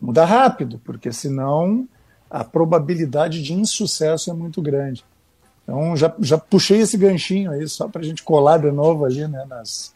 Muda 0.00 0.24
rápido, 0.24 0.80
porque 0.84 1.12
senão 1.12 1.88
a 2.30 2.44
probabilidade 2.44 3.42
de 3.42 3.52
insucesso 3.52 4.30
é 4.30 4.34
muito 4.34 4.62
grande. 4.62 5.04
Então 5.62 5.96
já, 5.96 6.14
já 6.20 6.38
puxei 6.38 6.80
esse 6.80 6.96
ganchinho 6.96 7.50
aí 7.50 7.66
só 7.68 7.88
para 7.88 8.00
a 8.00 8.04
gente 8.04 8.22
colar 8.22 8.58
de 8.58 8.70
novo 8.70 9.04
ali 9.04 9.26
né, 9.26 9.44
nas, 9.48 9.92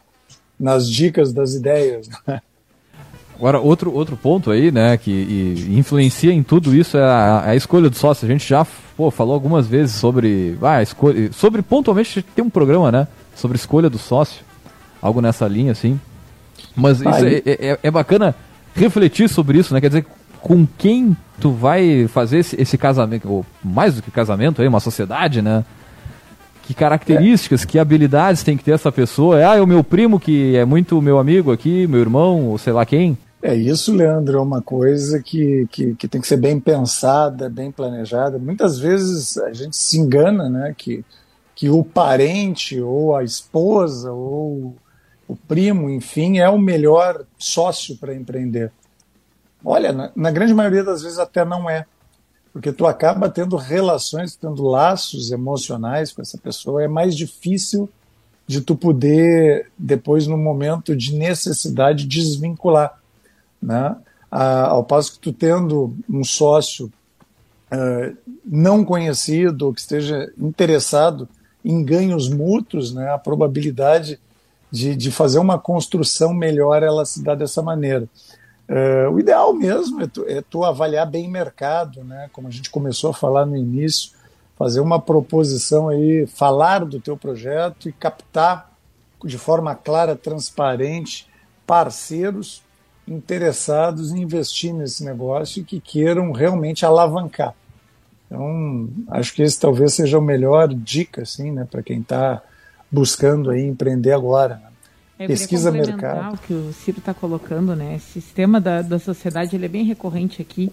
nas 0.59 0.89
dicas 0.89 1.31
das 1.31 1.53
ideias. 1.53 2.09
Né? 2.27 2.41
Agora, 3.41 3.59
outro, 3.59 3.91
outro 3.91 4.15
ponto 4.15 4.51
aí, 4.51 4.71
né, 4.71 4.95
que 4.97 5.65
influencia 5.71 6.31
em 6.31 6.43
tudo 6.43 6.75
isso 6.75 6.95
é 6.95 7.01
a, 7.03 7.43
a, 7.47 7.55
escolha 7.55 7.89
do 7.89 7.95
sócio. 7.95 8.23
A 8.23 8.31
gente 8.31 8.47
já 8.47 8.63
pô, 8.95 9.09
falou 9.09 9.33
algumas 9.33 9.65
vezes 9.65 9.95
sobre. 9.95 10.55
Ah, 10.61 10.83
escolha, 10.83 11.33
sobre 11.33 11.63
pontualmente 11.63 12.21
tem 12.21 12.45
um 12.45 12.51
programa, 12.51 12.91
né? 12.91 13.07
Sobre 13.35 13.57
escolha 13.57 13.89
do 13.89 13.97
sócio. 13.97 14.45
Algo 15.01 15.21
nessa 15.21 15.47
linha, 15.47 15.71
assim. 15.71 15.99
Mas 16.75 17.01
isso 17.01 17.09
é, 17.09 17.41
é, 17.47 17.79
é, 17.81 17.89
bacana 17.89 18.35
refletir 18.75 19.27
sobre 19.27 19.57
isso, 19.57 19.73
né? 19.73 19.81
Quer 19.81 19.87
dizer, 19.87 20.05
com 20.39 20.67
quem 20.77 21.17
tu 21.39 21.49
vai 21.49 22.07
fazer 22.09 22.37
esse, 22.37 22.61
esse 22.61 22.77
casamento, 22.77 23.27
ou 23.27 23.43
mais 23.63 23.95
do 23.95 24.03
que 24.03 24.11
casamento 24.11 24.61
aí, 24.61 24.67
uma 24.67 24.79
sociedade, 24.79 25.41
né? 25.41 25.65
Que 26.61 26.75
características, 26.75 27.63
é. 27.63 27.65
que 27.65 27.79
habilidades 27.79 28.43
tem 28.43 28.55
que 28.55 28.63
ter 28.63 28.73
essa 28.73 28.91
pessoa? 28.91 29.39
É, 29.39 29.45
ah, 29.45 29.55
é 29.55 29.61
o 29.61 29.65
meu 29.65 29.83
primo 29.83 30.19
que 30.19 30.55
é 30.55 30.63
muito 30.63 31.01
meu 31.01 31.17
amigo 31.17 31.51
aqui, 31.51 31.87
meu 31.87 32.01
irmão, 32.01 32.45
ou 32.45 32.59
sei 32.59 32.71
lá 32.71 32.85
quem. 32.85 33.17
É 33.43 33.55
isso, 33.55 33.91
Leandro, 33.91 34.37
é 34.37 34.41
uma 34.41 34.61
coisa 34.61 35.21
que, 35.21 35.67
que, 35.71 35.95
que, 35.95 36.07
tem 36.07 36.21
que 36.21 36.27
ser 36.27 36.37
bem 36.37 36.59
pensada, 36.59 37.49
bem 37.49 37.71
planejada. 37.71 38.37
Muitas 38.37 38.77
vezes 38.77 39.35
a 39.37 39.51
gente 39.51 39.75
se 39.75 39.97
engana, 39.97 40.47
né, 40.47 40.75
que, 40.77 41.03
que 41.55 41.67
o 41.67 41.83
parente, 41.83 42.79
ou 42.79 43.15
a 43.15 43.23
esposa, 43.23 44.11
ou 44.11 44.75
o 45.27 45.35
primo, 45.35 45.89
enfim, 45.89 46.37
é 46.37 46.47
o 46.49 46.59
melhor 46.59 47.25
sócio 47.35 47.97
para 47.97 48.13
empreender. 48.13 48.71
Olha, 49.65 49.91
na, 49.91 50.11
na, 50.15 50.29
grande 50.29 50.53
maioria 50.53 50.83
das 50.83 51.01
vezes 51.01 51.17
até 51.17 51.43
não 51.43 51.67
é, 51.67 51.85
porque 52.53 52.71
tu 52.71 52.85
acaba 52.85 53.29
tendo 53.29 53.55
relações, 53.55 54.35
tendo 54.35 54.63
laços 54.63 55.31
emocionais 55.31 56.11
com 56.11 56.21
essa 56.21 56.37
pessoa, 56.37 56.83
é 56.83 56.87
mais 56.87 57.15
difícil 57.15 57.89
de 58.45 58.61
tu 58.61 58.75
poder 58.75 59.71
depois 59.77 60.27
no 60.27 60.37
momento 60.37 60.95
de 60.95 61.15
necessidade 61.15 62.05
desvincular, 62.05 63.00
né? 63.61 63.95
Ah, 64.29 64.67
ao 64.67 64.83
passo 64.83 65.13
que 65.13 65.19
tu 65.19 65.33
tendo 65.33 65.95
um 66.09 66.23
sócio 66.23 66.91
uh, 67.71 68.17
não 68.45 68.85
conhecido 68.85 69.67
ou 69.67 69.73
que 69.73 69.81
esteja 69.81 70.31
interessado 70.37 71.27
em 71.63 71.83
ganhos 71.83 72.29
mútuos, 72.29 72.93
né? 72.93 73.11
A 73.11 73.17
probabilidade 73.17 74.19
de, 74.71 74.95
de 74.95 75.11
fazer 75.11 75.37
uma 75.37 75.59
construção 75.59 76.33
melhor 76.33 76.81
ela 76.81 77.05
se 77.05 77.21
dá 77.21 77.35
dessa 77.35 77.61
maneira. 77.61 78.07
Uh, 78.69 79.11
o 79.11 79.19
ideal 79.19 79.53
mesmo 79.53 80.01
é 80.01 80.07
tu, 80.07 80.25
é 80.25 80.41
tu, 80.41 80.63
avaliar 80.63 81.05
bem 81.05 81.27
o 81.27 81.31
mercado, 81.31 82.05
né? 82.05 82.29
como 82.31 82.47
a 82.47 82.51
gente 82.51 82.69
começou 82.69 83.09
a 83.09 83.13
falar 83.13 83.45
no 83.45 83.57
início, 83.57 84.11
fazer 84.57 84.79
uma 84.79 84.97
proposição 84.97 85.89
aí, 85.89 86.25
falar 86.25 86.85
do 86.85 87.01
teu 87.01 87.17
projeto 87.17 87.89
e 87.89 87.91
captar 87.91 88.71
de 89.25 89.37
forma 89.37 89.75
clara, 89.75 90.15
transparente, 90.15 91.27
parceiros 91.67 92.63
interessados 93.11 94.11
em 94.11 94.21
investir 94.21 94.73
nesse 94.73 95.03
negócio 95.03 95.61
e 95.61 95.63
que 95.63 95.79
queiram 95.79 96.31
realmente 96.31 96.85
alavancar. 96.85 97.53
Então, 98.25 98.89
acho 99.09 99.33
que 99.33 99.41
esse 99.41 99.59
talvez 99.59 99.93
seja 99.93 100.17
o 100.17 100.21
melhor 100.21 100.73
dica 100.73 101.23
assim, 101.23 101.51
né, 101.51 101.67
para 101.69 101.83
quem 101.83 101.99
está 101.99 102.41
buscando 102.89 103.49
aí 103.49 103.65
empreender 103.65 104.13
agora. 104.13 104.55
Né? 104.55 104.71
Eu 105.19 105.27
Pesquisa 105.27 105.71
mercado. 105.71 106.35
O 106.35 106.37
que 106.37 106.53
o 106.53 106.73
Ciro 106.73 106.99
está 106.99 107.13
colocando, 107.13 107.75
né? 107.75 107.95
Esse 107.95 108.21
sistema 108.21 108.59
da, 108.59 108.81
da 108.81 108.97
sociedade 108.97 109.55
ele 109.55 109.65
é 109.65 109.69
bem 109.69 109.83
recorrente 109.83 110.41
aqui. 110.41 110.71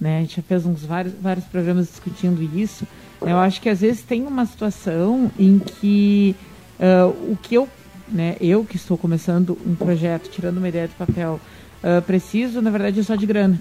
Né? 0.00 0.18
A 0.18 0.20
gente 0.20 0.36
já 0.36 0.42
fez 0.42 0.64
uns 0.64 0.84
vários, 0.84 1.14
vários 1.14 1.44
programas 1.46 1.88
discutindo 1.88 2.42
isso. 2.56 2.86
Eu 3.20 3.38
acho 3.38 3.60
que 3.60 3.68
às 3.68 3.80
vezes 3.80 4.02
tem 4.02 4.26
uma 4.26 4.46
situação 4.46 5.30
em 5.38 5.58
que 5.58 6.36
uh, 6.78 7.32
o 7.32 7.36
que 7.40 7.54
eu, 7.54 7.68
né, 8.08 8.36
eu 8.40 8.64
que 8.64 8.76
estou 8.76 8.98
começando 8.98 9.58
um 9.66 9.74
projeto, 9.74 10.28
tirando 10.28 10.58
uma 10.58 10.68
ideia 10.68 10.88
do 10.88 10.94
papel, 10.94 11.40
uh, 11.82 12.02
preciso, 12.02 12.60
na 12.62 12.70
verdade, 12.70 13.00
é 13.00 13.02
só 13.02 13.14
de 13.14 13.26
grana. 13.26 13.60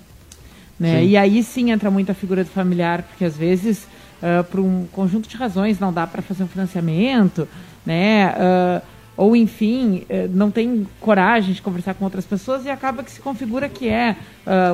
Né? 0.80 1.06
E 1.06 1.16
aí 1.16 1.44
sim 1.44 1.70
entra 1.70 1.92
muito 1.92 2.12
a 2.12 2.16
figura 2.16 2.44
do 2.44 2.50
familiar, 2.50 3.04
porque 3.04 3.24
às 3.24 3.38
vezes, 3.38 3.88
uh, 4.22 4.44
por 4.46 4.60
um 4.60 4.88
conjunto 4.92 5.30
de 5.30 5.38
razões, 5.38 5.80
não 5.80 5.94
dá 5.94 6.08
para 6.08 6.24
fazer 6.24 6.44
um 6.44 6.48
financiamento, 6.48 7.48
né? 7.86 8.32
Uh, 8.32 8.82
ou 9.16 9.36
enfim, 9.36 10.06
uh, 10.10 10.28
não 10.34 10.50
tem 10.50 10.88
coragem 11.00 11.54
de 11.54 11.62
conversar 11.62 11.94
com 11.94 12.04
outras 12.04 12.26
pessoas 12.26 12.66
e 12.66 12.70
acaba 12.70 13.04
que 13.04 13.12
se 13.12 13.22
configura 13.22 13.70
que 13.70 13.88
é 13.88 14.16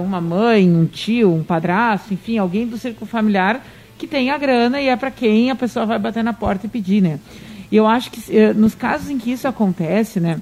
uma 0.01 0.21
mãe, 0.21 0.69
um 0.69 0.85
tio, 0.85 1.33
um 1.33 1.43
padrasto, 1.43 2.13
enfim, 2.13 2.37
alguém 2.37 2.65
do 2.65 2.77
círculo 2.77 3.05
familiar 3.05 3.61
que 3.97 4.07
tem 4.07 4.29
a 4.29 4.37
grana 4.37 4.79
e 4.79 4.87
é 4.87 4.95
para 4.95 5.11
quem 5.11 5.51
a 5.51 5.55
pessoa 5.55 5.85
vai 5.85 5.99
bater 5.99 6.23
na 6.23 6.31
porta 6.31 6.67
e 6.67 6.69
pedir, 6.69 7.01
né? 7.01 7.19
E 7.69 7.75
eu 7.75 7.85
acho 7.85 8.11
que 8.11 8.19
uh, 8.31 8.53
nos 8.53 8.73
casos 8.75 9.09
em 9.09 9.17
que 9.17 9.31
isso 9.31 9.47
acontece, 9.47 10.21
né, 10.21 10.39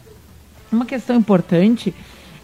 uma 0.71 0.85
questão 0.85 1.15
importante 1.15 1.93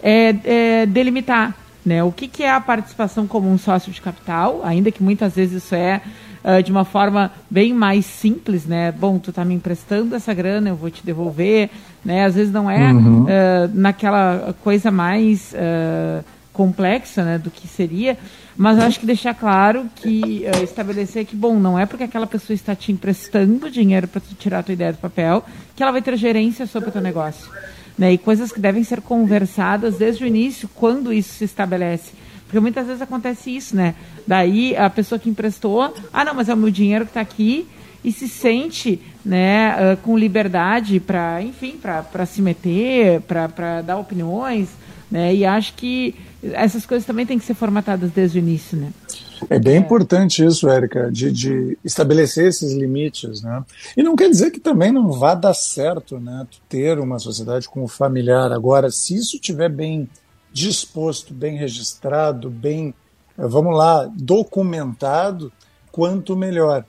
é, 0.02 0.36
é 0.44 0.86
delimitar, 0.86 1.56
né, 1.86 2.04
o 2.04 2.12
que, 2.12 2.28
que 2.28 2.44
é 2.44 2.52
a 2.52 2.60
participação 2.60 3.26
como 3.26 3.50
um 3.50 3.58
sócio 3.58 3.92
de 3.92 4.02
capital, 4.02 4.62
ainda 4.64 4.92
que 4.92 5.02
muitas 5.02 5.34
vezes 5.36 5.64
isso 5.64 5.74
é 5.74 6.02
uh, 6.44 6.62
de 6.62 6.72
uma 6.72 6.86
forma 6.86 7.32
bem 7.50 7.74
mais 7.74 8.06
simples, 8.06 8.66
né? 8.66 8.92
Bom, 8.92 9.18
tu 9.18 9.32
tá 9.32 9.44
me 9.46 9.54
emprestando 9.54 10.16
essa 10.16 10.34
grana, 10.34 10.70
eu 10.70 10.76
vou 10.76 10.90
te 10.90 11.06
devolver, 11.06 11.70
né? 12.04 12.26
Às 12.26 12.36
vezes 12.36 12.52
não 12.52 12.70
é 12.70 12.92
uhum. 12.92 13.24
uh, 13.24 13.28
naquela 13.74 14.56
coisa 14.64 14.92
mais 14.92 15.54
uh, 15.54 16.24
complexa, 16.54 17.24
né, 17.24 17.38
do 17.38 17.50
que 17.50 17.66
seria, 17.66 18.18
mas 18.58 18.78
acho 18.78 19.00
que 19.00 19.06
deixar 19.06 19.34
claro 19.34 19.86
que 19.96 20.44
estabelecer 20.62 21.26
que, 21.26 21.34
bom, 21.34 21.58
não 21.58 21.80
é 21.80 21.86
porque 21.86 22.04
aquela 22.04 22.28
pessoa 22.28 22.54
está 22.54 22.76
te 22.76 22.92
emprestando 22.92 23.72
dinheiro 23.72 24.06
para 24.06 24.20
tu 24.20 24.36
tirar 24.36 24.60
a 24.60 24.64
tua 24.64 24.74
ideia 24.74 24.92
do 24.92 25.00
papel 25.00 25.46
que 25.74 25.82
ela 25.82 25.94
vai 25.94 26.02
ter 26.02 26.16
gerência 26.18 26.68
sobre 26.68 26.90
o 26.90 26.92
teu 26.92 27.02
negócio. 27.02 27.50
Né, 27.98 28.14
e 28.14 28.18
coisas 28.18 28.52
que 28.52 28.60
devem 28.60 28.84
ser 28.84 29.02
conversadas 29.02 29.98
desde 29.98 30.24
o 30.24 30.28
início, 30.28 30.70
quando 30.74 31.14
isso 31.14 31.34
se 31.34 31.44
estabelece. 31.44 32.12
Porque 32.46 32.60
muitas 32.60 32.88
vezes 32.88 33.02
acontece 33.02 33.56
isso, 33.56 33.76
né? 33.76 33.96
Daí 34.28 34.76
a 34.76 34.90
pessoa 34.90 35.18
que 35.20 35.30
emprestou, 35.30 35.94
ah, 36.12 36.26
não, 36.26 36.34
mas 36.34 36.50
é 36.50 36.54
o 36.54 36.58
meu 36.58 36.70
dinheiro 36.70 37.06
que 37.06 37.12
está 37.12 37.22
aqui 37.22 37.68
e 38.04 38.12
se 38.12 38.28
sente 38.28 39.00
né, 39.24 39.94
uh, 39.94 39.98
com 39.98 40.18
liberdade 40.18 41.00
para, 41.00 41.42
enfim, 41.42 41.78
para 41.80 42.26
se 42.26 42.42
meter, 42.42 43.22
para 43.22 43.82
dar 43.82 43.98
opiniões, 43.98 44.70
né? 45.10 45.34
E 45.34 45.46
acho 45.46 45.74
que 45.76 46.16
essas 46.44 46.86
coisas 46.86 47.06
também 47.06 47.26
têm 47.26 47.38
que 47.38 47.46
ser 47.46 47.54
formatadas 47.54 48.12
desde 48.12 48.38
o 48.38 48.40
início, 48.40 48.78
né? 48.78 48.92
É 49.50 49.60
bem 49.60 49.76
é. 49.76 49.78
importante 49.78 50.46
isso, 50.46 50.70
Érica, 50.70 51.12
de, 51.12 51.32
de, 51.32 51.78
estabelecer 51.84 52.48
esses 52.48 52.74
limites, 52.74 53.42
né? 53.42 53.64
E 53.96 54.04
não 54.04 54.16
quer 54.16 54.30
dizer 54.30 54.52
que 54.52 54.60
também 54.60 54.92
não 54.92 55.12
vá 55.12 55.34
dar 55.34 55.54
certo, 55.54 56.20
né? 56.20 56.48
ter 56.70 57.00
uma 57.00 57.20
sociedade 57.20 57.68
com 57.68 57.84
o 57.84 57.88
familiar. 57.88 58.52
Agora, 58.52 58.90
se 58.92 59.16
isso 59.16 59.36
estiver 59.36 59.70
bem 59.70 60.08
disposto, 60.52 61.34
bem 61.34 61.58
registrado, 61.58 62.50
bem, 62.50 62.94
eh, 63.38 63.48
vamos 63.48 63.76
lá, 63.76 64.10
documentado, 64.14 65.52
quanto 65.92 66.36
melhor. 66.36 66.86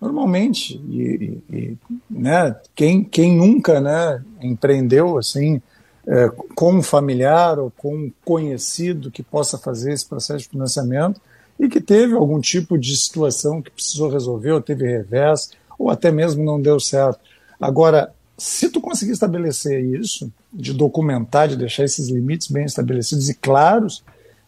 Normalmente, 0.00 0.74
e, 0.88 1.42
e, 1.50 1.78
né, 2.10 2.54
quem, 2.74 3.02
quem 3.02 3.36
nunca 3.36 3.80
né, 3.80 4.22
empreendeu 4.42 5.16
assim, 5.16 5.62
é, 6.06 6.28
com 6.54 6.74
um 6.74 6.82
familiar 6.82 7.58
ou 7.58 7.70
com 7.70 7.94
um 7.94 8.12
conhecido 8.24 9.10
que 9.10 9.22
possa 9.22 9.56
fazer 9.56 9.92
esse 9.92 10.06
processo 10.06 10.44
de 10.44 10.50
financiamento 10.50 11.20
e 11.58 11.68
que 11.68 11.80
teve 11.80 12.14
algum 12.14 12.40
tipo 12.40 12.76
de 12.76 12.96
situação 12.96 13.62
que 13.62 13.70
precisou 13.70 14.10
resolver, 14.10 14.52
ou 14.52 14.60
teve 14.60 14.86
revés, 14.86 15.50
ou 15.78 15.90
até 15.90 16.10
mesmo 16.10 16.44
não 16.44 16.60
deu 16.60 16.78
certo. 16.80 17.20
Agora, 17.60 18.12
se 18.36 18.68
tu 18.68 18.80
conseguir 18.80 19.12
estabelecer 19.12 19.82
isso, 19.82 20.30
de 20.52 20.72
documentar, 20.72 21.48
de 21.48 21.56
deixar 21.56 21.84
esses 21.84 22.08
limites 22.08 22.48
bem 22.48 22.64
estabelecidos 22.64 23.28
e 23.28 23.34
claros, 23.34 24.04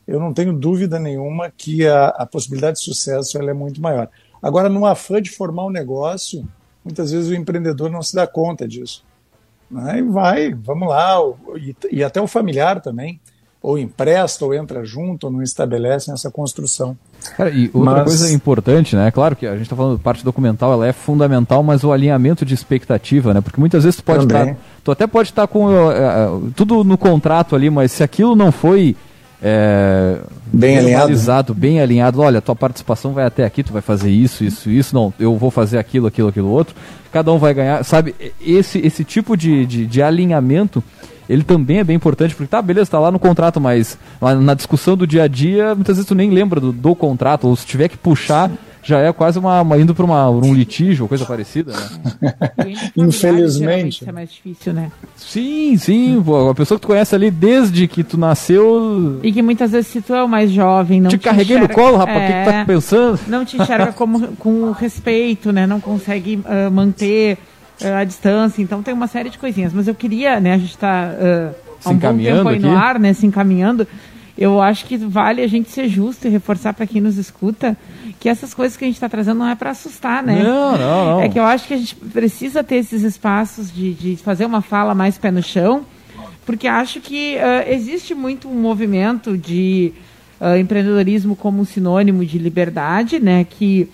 eu 0.07 0.21
não 0.21 0.33
tenho 0.33 0.53
dúvida 0.53 0.99
nenhuma 0.99 1.51
que 1.57 1.87
a, 1.87 2.09
a 2.09 2.27
possibilidade 2.27 2.79
de 2.79 2.85
sucesso 2.85 3.39
ela 3.39 3.51
é 3.51 3.55
muito 3.55 3.81
maior. 3.81 4.09
Agora, 4.43 4.69
no 4.69 4.85
afã 4.85 5.23
de 5.23 5.31
formar 5.31 5.67
um 5.67 5.71
negócio, 5.71 6.47
muitas 6.85 7.13
vezes 7.13 7.31
o 7.31 7.35
empreendedor 7.35 7.91
não 7.91 8.03
se 8.03 8.15
dá 8.15 8.27
conta 8.27 8.67
disso. 8.67 9.05
Né? 9.71 9.99
E 9.99 10.03
vai, 10.03 10.55
vamos 10.55 10.89
lá, 10.89 11.19
e, 11.57 11.77
e 11.91 12.05
até 12.05 12.21
o 12.21 12.27
familiar 12.27 12.81
também 12.81 13.21
ou 13.67 13.77
empresta, 13.77 14.45
ou 14.45 14.55
entra 14.55 14.85
junto, 14.85 15.25
ou 15.25 15.33
não 15.33 15.43
estabelecem 15.43 16.14
essa 16.14 16.31
construção. 16.31 16.97
Cara, 17.37 17.51
e 17.51 17.69
outra 17.75 17.95
mas... 17.95 18.05
coisa 18.05 18.33
importante, 18.33 18.95
né? 18.95 19.11
Claro 19.11 19.35
que 19.35 19.45
a 19.45 19.55
gente 19.55 19.62
está 19.62 19.75
falando 19.75 19.99
parte 19.99 20.25
documental, 20.25 20.73
ela 20.73 20.87
é 20.87 20.93
fundamental, 20.93 21.64
mas 21.64 21.83
o 21.83 21.91
alinhamento 21.91 22.45
de 22.45 22.55
expectativa, 22.55 23.35
né? 23.35 23.41
Porque 23.41 23.59
muitas 23.59 23.83
vezes 23.83 23.97
tu 23.97 24.05
pode 24.05 24.23
estar. 24.23 24.47
Tá, 24.47 24.57
tu 24.85 24.93
até 24.93 25.05
pode 25.09 25.31
estar 25.31 25.49
tá 25.49 25.53
com 25.53 25.67
uh, 25.67 26.37
uh, 26.37 26.53
tudo 26.55 26.85
no 26.85 26.97
contrato 26.97 27.57
ali, 27.57 27.69
mas 27.69 27.91
se 27.91 28.05
aquilo 28.05 28.37
não 28.37 28.53
foi. 28.53 28.95
é, 29.43 30.19
bem 30.47 30.79
alinhado, 30.79 31.53
bem 31.53 31.81
alinhado. 31.81 32.21
Olha, 32.21 32.41
tua 32.41 32.55
participação 32.55 33.12
vai 33.12 33.27
até 33.27 33.45
aqui, 33.45 33.64
tu 33.64 33.73
vai 33.73 33.83
fazer 33.83 34.11
isso, 34.11 34.45
isso, 34.45 34.71
isso. 34.71 34.95
Não, 34.95 35.12
eu 35.19 35.37
vou 35.37 35.51
fazer 35.51 35.79
aquilo, 35.79 36.07
aquilo, 36.07 36.29
aquilo 36.29 36.51
outro. 36.51 36.77
Cada 37.17 37.33
um 37.33 37.39
vai 37.39 37.55
ganhar, 37.55 37.83
sabe? 37.83 38.14
Esse, 38.39 38.79
esse 38.87 39.03
tipo 39.03 39.39
de, 39.39 39.64
de, 39.64 39.87
de 39.87 40.03
alinhamento 40.03 40.85
ele 41.27 41.43
também 41.43 41.79
é 41.79 41.85
bem 41.85 41.97
importante, 41.97 42.35
porque 42.35 42.47
tá, 42.47 42.61
beleza, 42.61 42.91
tá 42.91 42.99
lá 42.99 43.11
no 43.11 43.19
contrato, 43.19 43.59
mas 43.59 43.99
na 44.43 44.53
discussão 44.53 44.99
do 44.99 45.07
dia 45.07 45.23
a 45.23 45.27
dia, 45.27 45.75
muitas 45.75 45.97
vezes 45.97 46.07
tu 46.07 46.14
nem 46.14 46.29
lembra 46.31 46.61
do, 46.61 46.73
do 46.73 46.95
contrato, 46.95 47.49
ou 47.49 47.57
se 47.57 47.64
tiver 47.64 47.89
que 47.89 47.97
puxar, 47.97 48.51
já 48.87 49.01
é 49.01 49.12
quase 49.12 49.37
uma, 49.37 49.61
uma 49.62 49.76
indo 49.76 49.93
para 49.93 50.07
um 50.07 50.55
litígio 50.55 51.05
ou 51.05 51.09
coisa 51.09 51.26
parecida, 51.26 51.72
né? 51.72 52.34
Infelizmente. 52.97 54.09
É 54.09 54.12
mais 54.12 54.30
difícil, 54.30 54.72
né? 54.72 54.93
Sim, 55.16 55.76
sim. 55.76 56.22
Pô, 56.24 56.51
a 56.51 56.55
pessoa 56.55 56.78
que 56.78 56.82
tu 56.82 56.87
conhece 56.87 57.12
ali 57.12 57.28
desde 57.28 57.89
que 57.89 58.05
tu 58.05 58.16
nasceu. 58.16 59.18
E 59.24 59.32
que 59.32 59.43
muitas 59.43 59.72
vezes, 59.72 59.89
se 59.89 60.01
tu 60.01 60.14
é 60.14 60.22
o 60.22 60.28
mais 60.28 60.53
jovem, 60.53 61.01
não 61.01 61.11
te, 61.11 61.18
te 61.18 61.24
carreguei 61.24 61.57
enxerga, 61.57 61.74
no 61.74 61.82
colo, 61.82 61.97
rapaz, 61.97 62.16
o 62.16 62.20
é, 62.20 62.26
que, 62.26 62.32
que 62.39 62.45
tá 62.45 62.57
é, 62.59 62.64
pensando? 62.64 63.20
Não 63.26 63.45
te 63.45 63.61
enxerga 63.61 63.93
como, 63.93 64.28
com 64.39 64.70
respeito, 64.70 65.51
né? 65.51 65.66
Não 65.66 65.80
consegue 65.80 66.37
uh, 66.37 66.70
manter 66.70 67.39
uh, 67.82 67.87
a 68.01 68.05
distância. 68.05 68.62
Então 68.62 68.84
tem 68.84 68.95
uma 68.95 69.09
série 69.09 69.30
de 69.30 69.39
coisinhas. 69.39 69.72
Mas 69.72 69.89
eu 69.89 69.97
queria, 69.97 70.39
né? 70.39 70.55
A 70.55 70.59
gente 70.59 70.70
está 70.70 71.11
uh, 71.11 71.55
há 71.84 71.91
um 71.91 71.97
bom 71.97 72.18
tempo 72.18 72.49
aí 72.49 72.57
aqui. 72.57 72.64
no 72.64 72.76
ar, 72.76 73.01
né? 73.01 73.12
Se 73.12 73.26
encaminhando 73.26 73.84
eu 74.37 74.61
acho 74.61 74.84
que 74.84 74.97
vale 74.97 75.43
a 75.43 75.47
gente 75.47 75.70
ser 75.70 75.89
justo 75.89 76.26
e 76.26 76.30
reforçar 76.30 76.74
para 76.74 76.87
quem 76.87 77.01
nos 77.01 77.16
escuta 77.16 77.76
que 78.20 78.28
essas 78.28 78.53
coisas 78.53 78.76
que 78.76 78.84
a 78.84 78.89
gente 78.89 78.97
está 78.97 79.09
trazendo 79.09 79.39
não 79.39 79.49
é 79.49 79.55
para 79.55 79.70
assustar, 79.70 80.22
né? 80.22 80.43
Não, 80.43 80.76
não, 80.76 81.07
não. 81.07 81.20
É 81.20 81.28
que 81.28 81.39
eu 81.39 81.45
acho 81.45 81.66
que 81.66 81.74
a 81.74 81.76
gente 81.76 81.95
precisa 81.95 82.62
ter 82.62 82.76
esses 82.76 83.03
espaços 83.03 83.72
de, 83.72 83.95
de 83.95 84.16
fazer 84.16 84.45
uma 84.45 84.61
fala 84.61 84.95
mais 84.95 85.18
pé 85.18 85.30
no 85.30 85.43
chão, 85.43 85.84
porque 86.45 86.66
acho 86.66 87.01
que 87.01 87.37
uh, 87.37 87.70
existe 87.70 88.14
muito 88.14 88.49
um 88.49 88.55
movimento 88.55 89.37
de 89.37 89.93
uh, 90.41 90.57
empreendedorismo 90.57 91.34
como 91.37 91.61
um 91.61 91.64
sinônimo 91.64 92.24
de 92.24 92.39
liberdade, 92.39 93.18
né? 93.18 93.45
Que 93.49 93.89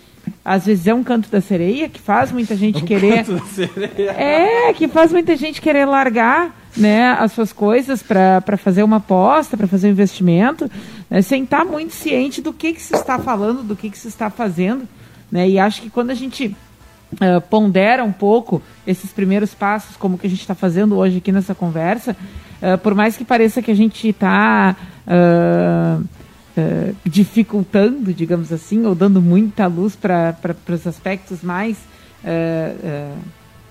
às 0.44 0.66
vezes 0.66 0.86
é 0.86 0.94
um 0.94 1.02
canto 1.02 1.30
da 1.30 1.40
sereia 1.40 1.88
que 1.88 2.00
faz 2.00 2.32
muita 2.32 2.56
gente 2.56 2.82
um 2.84 2.86
querer. 2.86 3.24
Canto 3.24 3.34
da 3.34 3.46
sereia. 3.46 4.10
É, 4.10 4.72
que 4.72 4.88
faz 4.88 5.12
muita 5.12 5.36
gente 5.36 5.60
querer 5.60 5.84
largar 5.84 6.54
né, 6.76 7.10
as 7.12 7.32
suas 7.32 7.52
coisas 7.52 8.02
para 8.02 8.56
fazer 8.56 8.82
uma 8.82 8.96
aposta, 8.96 9.56
para 9.56 9.66
fazer 9.66 9.88
um 9.88 9.90
investimento, 9.90 10.70
né, 11.08 11.22
sem 11.22 11.44
estar 11.44 11.64
muito 11.64 11.94
ciente 11.94 12.40
do 12.40 12.52
que, 12.52 12.72
que 12.72 12.82
se 12.82 12.94
está 12.94 13.18
falando, 13.18 13.62
do 13.62 13.76
que, 13.76 13.90
que 13.90 13.98
se 13.98 14.08
está 14.08 14.30
fazendo. 14.30 14.88
Né, 15.30 15.48
e 15.48 15.58
acho 15.58 15.82
que 15.82 15.90
quando 15.90 16.10
a 16.10 16.14
gente 16.14 16.56
uh, 17.14 17.40
pondera 17.48 18.04
um 18.04 18.12
pouco 18.12 18.62
esses 18.86 19.12
primeiros 19.12 19.54
passos, 19.54 19.96
como 19.96 20.18
que 20.18 20.26
a 20.26 20.30
gente 20.30 20.40
está 20.40 20.54
fazendo 20.54 20.96
hoje 20.96 21.18
aqui 21.18 21.32
nessa 21.32 21.54
conversa, 21.54 22.16
uh, 22.62 22.78
por 22.78 22.94
mais 22.94 23.16
que 23.16 23.24
pareça 23.24 23.62
que 23.62 23.70
a 23.70 23.76
gente 23.76 24.08
está 24.08 24.76
uh, 25.06 26.04
dificultando, 27.04 28.12
digamos 28.12 28.52
assim, 28.52 28.84
ou 28.84 28.94
dando 28.94 29.22
muita 29.22 29.66
luz 29.66 29.96
para 29.96 30.36
os 30.68 30.86
aspectos 30.86 31.42
mais 31.42 31.78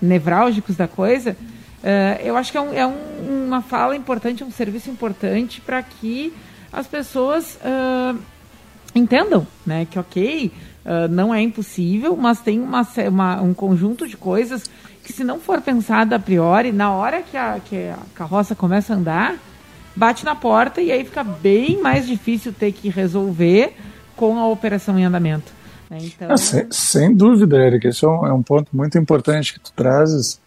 nevrálgicos 0.00 0.76
da 0.76 0.88
coisa, 0.88 1.36
Uh, 1.82 2.14
eu 2.22 2.36
acho 2.36 2.52
que 2.52 2.56
é, 2.56 2.60
um, 2.60 2.72
é 2.72 2.86
um, 2.86 3.46
uma 3.46 3.60
fala 3.60 3.96
importante, 3.96 4.44
um 4.44 4.52
serviço 4.52 4.88
importante 4.88 5.60
para 5.60 5.82
que 5.82 6.32
as 6.72 6.86
pessoas 6.86 7.56
uh, 7.56 8.16
entendam 8.94 9.44
né, 9.66 9.84
que, 9.90 9.98
ok, 9.98 10.52
uh, 10.84 11.08
não 11.10 11.34
é 11.34 11.42
impossível, 11.42 12.16
mas 12.16 12.40
tem 12.40 12.60
uma, 12.60 12.86
uma, 13.08 13.42
um 13.42 13.52
conjunto 13.52 14.06
de 14.06 14.16
coisas 14.16 14.70
que, 15.02 15.12
se 15.12 15.24
não 15.24 15.40
for 15.40 15.60
pensada 15.60 16.14
a 16.14 16.18
priori, 16.20 16.70
na 16.70 16.92
hora 16.92 17.20
que 17.20 17.36
a, 17.36 17.58
que 17.58 17.88
a 17.88 17.98
carroça 18.14 18.54
começa 18.54 18.94
a 18.94 18.96
andar, 18.96 19.34
bate 19.94 20.24
na 20.24 20.34
porta 20.34 20.80
e 20.80 20.90
aí 20.90 21.04
fica 21.04 21.22
bem 21.22 21.80
mais 21.80 22.06
difícil 22.06 22.52
ter 22.52 22.72
que 22.72 22.88
resolver 22.88 23.74
com 24.16 24.38
a 24.38 24.48
operação 24.48 24.98
em 24.98 25.04
andamento. 25.04 25.52
Né? 25.90 25.98
Então... 26.02 26.30
Ah, 26.30 26.36
sem, 26.36 26.66
sem, 26.70 27.14
dúvida, 27.14 27.56
Eric, 27.56 27.86
esse 27.86 28.04
é 28.04 28.08
um, 28.08 28.26
é 28.26 28.32
um 28.32 28.42
ponto 28.42 28.74
muito 28.74 28.98
importante 28.98 29.52
que 29.52 29.60
tu 29.60 29.72
trazes 29.72 30.40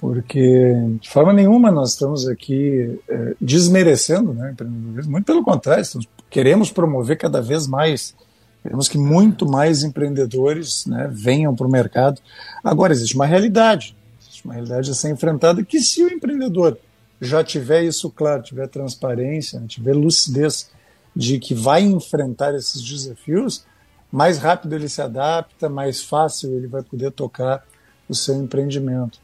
porque 0.00 0.72
de 0.98 1.10
forma 1.10 1.30
nenhuma 1.30 1.70
nós 1.70 1.90
estamos 1.90 2.26
aqui 2.26 2.98
é, 3.06 3.34
desmerecendo 3.38 4.32
né, 4.32 4.52
empreendedorismo, 4.52 5.12
muito 5.12 5.26
pelo 5.26 5.44
contrário, 5.44 5.82
estamos, 5.82 6.08
queremos 6.30 6.72
promover 6.72 7.18
cada 7.18 7.42
vez 7.42 7.66
mais, 7.66 8.14
queremos 8.62 8.88
que 8.88 8.96
muito 8.96 9.46
mais 9.46 9.84
empreendedores 9.84 10.86
né, 10.86 11.06
venham 11.12 11.54
para 11.54 11.66
o 11.66 11.70
mercado. 11.70 12.18
Agora, 12.64 12.94
existe 12.94 13.14
uma 13.14 13.26
realidade, 13.26 13.94
existe 14.22 14.42
uma 14.46 14.54
realidade 14.54 14.90
a 14.90 14.94
ser 14.94 15.10
enfrentada 15.10 15.62
que 15.62 15.80
se 15.80 16.02
o 16.02 16.10
empreendedor 16.10 16.78
já 17.20 17.44
tiver 17.44 17.82
isso 17.82 18.10
claro, 18.10 18.42
tiver 18.42 18.68
transparência, 18.68 19.60
né, 19.60 19.66
tiver 19.68 19.94
lucidez 19.94 20.70
de 21.14 21.38
que 21.38 21.54
vai 21.54 21.82
enfrentar 21.82 22.54
esses 22.54 22.82
desafios, 22.82 23.64
mais 24.10 24.38
rápido 24.38 24.74
ele 24.74 24.88
se 24.88 25.02
adapta, 25.02 25.68
mais 25.68 26.02
fácil 26.02 26.54
ele 26.54 26.66
vai 26.66 26.82
poder 26.82 27.10
tocar 27.12 27.64
o 28.08 28.14
seu 28.14 28.34
empreendimento 28.36 29.18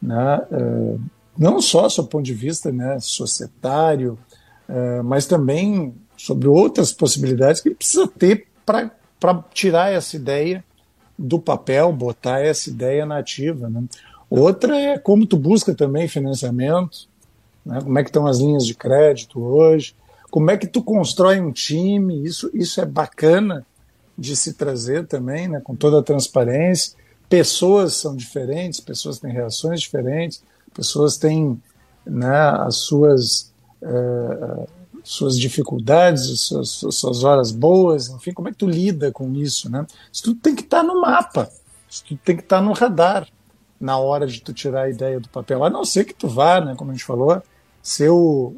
né, 0.00 0.40
é, 0.50 0.96
não 1.36 1.60
só 1.60 1.86
do 1.88 2.04
ponto 2.04 2.24
de 2.24 2.34
vista 2.34 2.72
né, 2.72 2.98
societário, 3.00 4.18
é, 4.68 5.02
mas 5.02 5.26
também 5.26 5.94
sobre 6.16 6.48
outras 6.48 6.92
possibilidades 6.92 7.60
que 7.60 7.68
ele 7.68 7.76
precisa 7.76 8.06
ter 8.06 8.46
para 8.64 9.44
tirar 9.52 9.92
essa 9.92 10.16
ideia 10.16 10.64
do 11.18 11.38
papel, 11.38 11.92
botar 11.92 12.40
essa 12.40 12.70
ideia 12.70 13.04
nativa. 13.04 13.68
Né? 13.68 13.84
Outra 14.28 14.76
é 14.76 14.98
como 14.98 15.26
tu 15.26 15.36
busca 15.36 15.74
também 15.74 16.08
financiamento, 16.08 17.08
né? 17.64 17.80
como 17.82 17.98
é 17.98 18.02
que 18.02 18.10
estão 18.10 18.26
as 18.26 18.38
linhas 18.38 18.66
de 18.66 18.74
crédito 18.74 19.40
hoje, 19.40 19.94
como 20.30 20.50
é 20.50 20.56
que 20.56 20.66
tu 20.66 20.82
constrói 20.82 21.40
um 21.40 21.52
time, 21.52 22.24
isso, 22.24 22.50
isso 22.54 22.80
é 22.80 22.86
bacana 22.86 23.66
de 24.16 24.36
se 24.36 24.54
trazer 24.54 25.06
também, 25.06 25.48
né? 25.48 25.60
com 25.60 25.74
toda 25.74 25.98
a 25.98 26.02
transparência, 26.02 26.96
pessoas 27.28 27.94
são 27.94 28.14
diferentes, 28.16 28.80
pessoas 28.80 29.18
têm 29.18 29.32
reações 29.32 29.80
diferentes, 29.80 30.42
pessoas 30.74 31.16
têm 31.16 31.60
né, 32.04 32.38
as 32.58 32.76
suas, 32.76 33.52
uh, 33.82 34.66
suas 35.04 35.38
dificuldades, 35.38 36.30
as 36.30 36.40
suas, 36.40 36.84
as 36.84 36.94
suas, 36.96 37.24
horas 37.24 37.52
boas, 37.52 38.08
enfim, 38.08 38.32
como 38.32 38.48
é 38.48 38.52
que 38.52 38.58
tu 38.58 38.66
lida 38.66 39.12
com 39.12 39.32
isso, 39.34 39.70
né? 39.70 39.86
Isso 40.12 40.24
tudo 40.24 40.40
tem 40.40 40.54
que 40.54 40.62
estar 40.62 40.78
tá 40.78 40.82
no 40.82 41.00
mapa, 41.00 41.50
isso 41.88 42.04
tudo 42.04 42.20
tem 42.24 42.36
que 42.36 42.42
estar 42.42 42.58
tá 42.58 42.62
no 42.62 42.72
radar 42.72 43.28
na 43.80 43.96
hora 43.96 44.26
de 44.26 44.42
tu 44.42 44.52
tirar 44.52 44.82
a 44.82 44.90
ideia 44.90 45.18
do 45.20 45.28
papel, 45.28 45.64
a 45.64 45.70
não 45.70 45.84
ser 45.84 46.04
que 46.04 46.14
tu 46.14 46.28
vá, 46.28 46.60
né, 46.60 46.74
como 46.76 46.90
a 46.90 46.94
gente 46.94 47.04
falou, 47.04 47.42
ser 47.82 48.10
o, 48.10 48.54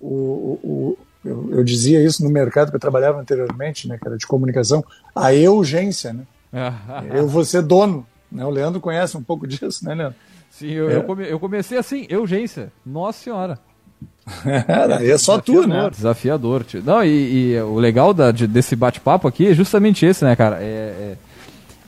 o, 0.00 0.58
o 0.62 0.98
eu, 1.24 1.48
eu, 1.52 1.64
dizia 1.64 2.02
isso 2.02 2.24
no 2.24 2.30
mercado 2.30 2.70
que 2.70 2.76
eu 2.76 2.80
trabalhava 2.80 3.20
anteriormente, 3.20 3.86
né, 3.86 3.96
que 3.96 4.06
era 4.06 4.16
de 4.16 4.26
comunicação, 4.26 4.84
a 5.14 5.30
urgência, 5.50 6.12
né? 6.12 6.24
eu 7.14 7.28
vou 7.28 7.44
ser 7.44 7.62
dono. 7.62 8.06
Né? 8.30 8.44
O 8.44 8.50
Leandro 8.50 8.80
conhece 8.80 9.16
um 9.16 9.22
pouco 9.22 9.46
disso, 9.46 9.84
né, 9.84 9.94
Leandro? 9.94 10.16
Sim, 10.50 10.70
eu, 10.70 10.90
é. 10.90 10.96
eu, 10.96 11.04
come, 11.04 11.28
eu 11.28 11.40
comecei 11.40 11.78
assim, 11.78 12.06
urgência. 12.14 12.72
Nossa 12.84 13.22
Senhora. 13.22 13.58
Aí 14.98 15.10
é 15.10 15.18
só 15.18 15.40
tu, 15.40 15.66
né? 15.66 15.88
Desafiador. 15.90 16.64
Tio. 16.64 16.82
Não, 16.84 17.04
e, 17.04 17.52
e, 17.52 17.60
o 17.60 17.78
legal 17.78 18.12
da, 18.12 18.30
de, 18.30 18.46
desse 18.46 18.76
bate-papo 18.76 19.26
aqui 19.26 19.48
é 19.48 19.54
justamente 19.54 20.04
esse, 20.04 20.24
né, 20.24 20.36
cara? 20.36 20.58
É, 20.60 21.16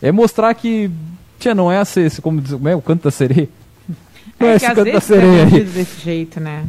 é, 0.02 0.08
é 0.08 0.12
mostrar 0.12 0.52
que, 0.54 0.90
tia, 1.38 1.54
não 1.54 1.70
é 1.70 1.78
assim, 1.78 2.08
como, 2.22 2.42
como 2.42 2.68
é 2.68 2.74
o 2.74 2.82
canto 2.82 3.04
da 3.04 3.10
sereia. 3.10 3.48
Não 4.38 4.48
é, 4.48 4.52
é 4.52 4.56
esse 4.56 4.66
canto 4.66 4.92
da 4.92 5.00
sereia 5.00 5.44
aí. 5.44 5.64
desse 5.64 6.00
jeito, 6.00 6.40
né? 6.40 6.64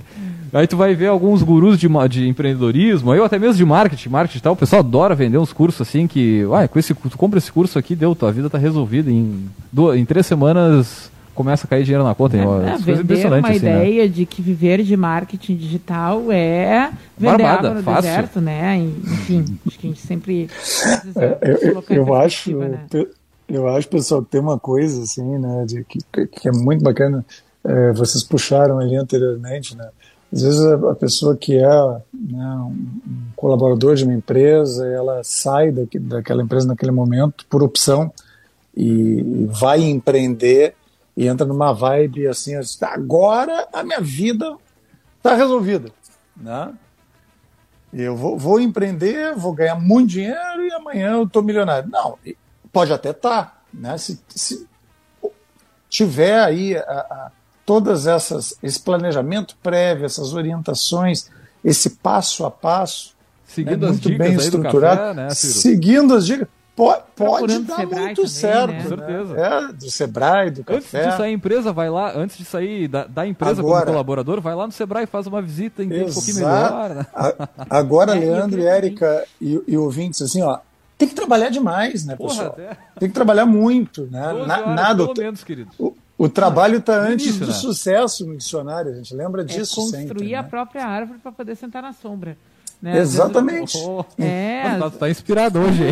Aí 0.53 0.68
tu 0.68 0.78
vai 0.78 0.95
ver 0.95 1.07
alguns 1.07 1.43
gurus 1.43 1.78
de, 1.78 1.88
de 2.09 2.30
empreendedorismo, 2.30 3.13
eu 3.13 3.26
até 3.26 3.38
mesmo 3.38 3.55
de 3.55 3.66
marketing, 3.66 4.09
marketing 4.09 4.38
e 4.38 4.41
tal, 4.41 4.53
o 4.53 4.55
pessoal 4.55 4.80
adora 4.80 5.13
vender 5.13 5.38
uns 5.38 5.51
cursos 5.51 5.86
assim 5.86 6.07
que, 6.07 6.45
uai, 6.45 6.68
com 6.68 6.80
esse, 6.80 6.93
tu 6.93 7.18
compra 7.18 7.39
esse 7.39 7.51
curso 7.51 7.78
aqui, 7.78 7.93
deu, 7.93 8.16
tua 8.16 8.32
vida 8.32 8.49
tá 8.49 8.57
resolvida. 8.57 9.11
Em, 9.11 9.49
duas, 9.72 9.97
em 9.97 10.05
três 10.05 10.26
semanas 10.26 11.11
começa 11.34 11.68
a 11.68 11.70
cair 11.70 11.84
dinheiro 11.84 12.05
na 12.05 12.16
conta. 12.16 12.38
É, 12.38 12.39
é, 12.39 12.78
vender 12.78 13.28
uma 13.28 13.38
assim, 13.39 13.49
né? 13.49 13.55
ideia 13.57 14.03
né? 14.03 14.07
de 14.07 14.26
que 14.26 14.41
viver 14.41 14.82
de 14.82 14.95
marketing 14.95 15.57
digital 15.57 16.32
é 16.32 16.89
vender 17.18 17.43
Barbada, 17.43 17.68
água 17.68 17.74
no 17.74 17.84
fácil. 17.84 18.01
deserto, 18.03 18.41
né? 18.41 18.78
Enfim, 18.78 19.59
acho 19.68 19.78
que 19.78 19.88
a 19.88 19.89
gente 19.89 20.01
sempre 20.01 20.49
é, 21.18 21.38
eu, 21.61 21.84
eu 21.89 22.16
acho, 22.16 22.57
né? 22.57 22.86
eu 23.49 23.68
acho, 23.68 23.89
pessoal, 23.89 24.24
que 24.24 24.30
tem 24.30 24.41
uma 24.41 24.57
coisa 24.57 25.03
assim, 25.03 25.38
né, 25.38 25.66
de, 25.68 25.84
que, 25.84 25.99
que 26.28 26.47
é 26.47 26.51
muito 26.51 26.84
bacana, 26.84 27.26
é, 27.66 27.91
vocês 27.93 28.24
puxaram 28.24 28.80
ali 28.80 28.95
anteriormente, 28.95 29.76
né? 29.76 29.89
Às 30.32 30.41
vezes 30.41 30.66
a 30.66 30.95
pessoa 30.95 31.36
que 31.36 31.57
é 31.57 31.68
né, 32.13 32.55
um 32.57 33.28
colaborador 33.36 33.95
de 33.95 34.03
uma 34.03 34.13
empresa, 34.13 34.86
ela 34.86 35.24
sai 35.24 35.72
daqui, 35.72 35.97
daquela 35.97 36.43
empresa 36.43 36.68
naquele 36.68 36.91
momento 36.91 37.45
por 37.49 37.63
opção 37.63 38.11
e 38.76 39.47
vai 39.49 39.82
empreender 39.82 40.76
e 41.16 41.28
entra 41.28 41.45
numa 41.47 41.72
vibe 41.72 42.28
assim, 42.28 42.53
agora 42.82 43.68
a 43.72 43.84
minha 43.84 44.01
vida 44.01 44.57
está 45.18 45.36
resolvida, 45.36 45.89
né? 46.36 46.74
Eu 47.93 48.18
vou, 48.18 48.38
vou, 48.38 48.59
empreender, 48.59 49.34
vou 49.36 49.53
ganhar 49.53 49.76
muito 49.76 50.09
dinheiro 50.09 50.68
e 50.68 50.74
amanhã 50.74 51.13
eu 51.13 51.24
estou 51.24 51.41
milionário. 51.41 51.89
Não, 51.89 52.20
pode 52.74 52.91
até 52.91 53.11
estar, 53.11 53.45
tá, 53.45 53.61
né? 53.74 53.97
Se, 53.97 54.20
se 54.28 54.68
tiver 55.88 56.38
aí 56.38 56.76
a, 56.76 56.82
a 56.82 57.32
todas 57.66 58.05
essas 58.07 58.53
esse 58.61 58.80
planejamento 58.80 59.55
prévio, 59.63 60.05
essas 60.05 60.34
orientações, 60.34 61.30
esse 61.63 61.89
passo 61.91 62.45
a 62.45 62.51
passo, 62.51 63.13
Seguindo 63.47 63.82
né, 63.82 63.86
as 63.88 63.91
muito 63.93 64.09
dicas 64.09 64.18
bem 64.28 64.38
aí 64.38 64.43
estruturado. 64.43 64.95
do 64.95 64.99
café, 64.99 65.13
né, 65.13 65.30
Ciro? 65.32 65.53
Seguindo 65.53 66.13
as 66.16 66.26
dicas. 66.26 66.47
Pode, 66.76 67.03
pode 67.16 67.59
dar 67.59 67.76
Sebrae 67.78 68.01
muito 68.03 68.16
também, 68.18 68.28
certo. 68.30 68.68
né? 68.72 68.84
Com 68.84 68.89
né? 68.89 68.97
certeza. 69.07 69.38
É, 69.39 69.72
do 69.72 69.89
Sebrae, 69.91 70.51
do 70.51 70.59
Antes 70.68 70.91
café. 70.91 71.07
de 71.09 71.16
sair 71.16 71.30
a 71.30 71.32
empresa, 71.32 71.72
vai 71.72 71.89
lá, 71.89 72.11
antes 72.18 72.38
de 72.38 72.43
sair 72.43 72.89
da, 72.89 73.05
da 73.07 73.26
empresa 73.26 73.61
Agora- 73.61 73.80
como 73.84 73.91
colaborador, 73.93 74.41
vai 74.41 74.53
lá 74.55 74.66
no 74.66 74.74
Sebrae, 74.74 75.05
faz 75.05 75.26
uma 75.26 75.41
visita, 75.41 75.82
entende 75.82 76.11
um 76.11 76.13
pouquinho 76.13 76.36
melhor. 76.36 76.89
Né? 76.95 77.05
A- 77.16 77.49
Agora, 77.70 78.11
Leandro 78.20 78.59
e 78.59 78.66
Érica 78.66 79.24
e, 79.39 79.61
e 79.66 79.78
ouvintes, 79.78 80.22
assim, 80.22 80.41
ó, 80.41 80.59
tem 80.97 81.07
que 81.07 81.16
trabalhar 81.16 81.47
demais, 81.47 82.03
né, 82.05 82.18
Porra, 82.18 82.30
pessoal? 82.30 82.47
até 82.49 82.78
Tem 82.99 83.07
que 83.07 83.16
trabalhar 83.16 83.45
muito, 83.45 84.07
né? 84.11 84.34
12 84.34 84.45
Na- 84.47 84.57
horas, 84.59 84.76
nada. 84.76 84.95
pelo 85.07 85.13
menos, 85.18 85.43
querido. 85.45 85.70
O, 85.80 85.93
o 86.18 86.30
trabalho 86.30 86.78
está 86.78 86.97
antes 86.97 87.26
início, 87.28 87.45
do 87.45 87.51
né? 87.51 87.53
sucesso 87.53 88.26
no 88.26 88.38
dicionário, 88.38 88.91
a 88.91 88.95
gente 88.95 89.13
lembra 89.13 89.41
É 89.41 89.45
disso 89.45 89.76
construir 89.76 90.07
sempre. 90.07 90.36
a 90.36 90.41
né? 90.43 90.47
própria 90.49 90.86
árvore 90.86 91.20
para 91.20 91.32
poder 91.32 91.55
sentar 91.55 91.82
na 91.84 91.93
sombra. 91.93 92.38
Né? 92.86 92.91
Às 92.91 92.97
vezes- 92.99 93.13
Exatamente. 93.15 93.77
Oh, 93.83 94.05
É, 94.19 94.77
tá, 94.77 94.89
tá 94.91 95.09
inspirado 95.09 95.57
hoje? 95.59 95.86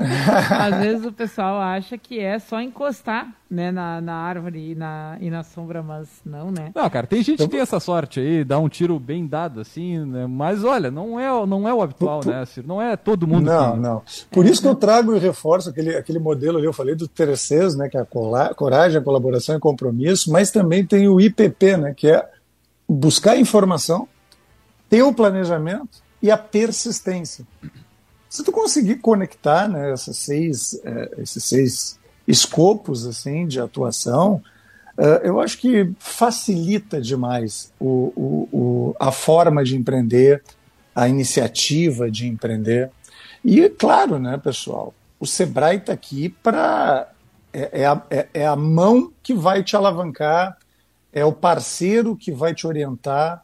Às 0.58 0.80
vezes 0.80 1.04
o 1.04 1.12
pessoal 1.12 1.60
acha 1.60 1.98
que 1.98 2.18
é 2.18 2.38
só 2.38 2.58
encostar 2.58 3.28
né, 3.50 3.70
na, 3.70 4.00
na 4.00 4.14
árvore 4.14 4.70
e 4.72 4.74
na, 4.74 5.18
e 5.20 5.28
na 5.28 5.42
sombra, 5.42 5.82
mas 5.82 6.08
não, 6.24 6.50
né? 6.50 6.70
Não, 6.74 6.88
cara, 6.88 7.06
tem 7.06 7.22
gente 7.22 7.42
que 7.42 7.48
tem 7.48 7.60
essa 7.60 7.78
sorte 7.78 8.18
aí, 8.18 8.44
dá 8.44 8.58
um 8.58 8.66
tiro 8.68 8.98
bem 8.98 9.26
dado, 9.26 9.60
assim, 9.60 9.98
né? 10.06 10.26
Mas 10.26 10.64
olha, 10.64 10.90
não 10.90 11.20
é, 11.20 11.28
não 11.46 11.68
é 11.68 11.74
o 11.74 11.82
habitual, 11.82 12.20
né, 12.24 12.42
Ciro? 12.46 12.66
Não 12.66 12.80
é 12.80 12.96
todo 12.96 13.26
mundo 13.26 13.44
Não, 13.44 13.72
que... 13.74 13.78
não. 13.80 14.02
Por 14.30 14.46
isso 14.46 14.62
que 14.62 14.68
eu 14.68 14.74
trago 14.74 15.14
e 15.14 15.18
reforço 15.18 15.68
aquele, 15.68 15.96
aquele 15.96 16.18
modelo 16.18 16.56
ali, 16.56 16.66
eu 16.66 16.72
falei 16.72 16.94
do 16.94 17.06
terceiro, 17.06 17.76
né, 17.76 17.90
que 17.90 17.96
é 17.98 18.00
a 18.00 18.06
cola- 18.06 18.54
coragem, 18.54 18.98
a 18.98 19.04
colaboração 19.04 19.54
e 19.54 19.60
compromisso, 19.60 20.32
mas 20.32 20.50
também 20.50 20.82
tem 20.82 21.08
o 21.08 21.20
IPP, 21.20 21.76
né, 21.76 21.92
que 21.94 22.08
é 22.08 22.26
buscar 22.88 23.36
informação, 23.36 24.08
ter 24.88 25.02
o 25.02 25.12
planejamento 25.12 26.07
e 26.22 26.30
a 26.30 26.36
persistência. 26.36 27.46
Se 28.28 28.44
tu 28.44 28.52
conseguir 28.52 28.96
conectar 28.96 29.68
né, 29.68 29.92
essas 29.92 30.16
seis, 30.18 30.78
eh, 30.84 31.10
esses 31.18 31.42
seis 31.44 31.98
escopos 32.26 33.06
assim 33.06 33.46
de 33.46 33.58
atuação, 33.58 34.42
eh, 34.98 35.22
eu 35.24 35.40
acho 35.40 35.58
que 35.58 35.90
facilita 35.98 37.00
demais 37.00 37.72
o, 37.80 38.12
o, 38.14 38.48
o, 38.52 38.96
a 38.98 39.10
forma 39.10 39.64
de 39.64 39.76
empreender, 39.76 40.42
a 40.94 41.08
iniciativa 41.08 42.10
de 42.10 42.26
empreender. 42.26 42.90
E, 43.44 43.68
claro, 43.70 44.18
né, 44.18 44.36
pessoal, 44.36 44.92
o 45.18 45.26
Sebrae 45.26 45.78
está 45.78 45.92
aqui 45.92 46.28
para. 46.28 47.10
É, 47.52 47.82
é, 47.82 48.00
é, 48.10 48.28
é 48.34 48.46
a 48.46 48.54
mão 48.54 49.10
que 49.22 49.32
vai 49.32 49.62
te 49.62 49.74
alavancar, 49.74 50.58
é 51.12 51.24
o 51.24 51.32
parceiro 51.32 52.14
que 52.14 52.30
vai 52.30 52.54
te 52.54 52.66
orientar. 52.66 53.42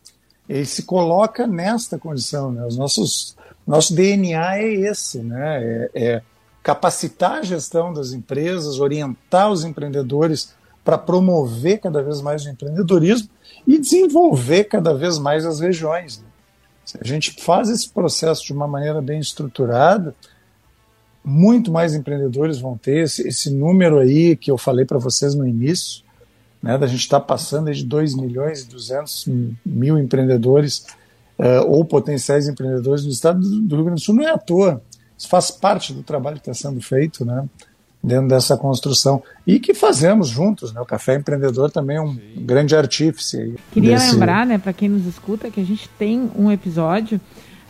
Ele 0.48 0.66
se 0.66 0.82
coloca 0.82 1.46
nesta 1.46 1.98
condição. 1.98 2.52
Né? 2.52 2.64
Os 2.66 2.76
nossos, 2.76 3.36
nosso 3.66 3.94
DNA 3.94 4.58
é 4.58 4.72
esse, 4.72 5.18
né? 5.18 5.62
é, 5.62 5.90
é 5.94 6.22
capacitar 6.62 7.38
a 7.38 7.42
gestão 7.42 7.92
das 7.92 8.12
empresas, 8.12 8.80
orientar 8.80 9.50
os 9.50 9.64
empreendedores 9.64 10.54
para 10.84 10.98
promover 10.98 11.80
cada 11.80 12.02
vez 12.02 12.20
mais 12.20 12.44
o 12.44 12.50
empreendedorismo 12.50 13.28
e 13.66 13.78
desenvolver 13.78 14.64
cada 14.64 14.94
vez 14.94 15.18
mais 15.18 15.46
as 15.46 15.60
regiões. 15.60 16.18
né? 16.18 16.26
Se 16.84 16.98
a 17.00 17.04
gente 17.04 17.42
faz 17.42 17.70
esse 17.70 17.88
processo 17.88 18.44
de 18.44 18.52
uma 18.52 18.68
maneira 18.68 19.00
bem 19.00 19.18
estruturada, 19.18 20.14
muito 21.24 21.72
mais 21.72 21.94
empreendedores 21.94 22.58
vão 22.58 22.76
ter 22.76 23.04
esse, 23.04 23.26
esse 23.26 23.50
número 23.50 23.98
aí 23.98 24.36
que 24.36 24.50
eu 24.50 24.58
falei 24.58 24.84
para 24.84 24.98
vocês 24.98 25.34
no 25.34 25.48
início, 25.48 26.03
né, 26.64 26.78
da 26.78 26.86
gente 26.86 27.00
estar 27.00 27.20
tá 27.20 27.26
passando 27.26 27.68
aí 27.68 27.74
de 27.74 27.84
2 27.84 28.14
milhões 28.14 28.62
e 28.62 28.68
200 28.68 29.28
mil 29.66 29.98
empreendedores 29.98 30.86
uh, 31.38 31.68
ou 31.68 31.84
potenciais 31.84 32.48
empreendedores 32.48 33.04
no 33.04 33.10
estado 33.10 33.38
do, 33.38 33.60
do 33.60 33.76
Rio 33.76 33.84
Grande 33.84 34.00
do 34.00 34.04
Sul, 34.04 34.14
não 34.14 34.24
é 34.24 34.30
à 34.30 34.38
toa. 34.38 34.82
Isso 35.16 35.28
faz 35.28 35.50
parte 35.50 35.92
do 35.92 36.02
trabalho 36.02 36.40
que 36.40 36.50
está 36.50 36.68
sendo 36.68 36.80
feito, 36.80 37.22
né, 37.22 37.46
dentro 38.02 38.28
dessa 38.28 38.56
construção. 38.56 39.22
E 39.46 39.60
que 39.60 39.74
fazemos 39.74 40.28
juntos, 40.28 40.72
né, 40.72 40.80
o 40.80 40.86
Café 40.86 41.16
Empreendedor 41.16 41.70
também 41.70 41.98
é 41.98 42.00
um 42.00 42.14
Sim. 42.14 42.20
grande 42.38 42.74
artífice. 42.74 43.38
Aí 43.38 43.54
Queria 43.70 43.96
desse... 43.96 44.12
lembrar, 44.12 44.46
né, 44.46 44.56
para 44.56 44.72
quem 44.72 44.88
nos 44.88 45.04
escuta, 45.04 45.50
que 45.50 45.60
a 45.60 45.64
gente 45.64 45.86
tem 45.98 46.30
um 46.34 46.50
episódio 46.50 47.20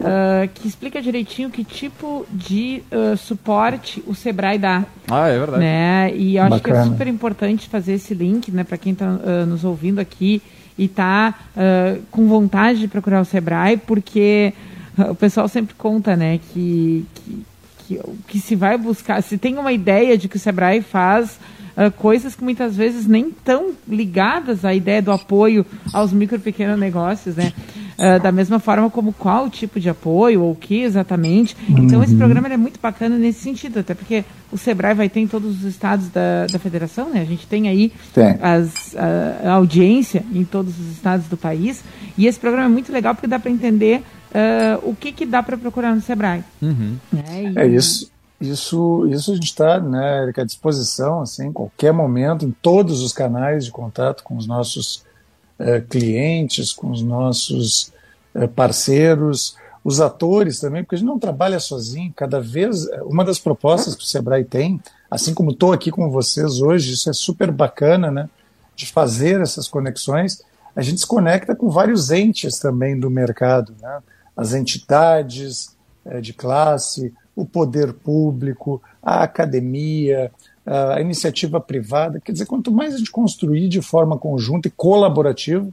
Uh, 0.00 0.48
que 0.52 0.66
explica 0.66 1.00
direitinho 1.00 1.48
que 1.50 1.62
tipo 1.62 2.26
de 2.28 2.82
uh, 2.90 3.16
suporte 3.16 4.02
o 4.08 4.14
Sebrae 4.14 4.58
dá. 4.58 4.84
Ah, 5.08 5.28
é 5.28 5.38
verdade. 5.38 5.62
Né? 5.62 6.12
E 6.16 6.36
eu 6.36 6.42
acho 6.42 6.50
Bacana. 6.50 6.82
que 6.82 6.88
é 6.88 6.90
super 6.90 7.06
importante 7.06 7.68
fazer 7.68 7.92
esse 7.92 8.12
link 8.12 8.50
né, 8.50 8.64
para 8.64 8.76
quem 8.76 8.92
está 8.92 9.06
uh, 9.06 9.46
nos 9.46 9.62
ouvindo 9.62 10.00
aqui 10.00 10.42
e 10.76 10.86
está 10.86 11.34
com 12.10 12.26
vontade 12.26 12.80
de 12.80 12.88
procurar 12.88 13.20
o 13.20 13.24
Sebrae, 13.24 13.76
porque 13.76 14.52
o 14.98 15.14
pessoal 15.14 15.46
sempre 15.46 15.72
conta 15.76 16.16
né, 16.16 16.40
que, 16.52 17.06
que, 17.14 17.46
que, 17.78 18.00
que 18.26 18.40
se 18.40 18.56
vai 18.56 18.76
buscar, 18.76 19.22
se 19.22 19.38
tem 19.38 19.56
uma 19.56 19.72
ideia 19.72 20.18
de 20.18 20.28
que 20.28 20.36
o 20.36 20.40
Sebrae 20.40 20.82
faz 20.82 21.38
Uh, 21.76 21.90
coisas 21.90 22.36
que 22.36 22.44
muitas 22.44 22.76
vezes 22.76 23.04
nem 23.04 23.32
tão 23.32 23.72
ligadas 23.88 24.64
à 24.64 24.72
ideia 24.72 25.02
do 25.02 25.10
apoio 25.10 25.66
aos 25.92 26.12
micro 26.12 26.36
e 26.36 26.38
pequenos 26.38 26.78
negócios, 26.78 27.34
né? 27.34 27.52
Uh, 27.96 28.20
da 28.20 28.32
mesma 28.32 28.58
forma 28.58 28.90
como 28.90 29.12
qual 29.12 29.48
tipo 29.48 29.78
de 29.78 29.88
apoio 29.88 30.42
ou 30.42 30.52
o 30.52 30.56
que 30.56 30.82
exatamente. 30.82 31.56
Uhum. 31.68 31.84
Então 31.84 32.02
esse 32.02 32.14
programa 32.16 32.48
é 32.48 32.56
muito 32.56 32.80
bacana 32.80 33.16
nesse 33.16 33.40
sentido, 33.40 33.78
até 33.78 33.94
porque 33.94 34.24
o 34.50 34.58
Sebrae 34.58 34.94
vai 34.94 35.08
ter 35.08 35.20
em 35.20 35.26
todos 35.26 35.58
os 35.58 35.64
estados 35.64 36.08
da, 36.08 36.46
da 36.50 36.58
federação, 36.58 37.10
né? 37.10 37.20
A 37.20 37.24
gente 37.24 37.46
tem 37.46 37.68
aí 37.68 37.92
tem. 38.12 38.36
As, 38.42 38.96
a, 38.96 39.48
a, 39.48 39.52
audiência 39.52 40.24
em 40.32 40.44
todos 40.44 40.78
os 40.78 40.92
estados 40.92 41.26
do 41.26 41.36
país 41.36 41.84
e 42.18 42.26
esse 42.26 42.38
programa 42.38 42.66
é 42.66 42.72
muito 42.72 42.92
legal 42.92 43.14
porque 43.14 43.26
dá 43.26 43.38
para 43.38 43.50
entender 43.50 44.02
uh, 44.34 44.88
o 44.88 44.94
que, 44.94 45.12
que 45.12 45.24
dá 45.24 45.42
para 45.42 45.56
procurar 45.56 45.94
no 45.94 46.00
Sebrae. 46.00 46.42
Uhum. 46.60 46.96
Né? 47.12 47.52
E, 47.54 47.58
é 47.58 47.66
isso. 47.66 48.12
Isso, 48.40 49.06
isso 49.08 49.30
a 49.30 49.34
gente 49.34 49.44
está 49.44 49.80
né, 49.80 50.30
à 50.36 50.44
disposição, 50.44 51.20
assim, 51.20 51.46
em 51.46 51.52
qualquer 51.52 51.92
momento, 51.92 52.44
em 52.44 52.50
todos 52.50 53.00
os 53.00 53.12
canais 53.12 53.64
de 53.64 53.70
contato 53.70 54.22
com 54.22 54.36
os 54.36 54.46
nossos 54.46 55.04
uh, 55.58 55.82
clientes, 55.88 56.72
com 56.72 56.90
os 56.90 57.02
nossos 57.02 57.92
uh, 58.34 58.48
parceiros, 58.48 59.56
os 59.82 60.00
atores 60.00 60.60
também, 60.60 60.82
porque 60.82 60.96
a 60.96 60.98
gente 60.98 61.06
não 61.06 61.18
trabalha 61.18 61.60
sozinho. 61.60 62.12
Cada 62.16 62.40
vez, 62.40 62.86
uma 63.02 63.24
das 63.24 63.38
propostas 63.38 63.94
que 63.94 64.02
o 64.02 64.06
Sebrae 64.06 64.44
tem, 64.44 64.80
assim 65.10 65.34
como 65.34 65.50
estou 65.50 65.72
aqui 65.72 65.90
com 65.90 66.10
vocês 66.10 66.60
hoje, 66.60 66.94
isso 66.94 67.10
é 67.10 67.12
super 67.12 67.50
bacana, 67.50 68.10
né, 68.10 68.28
de 68.74 68.86
fazer 68.86 69.40
essas 69.40 69.68
conexões. 69.68 70.42
A 70.74 70.80
gente 70.80 71.00
se 71.00 71.06
conecta 71.06 71.54
com 71.54 71.68
vários 71.68 72.10
entes 72.10 72.58
também 72.58 72.98
do 72.98 73.10
mercado, 73.10 73.74
né, 73.80 73.98
as 74.34 74.54
entidades 74.54 75.76
de 76.20 76.32
classe, 76.32 77.12
o 77.36 77.44
poder 77.44 77.92
público, 77.92 78.82
a 79.02 79.22
academia, 79.22 80.30
a 80.66 81.00
iniciativa 81.00 81.60
privada. 81.60 82.20
Quer 82.20 82.32
dizer, 82.32 82.46
quanto 82.46 82.72
mais 82.72 82.94
a 82.94 82.98
gente 82.98 83.10
construir 83.10 83.68
de 83.68 83.82
forma 83.82 84.16
conjunta 84.16 84.68
e 84.68 84.70
colaborativa, 84.70 85.68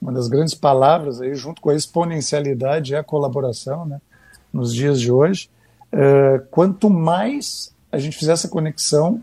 uma 0.00 0.12
das 0.12 0.28
grandes 0.28 0.54
palavras 0.54 1.20
aí, 1.20 1.34
junto 1.34 1.62
com 1.62 1.70
a 1.70 1.76
exponencialidade, 1.76 2.94
é 2.94 2.98
a 2.98 3.04
colaboração, 3.04 3.86
né, 3.86 4.00
nos 4.52 4.74
dias 4.74 5.00
de 5.00 5.12
hoje, 5.12 5.48
uh, 5.92 6.44
quanto 6.50 6.90
mais 6.90 7.72
a 7.90 7.98
gente 7.98 8.16
fizer 8.16 8.32
essa 8.32 8.48
conexão, 8.48 9.22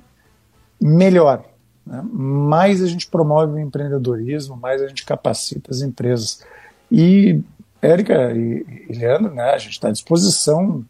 melhor. 0.79 1.43
Né? 1.85 2.01
Mais 2.13 2.81
a 2.81 2.87
gente 2.87 3.07
promove 3.07 3.53
o 3.53 3.59
empreendedorismo, 3.59 4.55
mais 4.55 4.81
a 4.81 4.87
gente 4.87 5.03
capacita 5.03 5.71
as 5.71 5.81
empresas. 5.81 6.41
E, 6.89 7.41
Érica 7.81 8.31
e, 8.31 8.85
e 8.89 8.93
Leandro, 8.93 9.33
né, 9.33 9.51
a 9.51 9.57
gente 9.57 9.73
está 9.73 9.89
à 9.89 9.91
disposição 9.91 10.85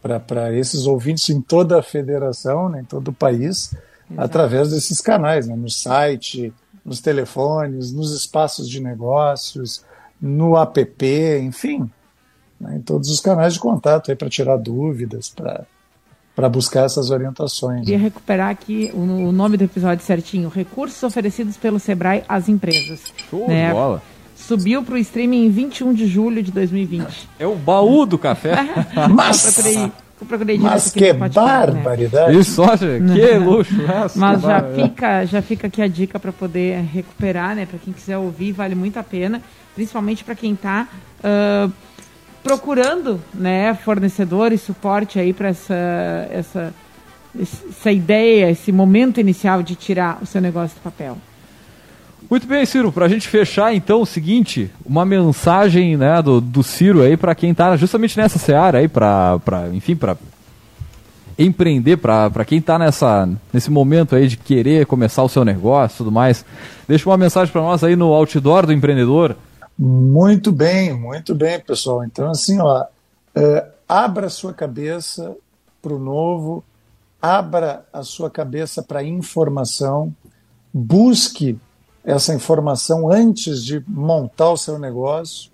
para 0.00 0.52
esses 0.54 0.86
ouvintes 0.86 1.28
em 1.30 1.40
toda 1.40 1.78
a 1.78 1.82
federação, 1.82 2.68
né, 2.68 2.80
em 2.80 2.84
todo 2.84 3.08
o 3.08 3.12
país, 3.12 3.74
Exato. 4.10 4.26
através 4.26 4.70
desses 4.70 5.00
canais, 5.00 5.46
né, 5.46 5.56
no 5.56 5.70
site, 5.70 6.52
nos 6.84 7.00
telefones, 7.00 7.92
nos 7.92 8.12
espaços 8.14 8.68
de 8.68 8.80
negócios, 8.80 9.84
no 10.20 10.56
app, 10.56 11.04
enfim, 11.42 11.90
né, 12.60 12.76
em 12.76 12.80
todos 12.80 13.10
os 13.10 13.20
canais 13.20 13.54
de 13.54 13.60
contato 13.60 14.14
para 14.16 14.30
tirar 14.30 14.56
dúvidas, 14.56 15.34
para 16.34 16.48
buscar 16.48 16.84
essas 16.84 17.10
orientações. 17.10 17.80
Queria 17.80 17.98
né. 17.98 18.04
recuperar 18.04 18.50
aqui 18.50 18.90
o, 18.94 19.00
o, 19.00 19.32
nome 19.32 19.56
do 19.56 19.64
episódio 19.64 20.04
certinho: 20.04 20.48
Recursos 20.48 21.02
oferecidos 21.02 21.56
pelo 21.56 21.80
Sebrae 21.80 22.24
às 22.28 22.48
empresas. 22.48 23.12
Show 23.28 23.48
né? 23.48 23.68
de 23.68 23.74
bola 23.74 24.02
subiu 24.48 24.82
para 24.82 24.94
o 24.94 24.98
streaming 24.98 25.44
em 25.44 25.50
21 25.50 25.92
de 25.92 26.06
julho 26.06 26.42
de 26.42 26.50
2020. 26.50 27.28
É 27.38 27.46
o 27.46 27.54
baú 27.54 28.06
do 28.06 28.16
café. 28.16 28.56
Mas, 29.12 29.44
eu 29.44 29.52
procurei, 29.52 29.92
eu 30.20 30.26
procurei 30.26 30.58
mas 30.58 30.90
que 30.90 31.12
barbaridade. 31.12 32.32
Né? 32.32 32.40
Isso, 32.40 32.62
olha, 32.62 32.78
que 32.78 33.38
luxo. 33.38 33.74
Nossa, 33.82 34.18
mas 34.18 34.40
já 34.40 34.62
fica, 34.62 35.24
já 35.26 35.42
fica 35.42 35.66
aqui 35.68 35.80
a 35.80 35.86
dica 35.86 36.18
para 36.18 36.32
poder 36.32 36.80
recuperar, 36.92 37.54
né? 37.54 37.66
Para 37.66 37.78
quem 37.78 37.92
quiser 37.92 38.16
ouvir, 38.16 38.50
vale 38.50 38.74
muito 38.74 38.98
a 38.98 39.02
pena. 39.04 39.40
Principalmente 39.76 40.24
para 40.24 40.34
quem 40.34 40.54
está 40.54 40.88
uh, 41.20 41.72
procurando 42.42 43.20
né, 43.32 43.74
fornecedor 43.74 44.52
e 44.52 44.58
suporte 44.58 45.20
aí 45.20 45.32
para 45.32 45.50
essa, 45.50 46.28
essa, 46.32 46.74
essa 47.38 47.92
ideia, 47.92 48.50
esse 48.50 48.72
momento 48.72 49.20
inicial 49.20 49.62
de 49.62 49.76
tirar 49.76 50.18
o 50.20 50.26
seu 50.26 50.40
negócio 50.40 50.76
do 50.76 50.82
papel. 50.82 51.16
Muito 52.30 52.46
bem, 52.46 52.66
Ciro, 52.66 52.92
para 52.92 53.06
a 53.06 53.08
gente 53.08 53.26
fechar 53.26 53.74
então 53.74 54.02
o 54.02 54.06
seguinte, 54.06 54.70
uma 54.84 55.04
mensagem 55.04 55.96
né, 55.96 56.20
do, 56.20 56.40
do 56.40 56.62
Ciro 56.62 57.02
aí 57.02 57.16
para 57.16 57.34
quem 57.34 57.52
está 57.52 57.76
justamente 57.76 58.18
nessa 58.18 58.38
seara 58.38 58.78
aí, 58.78 58.88
para, 58.88 59.40
enfim, 59.72 59.96
para 59.96 60.16
empreender, 61.38 61.96
para 61.96 62.44
quem 62.44 62.58
está 62.58 62.78
nesse 63.52 63.70
momento 63.70 64.16
aí 64.16 64.26
de 64.26 64.36
querer 64.36 64.84
começar 64.86 65.22
o 65.22 65.28
seu 65.28 65.44
negócio 65.44 65.94
e 65.94 65.98
tudo 65.98 66.12
mais. 66.12 66.44
Deixa 66.86 67.08
uma 67.08 67.16
mensagem 67.16 67.52
para 67.52 67.62
nós 67.62 67.84
aí 67.84 67.94
no 67.94 68.12
outdoor 68.12 68.66
do 68.66 68.72
empreendedor. 68.72 69.36
Muito 69.78 70.50
bem, 70.50 70.92
muito 70.92 71.34
bem, 71.34 71.60
pessoal. 71.60 72.04
Então, 72.04 72.30
assim, 72.30 72.60
ó, 72.60 72.84
é, 73.34 73.66
abra 73.88 74.28
sua 74.28 74.52
cabeça 74.52 75.36
para 75.80 75.94
o 75.94 75.98
novo, 75.98 76.64
abra 77.22 77.86
a 77.92 78.02
sua 78.02 78.28
cabeça 78.28 78.82
para 78.82 79.04
informação, 79.04 80.12
busque 80.74 81.56
essa 82.08 82.34
informação 82.34 83.12
antes 83.12 83.62
de 83.62 83.84
montar 83.86 84.50
o 84.50 84.56
seu 84.56 84.78
negócio, 84.78 85.50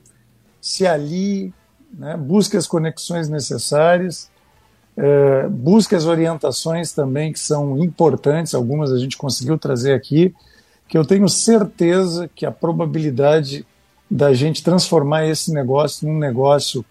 se 0.61 0.87
alie, 0.87 1.53
né, 1.93 2.17
busque 2.17 2.57
as 2.57 2.65
conexões 2.65 3.29
necessárias, 3.29 4.31
é, 4.97 5.49
busque 5.49 5.97
as 5.97 6.07
orientações 6.07 6.93
também 6.93 7.33
que 7.33 7.41
são 7.41 7.77
importantes, 7.83 8.55
algumas 8.55 8.93
a 8.93 8.99
gente 8.99 9.17
conseguiu 9.17 9.59
trazer 9.59 9.95
aqui, 9.95 10.33
que 10.87 10.97
eu 10.97 11.05
tenho 11.05 11.29
certeza 11.29 12.31
que 12.33 12.47
a 12.47 12.53
probabilidade 12.53 13.67
da 14.09 14.33
gente 14.33 14.63
transformar 14.63 15.27
esse 15.27 15.53
negócio 15.53 16.07
num 16.07 16.17
negócio 16.17 16.85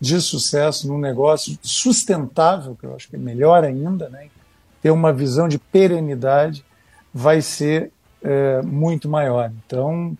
de 0.00 0.18
sucesso, 0.18 0.88
num 0.88 0.98
negócio 0.98 1.58
sustentável, 1.60 2.74
que 2.74 2.86
eu 2.86 2.94
acho 2.94 3.06
que 3.06 3.16
é 3.16 3.18
melhor 3.18 3.64
ainda, 3.64 4.08
né? 4.08 4.28
ter 4.80 4.90
uma 4.90 5.12
visão 5.12 5.46
de 5.46 5.58
perenidade, 5.58 6.64
vai 7.12 7.42
ser 7.42 7.92
é, 8.22 8.62
muito 8.62 9.08
maior. 9.08 9.50
Então, 9.66 10.16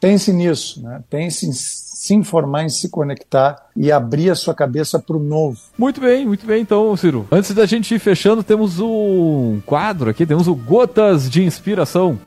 pense 0.00 0.32
nisso, 0.32 0.82
né? 0.82 1.02
pense 1.08 1.46
em 1.46 1.52
se 1.52 2.14
informar, 2.14 2.64
em 2.64 2.68
se 2.68 2.88
conectar 2.88 3.68
e 3.76 3.92
abrir 3.92 4.30
a 4.30 4.34
sua 4.34 4.52
cabeça 4.52 4.98
para 4.98 5.16
o 5.16 5.20
novo. 5.20 5.58
Muito 5.78 6.00
bem, 6.00 6.26
muito 6.26 6.44
bem. 6.44 6.60
Então, 6.60 6.96
Ciro, 6.96 7.28
antes 7.30 7.54
da 7.54 7.64
gente 7.64 7.94
ir 7.94 8.00
fechando, 8.00 8.42
temos 8.42 8.80
um 8.80 9.60
quadro 9.64 10.10
aqui, 10.10 10.26
temos 10.26 10.48
o 10.48 10.54
Gotas 10.54 11.30
de 11.30 11.44
Inspiração. 11.44 12.18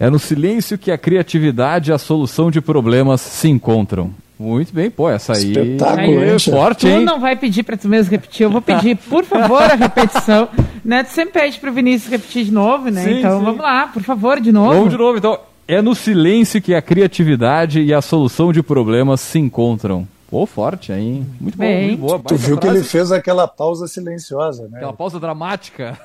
É 0.00 0.08
no 0.08 0.18
silêncio 0.18 0.78
que 0.78 0.90
a 0.90 0.96
criatividade 0.96 1.90
e 1.90 1.92
a 1.92 1.98
solução 1.98 2.50
de 2.50 2.58
problemas 2.58 3.20
se 3.20 3.50
encontram. 3.50 4.10
Muito 4.38 4.72
bem, 4.72 4.90
pô, 4.90 5.10
essa 5.10 5.34
aí 5.34 5.52
é 5.52 6.38
forte, 6.38 6.88
hein? 6.88 7.00
Tu 7.00 7.04
não 7.04 7.20
vai 7.20 7.36
pedir 7.36 7.62
para 7.62 7.76
tu 7.76 7.86
mesmo 7.86 8.10
repetir, 8.10 8.44
eu 8.44 8.50
vou 8.50 8.62
pedir, 8.62 8.96
por 8.96 9.22
favor, 9.26 9.62
a 9.62 9.74
repetição. 9.74 10.48
Né? 10.82 11.04
Tu 11.04 11.10
sempre 11.10 11.38
pede 11.38 11.60
pro 11.60 11.70
Vinícius 11.70 12.10
repetir 12.10 12.46
de 12.46 12.50
novo, 12.50 12.88
né? 12.88 13.04
Sim, 13.04 13.18
então 13.18 13.38
sim. 13.38 13.44
vamos 13.44 13.60
lá, 13.60 13.88
por 13.88 14.02
favor, 14.02 14.40
de 14.40 14.50
novo. 14.50 14.72
Vamos 14.72 14.90
de 14.90 14.96
novo, 14.96 15.18
então. 15.18 15.38
É 15.68 15.82
no 15.82 15.94
silêncio 15.94 16.60
que 16.62 16.74
a 16.74 16.80
criatividade 16.80 17.82
e 17.82 17.92
a 17.92 18.00
solução 18.00 18.50
de 18.50 18.62
problemas 18.62 19.20
se 19.20 19.38
encontram. 19.38 20.08
Pô, 20.30 20.46
forte, 20.46 20.90
hein? 20.90 21.26
Muito 21.38 21.58
bom, 21.58 21.64
Bem. 21.64 21.88
muito 21.88 22.00
boa. 22.00 22.18
Tu 22.20 22.34
viu 22.36 22.56
frase. 22.56 22.60
que 22.60 22.66
ele 22.66 22.82
fez 22.82 23.12
aquela 23.12 23.46
pausa 23.46 23.86
silenciosa, 23.86 24.68
né? 24.68 24.78
Aquela 24.78 24.94
pausa 24.94 25.20
dramática. 25.20 25.98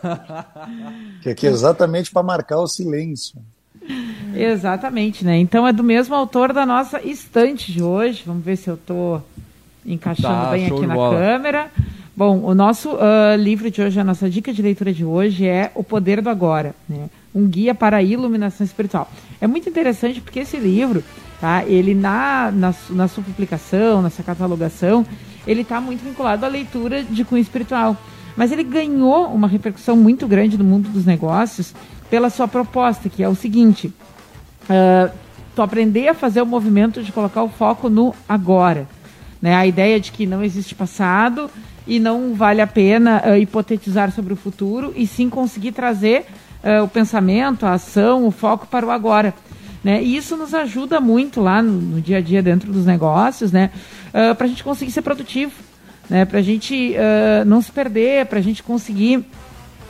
que 1.24 1.30
aqui 1.30 1.48
é 1.48 1.50
exatamente 1.50 2.12
para 2.12 2.22
marcar 2.22 2.60
o 2.60 2.68
silêncio. 2.68 3.40
Exatamente, 4.36 5.24
né? 5.24 5.38
Então 5.38 5.68
é 5.68 5.72
do 5.72 5.84
mesmo 5.84 6.14
autor 6.14 6.52
da 6.52 6.66
nossa 6.66 7.02
estante 7.02 7.72
de 7.72 7.82
hoje. 7.82 8.24
Vamos 8.26 8.44
ver 8.44 8.58
se 8.58 8.70
eu 8.70 8.76
estou 8.76 9.24
encaixando 9.86 10.46
tá, 10.46 10.52
bem 10.52 10.66
aqui 10.68 10.86
na 10.86 10.94
bola. 10.94 11.18
câmera. 11.18 11.72
Bom, 12.18 12.42
o 12.44 12.56
nosso 12.56 12.94
uh, 12.94 13.36
livro 13.38 13.70
de 13.70 13.82
hoje, 13.82 14.00
a 14.00 14.04
nossa 14.04 14.30
dica 14.30 14.54
de 14.54 14.62
leitura 14.62 14.94
de 14.94 15.04
hoje 15.04 15.46
é 15.46 15.72
O 15.76 15.84
Poder 15.84 16.22
do 16.22 16.30
Agora, 16.30 16.74
né? 16.88 17.10
um 17.34 17.46
guia 17.46 17.76
para 17.76 17.98
a 17.98 18.02
iluminação 18.02 18.66
espiritual. 18.66 19.12
É 19.42 19.48
muito 19.48 19.68
interessante 19.68 20.22
porque 20.22 20.40
esse 20.40 20.56
livro, 20.56 21.04
tá? 21.42 21.66
ele 21.66 21.94
na, 21.94 22.52
na, 22.52 22.74
na 22.92 23.08
sua 23.10 23.22
publicação, 23.22 24.02
nessa 24.02 24.24
catalogação, 24.24 25.06
ele 25.46 25.62
está 25.62 25.82
muito 25.82 26.06
vinculado 26.06 26.46
à 26.46 26.48
leitura 26.48 27.04
de 27.04 27.26
cunho 27.26 27.42
espiritual. 27.42 27.98
Mas 28.38 28.52
ele 28.52 28.64
ganhou 28.64 29.28
uma 29.28 29.48
repercussão 29.48 29.98
muito 29.98 30.26
grande 30.26 30.58
no 30.58 30.64
mundo 30.64 30.88
dos 30.90 31.06
negócios 31.06 31.74
pela 32.10 32.30
sua 32.30 32.48
proposta, 32.48 33.10
que 33.10 33.24
é 33.24 33.30
o 33.30 33.36
seguinte: 33.36 33.94
uh, 34.70 35.12
tu 35.56 35.62
aprender 35.62 36.10
a 36.10 36.14
fazer 36.14 36.42
o 36.42 36.46
movimento 36.46 37.02
de 37.02 37.12
colocar 37.12 37.44
o 37.44 37.50
foco 37.50 37.90
no 37.90 38.14
agora. 38.28 38.88
Né? 39.42 39.56
A 39.56 39.66
ideia 39.66 40.00
de 40.00 40.12
que 40.12 40.26
não 40.26 40.44
existe 40.44 40.76
passado 40.76 41.50
e 41.88 42.00
não 42.00 42.34
vale 42.34 42.62
a 42.62 42.68
pena 42.68 43.22
uh, 43.26 43.38
hipotetizar 43.38 44.12
sobre 44.12 44.34
o 44.34 44.36
futuro 44.36 44.94
e 44.96 45.06
sim 45.06 45.30
conseguir 45.30 45.72
trazer 45.72 46.26
uh, 46.64 46.84
o 46.84 46.88
pensamento, 46.88 47.66
a 47.66 47.74
ação, 47.74 48.26
o 48.26 48.32
foco 48.32 48.68
para 48.68 48.86
o 48.86 48.92
agora. 48.92 49.34
Né? 49.84 50.04
E 50.04 50.18
isso 50.18 50.36
nos 50.36 50.54
ajuda 50.54 51.00
muito 51.00 51.42
lá 51.42 51.62
no, 51.62 51.74
no 51.74 52.02
dia 52.02 52.18
a 52.18 52.22
dia 52.22 52.42
dentro 52.42 52.74
dos 52.74 52.86
negócios, 52.86 53.52
né? 53.52 53.70
Uh, 54.10 54.34
para 54.34 54.46
a 54.46 54.50
gente 54.50 54.64
conseguir 54.64 54.92
ser 54.92 55.04
produtivo, 55.04 55.54
né? 56.10 56.26
para 56.26 56.40
a 56.40 56.42
gente 56.42 56.96
não 57.46 57.62
se 57.62 57.72
perder, 57.72 58.26
para 58.26 58.40
a 58.40 58.42
gente 58.42 58.64
conseguir 58.64 59.24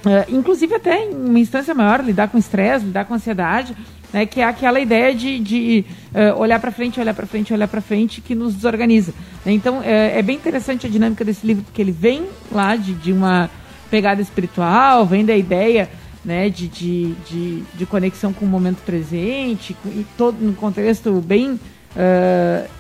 Uh, 0.06 0.36
inclusive 0.36 0.76
até 0.76 1.06
em 1.06 1.16
uma 1.16 1.40
instância 1.40 1.74
maior, 1.74 2.04
lidar 2.04 2.28
com 2.28 2.38
estresse, 2.38 2.86
lidar 2.86 3.06
com 3.06 3.16
ansiedade, 3.16 3.76
né, 4.14 4.24
que 4.28 4.40
é 4.40 4.44
aquela 4.44 4.80
ideia 4.80 5.16
de, 5.16 5.40
de 5.40 5.86
uh, 6.14 6.40
olhar 6.40 6.60
para 6.60 6.72
frente, 6.72 7.00
olhar 7.00 7.16
para 7.16 7.26
frente, 7.26 7.52
olhar 7.52 7.68
para 7.68 7.82
frente, 7.82 8.22
que 8.22 8.36
nos 8.36 8.54
desorganiza. 8.54 9.16
Então 9.44 9.82
é, 9.84 10.20
é, 10.20 10.22
bem 10.22 10.36
interessante 10.36 10.86
a 10.86 10.90
dinâmica 10.90 11.26
desse 11.26 11.46
livro, 11.46 11.64
porque 11.64 11.82
ele 11.82 11.92
vem 11.92 12.28
lá 12.52 12.76
de, 12.76 12.94
de 12.94 13.12
uma 13.12 13.50
pegada 13.90 14.22
espiritual, 14.22 15.08
vem 15.08 15.26
da 15.26 15.36
ideia 15.36 15.90
né, 16.24 16.50
de, 16.50 16.68
de, 16.68 17.14
de, 17.28 17.64
de 17.74 17.86
conexão 17.88 18.32
com 18.32 18.46
o 18.46 18.48
momento 18.48 18.84
presente, 18.86 19.76
e 19.88 20.06
todo 20.16 20.38
no 20.40 20.54
contexto 20.54 21.12
bem 21.20 21.60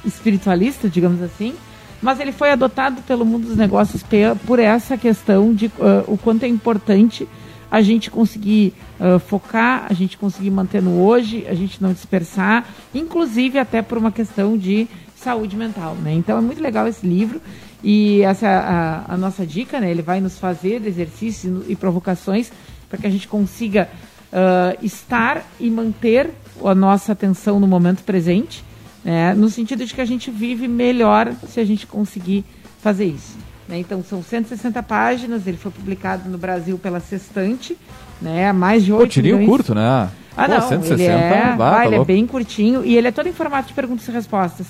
espiritualista, 0.03 0.89
digamos 0.89 1.21
assim 1.21 1.55
mas 2.01 2.19
ele 2.19 2.31
foi 2.31 2.51
adotado 2.51 3.01
pelo 3.03 3.25
mundo 3.25 3.47
dos 3.47 3.57
negócios 3.57 4.03
por 4.45 4.59
essa 4.59 4.97
questão 4.97 5.53
de 5.53 5.67
uh, 5.67 6.03
o 6.07 6.17
quanto 6.17 6.43
é 6.43 6.47
importante 6.47 7.27
a 7.69 7.81
gente 7.81 8.11
conseguir 8.11 8.73
uh, 8.99 9.19
focar, 9.19 9.87
a 9.89 9.93
gente 9.93 10.17
conseguir 10.17 10.51
manter 10.51 10.81
no 10.81 11.01
hoje, 11.01 11.45
a 11.47 11.53
gente 11.53 11.81
não 11.81 11.93
dispersar, 11.93 12.65
inclusive 12.93 13.57
até 13.57 13.81
por 13.81 13.97
uma 13.97 14.11
questão 14.11 14.57
de 14.57 14.87
saúde 15.15 15.55
mental, 15.55 15.95
né? 15.95 16.13
Então 16.13 16.37
é 16.37 16.41
muito 16.41 16.61
legal 16.61 16.87
esse 16.87 17.05
livro 17.05 17.41
e 17.83 18.21
essa 18.21 18.47
a, 18.47 19.13
a 19.13 19.17
nossa 19.17 19.45
dica, 19.45 19.79
né? 19.79 19.89
Ele 19.89 20.01
vai 20.01 20.21
nos 20.21 20.37
fazer 20.37 20.85
exercícios 20.85 21.65
e 21.67 21.75
provocações 21.75 22.51
para 22.87 22.99
que 22.99 23.07
a 23.07 23.09
gente 23.09 23.27
consiga 23.27 23.89
uh, 24.31 24.85
estar 24.85 25.43
e 25.59 25.69
manter 25.69 26.29
a 26.63 26.75
nossa 26.75 27.11
atenção 27.11 27.59
no 27.59 27.67
momento 27.67 28.03
presente 28.03 28.63
né? 29.05 29.35
no 29.35 29.49
sentido 29.49 29.85
de 29.85 29.93
que 29.93 30.01
a 30.01 30.05
gente 30.05 30.31
vive 30.31 30.67
melhor 30.67 31.31
se 31.47 31.59
a 31.59 31.65
gente 31.65 31.85
conseguir 31.85 32.43
fazer 32.81 33.05
isso. 33.05 33.37
Né? 33.69 33.79
Então, 33.79 34.03
são 34.03 34.23
160 34.23 34.81
páginas, 34.83 35.45
ele 35.45 35.57
foi 35.57 35.71
publicado 35.71 36.27
no 36.27 36.37
Brasil 36.37 36.77
pela 36.79 36.99
Sextante, 36.99 37.77
né? 38.19 38.51
mais 38.51 38.83
de 38.83 38.91
8 38.91 39.01
Pô, 39.01 39.07
tirinho 39.07 39.37
milhões... 39.37 39.57
curto, 39.57 39.75
né? 39.75 40.09
Ah, 40.35 40.45
Pô, 40.47 40.51
não, 40.53 40.67
160, 40.67 40.93
ele 41.01 41.03
é, 41.03 41.55
bah, 41.55 41.71
tá 41.71 41.85
ele 41.85 41.95
é 41.95 42.03
bem 42.03 42.27
curtinho 42.27 42.83
e 42.83 42.97
ele 42.97 43.07
é 43.07 43.11
todo 43.11 43.29
em 43.29 43.33
formato 43.33 43.69
de 43.69 43.73
perguntas 43.73 44.05
e 44.07 44.11
respostas. 44.11 44.67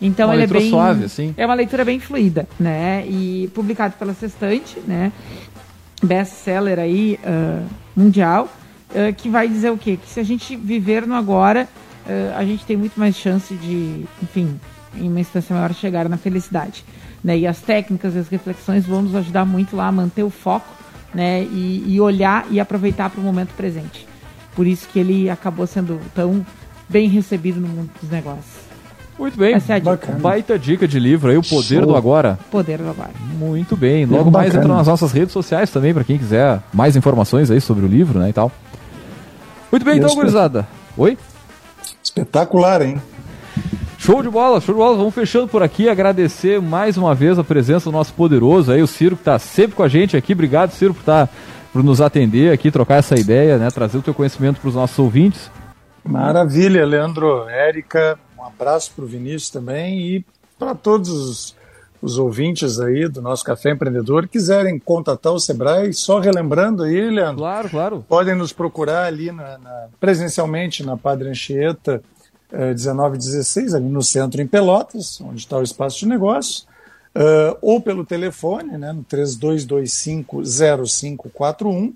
Então 0.00 0.28
uma 0.28 0.34
ele 0.34 0.44
é 0.44 0.46
bem 0.46 0.68
suave, 0.68 1.04
assim. 1.04 1.34
É 1.38 1.46
uma 1.46 1.54
leitura 1.54 1.84
bem 1.84 1.98
fluida, 1.98 2.46
né? 2.60 3.06
E 3.06 3.50
publicado 3.54 3.94
pela 3.98 4.12
Sextante, 4.12 4.78
né? 4.86 5.10
Best-seller 6.02 6.78
aí 6.78 7.18
uh, 7.24 7.66
mundial, 7.96 8.52
uh, 8.90 9.14
que 9.14 9.30
vai 9.30 9.48
dizer 9.48 9.70
o 9.70 9.78
quê? 9.78 9.96
Que 9.96 10.08
se 10.10 10.20
a 10.20 10.22
gente 10.22 10.54
viver 10.54 11.06
no 11.06 11.14
agora, 11.14 11.66
a 12.36 12.44
gente 12.44 12.64
tem 12.64 12.76
muito 12.76 12.98
mais 12.98 13.16
chance 13.16 13.54
de, 13.54 14.04
enfim, 14.22 14.58
em 14.94 15.08
uma 15.08 15.20
instância 15.20 15.54
maior, 15.54 15.72
chegar 15.74 16.08
na 16.08 16.16
felicidade. 16.16 16.84
Né? 17.22 17.38
E 17.38 17.46
as 17.46 17.60
técnicas 17.60 18.14
e 18.14 18.18
as 18.18 18.28
reflexões 18.28 18.86
vão 18.86 19.02
nos 19.02 19.14
ajudar 19.14 19.44
muito 19.44 19.76
lá 19.76 19.88
a 19.88 19.92
manter 19.92 20.22
o 20.22 20.30
foco 20.30 20.68
né? 21.14 21.42
e, 21.42 21.84
e 21.86 22.00
olhar 22.00 22.46
e 22.50 22.60
aproveitar 22.60 23.10
para 23.10 23.20
o 23.20 23.24
momento 23.24 23.52
presente. 23.56 24.06
Por 24.54 24.66
isso 24.66 24.88
que 24.88 24.98
ele 24.98 25.28
acabou 25.28 25.66
sendo 25.66 26.00
tão 26.14 26.44
bem 26.88 27.08
recebido 27.08 27.60
no 27.60 27.68
mundo 27.68 27.90
dos 28.00 28.10
negócios. 28.10 28.66
Muito 29.18 29.38
bem, 29.38 29.54
Essa 29.54 29.72
é 29.72 29.76
a 29.76 29.78
dica. 29.78 30.12
baita 30.12 30.58
dica 30.58 30.86
de 30.86 31.00
livro 31.00 31.30
aí, 31.30 31.38
O 31.38 31.42
Poder 31.42 31.78
Show. 31.78 31.86
do 31.86 31.96
Agora. 31.96 32.38
Poder 32.50 32.78
do 32.78 32.88
Agora. 32.88 33.12
Muito 33.38 33.74
bem, 33.74 34.04
logo 34.04 34.30
mais 34.30 34.54
entra 34.54 34.68
nas 34.68 34.86
nossas 34.86 35.10
redes 35.10 35.32
sociais 35.32 35.70
também, 35.70 35.94
para 35.94 36.04
quem 36.04 36.18
quiser 36.18 36.60
mais 36.72 36.96
informações 36.96 37.50
aí 37.50 37.60
sobre 37.60 37.86
o 37.86 37.88
livro, 37.88 38.18
né, 38.18 38.28
e 38.28 38.32
tal. 38.32 38.52
Muito 39.72 39.84
bem, 39.84 39.96
então, 39.96 40.14
gurizada. 40.14 40.68
Oi? 40.98 41.16
Espetacular, 42.06 42.82
hein? 42.82 43.02
Show 43.98 44.22
de 44.22 44.28
bola, 44.28 44.60
show 44.60 44.72
de 44.72 44.80
bola. 44.80 44.96
Vamos 44.96 45.12
fechando 45.12 45.48
por 45.48 45.60
aqui. 45.60 45.88
Agradecer 45.88 46.60
mais 46.60 46.96
uma 46.96 47.16
vez 47.16 47.36
a 47.36 47.42
presença 47.42 47.86
do 47.86 47.92
nosso 47.92 48.14
poderoso 48.14 48.70
aí, 48.70 48.80
o 48.80 48.86
Ciro, 48.86 49.16
que 49.16 49.22
está 49.22 49.38
sempre 49.40 49.76
com 49.76 49.82
a 49.82 49.88
gente 49.88 50.16
aqui. 50.16 50.32
Obrigado, 50.32 50.70
Ciro, 50.70 50.94
por, 50.94 51.02
tá, 51.02 51.28
por 51.72 51.82
nos 51.82 52.00
atender 52.00 52.52
aqui, 52.52 52.70
trocar 52.70 52.98
essa 52.98 53.18
ideia, 53.18 53.58
né? 53.58 53.68
Trazer 53.72 53.98
o 53.98 54.02
teu 54.02 54.14
conhecimento 54.14 54.60
para 54.60 54.68
os 54.68 54.76
nossos 54.76 54.96
ouvintes. 55.00 55.50
Maravilha, 56.04 56.86
Leandro, 56.86 57.48
Érica. 57.48 58.16
Um 58.38 58.44
abraço 58.44 58.92
para 58.94 59.04
o 59.04 59.08
Vinícius 59.08 59.50
também 59.50 59.98
e 59.98 60.24
para 60.56 60.76
todos 60.76 61.08
os, 61.08 61.55
os, 62.06 62.18
ouvintes 62.18 62.80
aí 62.80 63.08
do 63.08 63.20
nosso 63.20 63.44
Café 63.44 63.72
Empreendedor 63.72 64.28
quiserem 64.28 64.78
contatar 64.78 65.32
o 65.32 65.40
Sebrae, 65.40 65.92
só 65.92 66.18
relembrando 66.18 66.84
aí, 66.84 67.10
Leandro. 67.10 67.38
Claro, 67.38 67.68
claro. 67.68 68.04
Podem 68.08 68.34
nos 68.34 68.52
procurar 68.52 69.04
ali 69.04 69.32
na, 69.32 69.58
na, 69.58 69.88
presencialmente 70.00 70.84
na 70.84 70.96
Padre 70.96 71.28
Anchieta 71.28 72.02
1916, 72.52 73.74
ali 73.74 73.88
no 73.88 74.02
centro 74.02 74.40
em 74.40 74.46
Pelotas, 74.46 75.20
onde 75.20 75.40
está 75.40 75.58
o 75.58 75.62
espaço 75.62 75.98
de 75.98 76.06
negócios, 76.06 76.66
uh, 77.16 77.58
ou 77.60 77.80
pelo 77.80 78.04
telefone, 78.04 78.78
né, 78.78 78.92
no 78.92 79.02
32250541, 79.04 81.92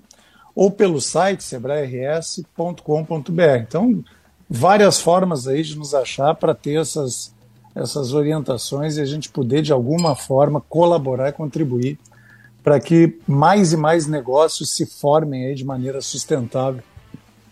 ou 0.53 0.69
pelo 0.69 0.99
site 0.99 1.41
sebrae-rs.com.br. 1.43 3.57
Então, 3.61 4.03
várias 4.49 4.99
formas 4.99 5.47
aí 5.47 5.63
de 5.63 5.77
nos 5.77 5.93
achar 5.93 6.35
para 6.35 6.53
ter 6.53 6.81
essas, 6.81 7.33
essas 7.75 8.13
orientações 8.13 8.97
e 8.97 9.01
a 9.01 9.05
gente 9.05 9.29
poder, 9.29 9.61
de 9.61 9.71
alguma 9.71 10.15
forma, 10.15 10.61
colaborar 10.61 11.29
e 11.29 11.33
contribuir 11.33 11.97
para 12.63 12.79
que 12.79 13.17
mais 13.27 13.73
e 13.73 13.77
mais 13.77 14.07
negócios 14.07 14.71
se 14.71 14.85
formem 14.85 15.47
aí 15.47 15.55
de 15.55 15.65
maneira 15.65 16.01
sustentável 16.01 16.83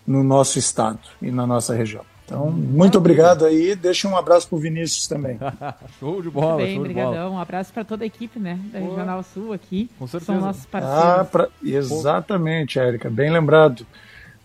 no 0.06 0.22
nosso 0.22 0.58
estado 0.58 1.00
e 1.20 1.30
na 1.30 1.46
nossa 1.46 1.74
região. 1.74 2.04
Então, 2.24 2.48
muito 2.48 2.96
obrigado 2.96 3.44
aí. 3.44 3.74
Deixa 3.74 4.06
um 4.06 4.16
abraço 4.16 4.48
para 4.48 4.56
o 4.56 4.60
Vinícius 4.60 5.08
também. 5.08 5.36
show 5.98 6.22
de 6.22 6.30
bola, 6.30 6.58
Bem, 6.58 6.76
show 6.76 6.84
brigadão. 6.84 7.10
de 7.10 7.18
bola. 7.18 7.30
Um 7.30 7.38
abraço 7.40 7.72
para 7.72 7.84
toda 7.84 8.04
a 8.04 8.06
equipe, 8.06 8.38
né, 8.38 8.56
da 8.72 8.78
Boa. 8.78 8.90
Regional 8.90 9.22
Sul 9.24 9.52
aqui. 9.52 9.90
Com 9.98 10.06
certeza. 10.06 10.32
São 10.32 10.40
nossos 10.40 10.64
parceiros. 10.64 11.04
Ah, 11.04 11.24
pra... 11.24 11.48
Exatamente, 11.60 12.78
Érica, 12.78 13.10
bem 13.10 13.32
lembrado. 13.32 13.84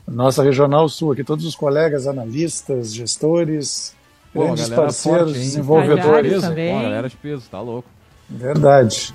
Nossa 0.07 0.41
Regional 0.41 0.89
Sul 0.89 1.11
aqui, 1.11 1.23
todos 1.23 1.45
os 1.45 1.55
colegas, 1.55 2.07
analistas, 2.07 2.93
gestores, 2.93 3.95
grandes 4.43 4.69
galera 4.69 4.81
parceiros, 4.81 5.21
forte, 5.31 5.39
desenvolvedores. 5.39 6.41
Também. 6.41 6.75
pô, 6.75 6.81
galera 6.81 7.09
de 7.09 7.15
peso, 7.15 7.43
tá 7.49 7.61
louco. 7.61 7.89
Verdade. 8.29 9.13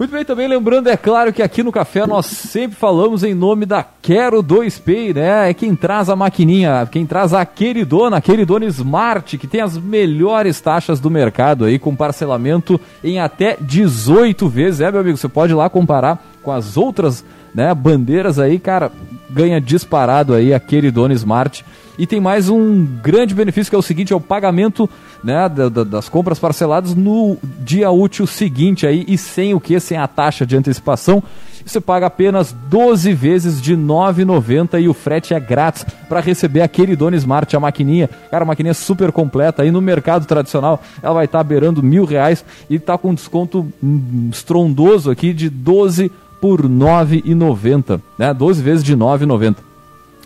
Muito 0.00 0.12
bem, 0.12 0.24
também 0.24 0.48
lembrando, 0.48 0.88
é 0.88 0.96
claro 0.96 1.30
que 1.30 1.42
aqui 1.42 1.62
no 1.62 1.70
Café 1.70 2.06
nós 2.06 2.24
sempre 2.24 2.74
falamos 2.74 3.22
em 3.22 3.34
nome 3.34 3.66
da 3.66 3.84
Quero 4.00 4.42
2Pay, 4.42 5.14
né? 5.14 5.50
É 5.50 5.52
quem 5.52 5.76
traz 5.76 6.08
a 6.08 6.16
maquininha, 6.16 6.88
quem 6.90 7.04
traz 7.04 7.34
a 7.34 7.44
queridona, 7.44 8.16
a 8.16 8.20
queridona 8.22 8.64
Smart, 8.64 9.36
que 9.36 9.46
tem 9.46 9.60
as 9.60 9.76
melhores 9.76 10.58
taxas 10.58 11.00
do 11.00 11.10
mercado 11.10 11.66
aí, 11.66 11.78
com 11.78 11.94
parcelamento 11.94 12.80
em 13.04 13.20
até 13.20 13.58
18 13.60 14.48
vezes. 14.48 14.80
É, 14.80 14.90
meu 14.90 15.02
amigo, 15.02 15.18
você 15.18 15.28
pode 15.28 15.52
ir 15.52 15.56
lá 15.56 15.68
comparar 15.68 16.24
com 16.42 16.50
as 16.50 16.78
outras 16.78 17.22
né, 17.54 17.72
bandeiras 17.74 18.38
aí, 18.38 18.58
cara, 18.58 18.90
ganha 19.28 19.60
disparado 19.60 20.34
aí 20.34 20.52
a 20.54 20.60
queridona 20.60 21.14
Smart. 21.14 21.64
E 21.98 22.06
tem 22.06 22.18
mais 22.20 22.48
um 22.48 22.84
grande 23.02 23.34
benefício 23.34 23.70
que 23.70 23.76
é 23.76 23.78
o 23.78 23.82
seguinte, 23.82 24.12
é 24.12 24.16
o 24.16 24.20
pagamento 24.20 24.88
né, 25.22 25.46
da- 25.50 25.68
da- 25.68 25.84
das 25.84 26.08
compras 26.08 26.38
parceladas 26.38 26.94
no 26.94 27.36
dia 27.62 27.90
útil 27.90 28.26
seguinte 28.26 28.86
aí 28.86 29.04
e 29.06 29.18
sem 29.18 29.52
o 29.52 29.60
que? 29.60 29.78
Sem 29.78 29.98
a 29.98 30.06
taxa 30.08 30.46
de 30.46 30.56
antecipação. 30.56 31.22
Você 31.62 31.78
paga 31.78 32.06
apenas 32.06 32.56
12 32.70 33.12
vezes 33.12 33.60
de 33.60 33.74
R$ 33.74 33.82
9,90 33.82 34.80
e 34.80 34.88
o 34.88 34.94
frete 34.94 35.34
é 35.34 35.38
grátis 35.40 35.84
para 36.08 36.18
receber 36.20 36.62
a 36.62 36.68
queridona 36.68 37.16
Smart, 37.16 37.54
a 37.54 37.60
maquininha. 37.60 38.08
Cara, 38.30 38.44
a 38.44 38.46
maquininha 38.46 38.72
super 38.72 39.12
completa. 39.12 39.62
Aí 39.62 39.70
no 39.70 39.82
mercado 39.82 40.24
tradicional 40.24 40.82
ela 41.02 41.12
vai 41.14 41.26
estar 41.26 41.44
beirando 41.44 41.82
mil 41.82 42.06
reais 42.06 42.42
e 42.70 42.76
está 42.76 42.96
com 42.96 43.12
desconto 43.12 43.70
hum, 43.82 44.30
estrondoso 44.32 45.10
aqui 45.10 45.34
de 45.34 45.50
12 45.50 46.10
por 46.40 46.60
R$ 46.60 46.68
9,90. 46.68 48.00
Né? 48.18 48.32
12 48.32 48.62
vezes 48.62 48.84
de 48.84 48.94
R$ 48.94 49.00
9,90. 49.00 49.56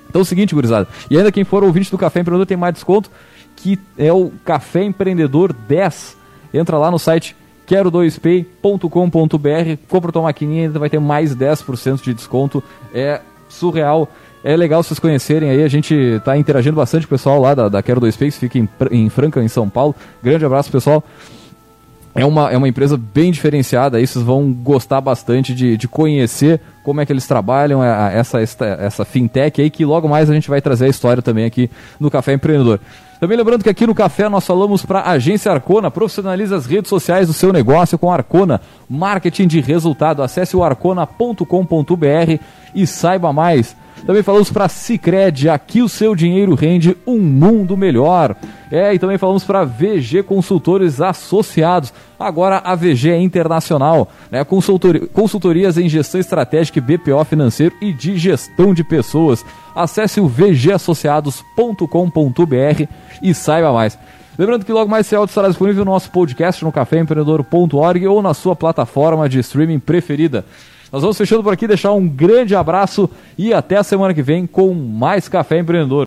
Então 0.09 0.21
é 0.21 0.23
o 0.23 0.25
seguinte, 0.25 0.55
gurizada. 0.55 0.87
E 1.11 1.17
ainda 1.17 1.33
quem 1.33 1.45
for 1.45 1.65
ouvinte 1.65 1.91
do 1.91 1.99
Café 1.99 2.21
Empreendedor 2.21 2.47
tem 2.47 2.57
mais 2.57 2.75
desconto, 2.75 3.11
que 3.57 3.79
é 3.99 4.13
o 4.13 4.31
Café 4.45 4.85
Empreendedor 4.85 5.53
10. 5.53 6.17
Entra 6.53 6.79
lá 6.79 6.91
no 6.91 6.99
site 6.99 7.35
quero2pay.com.br, 7.67 8.89
compra 9.89 10.13
tua 10.13 10.23
maquininha 10.23 10.67
ainda 10.67 10.79
vai 10.79 10.91
ter 10.91 11.01
mais 11.01 11.35
10% 11.35 12.03
de 12.03 12.15
desconto. 12.15 12.63
É 12.93 13.21
surreal. 13.49 14.09
É 14.43 14.57
legal 14.57 14.83
vocês 14.83 14.99
conhecerem 14.99 15.49
aí, 15.49 15.63
a 15.63 15.69
gente 15.69 15.95
está 15.95 16.37
interagindo 16.37 16.77
bastante 16.77 17.07
com 17.07 17.15
o 17.15 17.19
pessoal 17.19 17.41
lá 17.41 17.55
da, 17.55 17.69
da 17.71 17.83
Quero 17.83 17.99
2Pay, 18.01 18.31
que 18.31 18.39
fica 18.39 18.59
em, 18.59 18.69
em 18.91 19.09
Franca, 19.09 19.43
em 19.43 19.49
São 19.49 19.71
Paulo. 19.71 19.95
Grande 20.23 20.45
abraço, 20.45 20.71
pessoal. 20.71 21.03
É 22.15 22.25
uma, 22.25 22.51
é 22.53 22.57
uma 22.57 22.69
empresa 22.69 22.97
bem 22.97 23.33
diferenciada, 23.33 23.97
aí 23.99 24.07
vocês 24.07 24.25
vão 24.25 24.53
gostar 24.53 25.01
bastante 25.01 25.53
de, 25.53 25.77
de 25.77 25.89
conhecer 25.89 26.61
como 26.85 27.01
é 27.01 27.07
que 27.07 27.13
eles 27.13 27.27
trabalham, 27.27 27.83
é, 27.83 27.89
a- 27.91 28.13
essa, 28.13 28.41
esta, 28.41 28.65
essa 28.67 29.05
fintech 29.05 29.61
aí, 29.61 29.69
que 29.69 29.85
logo 29.85 30.09
mais 30.09 30.31
a 30.31 30.35
gente 30.35 30.49
vai 30.49 30.61
trazer 30.61 30.85
a 30.87 30.89
história 30.89 31.21
também 31.21 31.45
aqui 31.45 31.69
no 31.99 32.09
Café 32.11 32.33
Empreendedor. 32.35 32.79
Também 33.19 33.37
lembrando 33.37 33.65
que 33.65 33.71
aqui 33.71 33.85
no 33.87 33.95
Café 33.95 34.29
nós 34.29 34.47
falamos 34.47 34.85
para 34.85 35.01
a 35.01 35.11
Agência 35.13 35.51
Arcona, 35.51 35.91
profissionaliza 35.91 36.55
as 36.57 36.67
redes 36.67 36.89
sociais 36.89 37.27
do 37.27 37.33
seu 37.33 37.53
negócio 37.53 37.99
com 37.99 38.13
Arcona, 38.13 38.61
marketing 38.89 39.47
de 39.49 39.61
resultado. 39.61 40.23
Acesse 40.23 40.57
o 40.57 40.63
arcona.com.br 40.63 42.39
e 42.75 42.87
saiba 42.87 43.33
mais. 43.33 43.75
Também 44.07 44.23
falamos 44.23 44.51
para 44.51 44.69
Cicred, 44.69 45.49
aqui 45.49 45.81
o 45.81 45.89
seu 45.89 46.15
dinheiro 46.15 46.55
rende 46.55 46.95
um 47.07 47.19
mundo 47.19 47.75
melhor. 47.75 48.37
É, 48.71 48.93
e 48.93 48.99
também 48.99 49.17
falamos 49.17 49.45
para 49.45 49.65
VG 49.65 50.23
Consultores 50.25 51.01
Associados. 51.01 51.91
Agora 52.19 52.59
a 52.59 52.75
VG 52.75 53.11
é 53.11 53.19
internacional, 53.19 54.11
né? 54.31 54.45
Consultori- 54.45 55.07
consultorias 55.07 55.79
em 55.79 55.89
gestão 55.89 56.21
estratégica, 56.21 56.79
e 56.79 56.83
BPO 56.83 57.25
financeiro 57.25 57.75
e 57.81 57.95
de 57.95 58.19
gestão 58.19 58.75
de 58.75 58.85
pessoas. 58.85 59.43
Acesse 59.75 60.21
o 60.21 60.29
vgassociados.com.br 60.29 62.83
e 63.23 63.35
saiba 63.35 63.73
mais. 63.73 63.99
Lembrando 64.37 64.67
que 64.67 64.73
logo 64.73 64.91
mais 64.91 65.07
esse 65.07 65.15
áudio 65.15 65.31
estará 65.31 65.49
disponível 65.49 65.85
no 65.85 65.93
nosso 65.93 66.11
podcast 66.11 66.63
no 66.65 66.73
caféempreendedor.org 66.73 68.07
ou 68.07 68.21
na 68.21 68.35
sua 68.35 68.55
plataforma 68.55 69.29
de 69.29 69.39
streaming 69.39 69.79
preferida. 69.79 70.45
Nós 70.95 71.03
vamos 71.03 71.19
fechando 71.19 71.43
por 71.43 71.53
aqui, 71.53 71.67
deixar 71.67 71.91
um 71.91 72.09
grande 72.09 72.55
abraço 72.55 73.11
e 73.37 73.53
até 73.53 73.77
a 73.77 73.83
semana 73.83 74.15
que 74.15 74.23
vem 74.23 74.47
com 74.47 74.73
mais 74.73 75.29
Café 75.29 75.59
Empreendedor. 75.59 76.05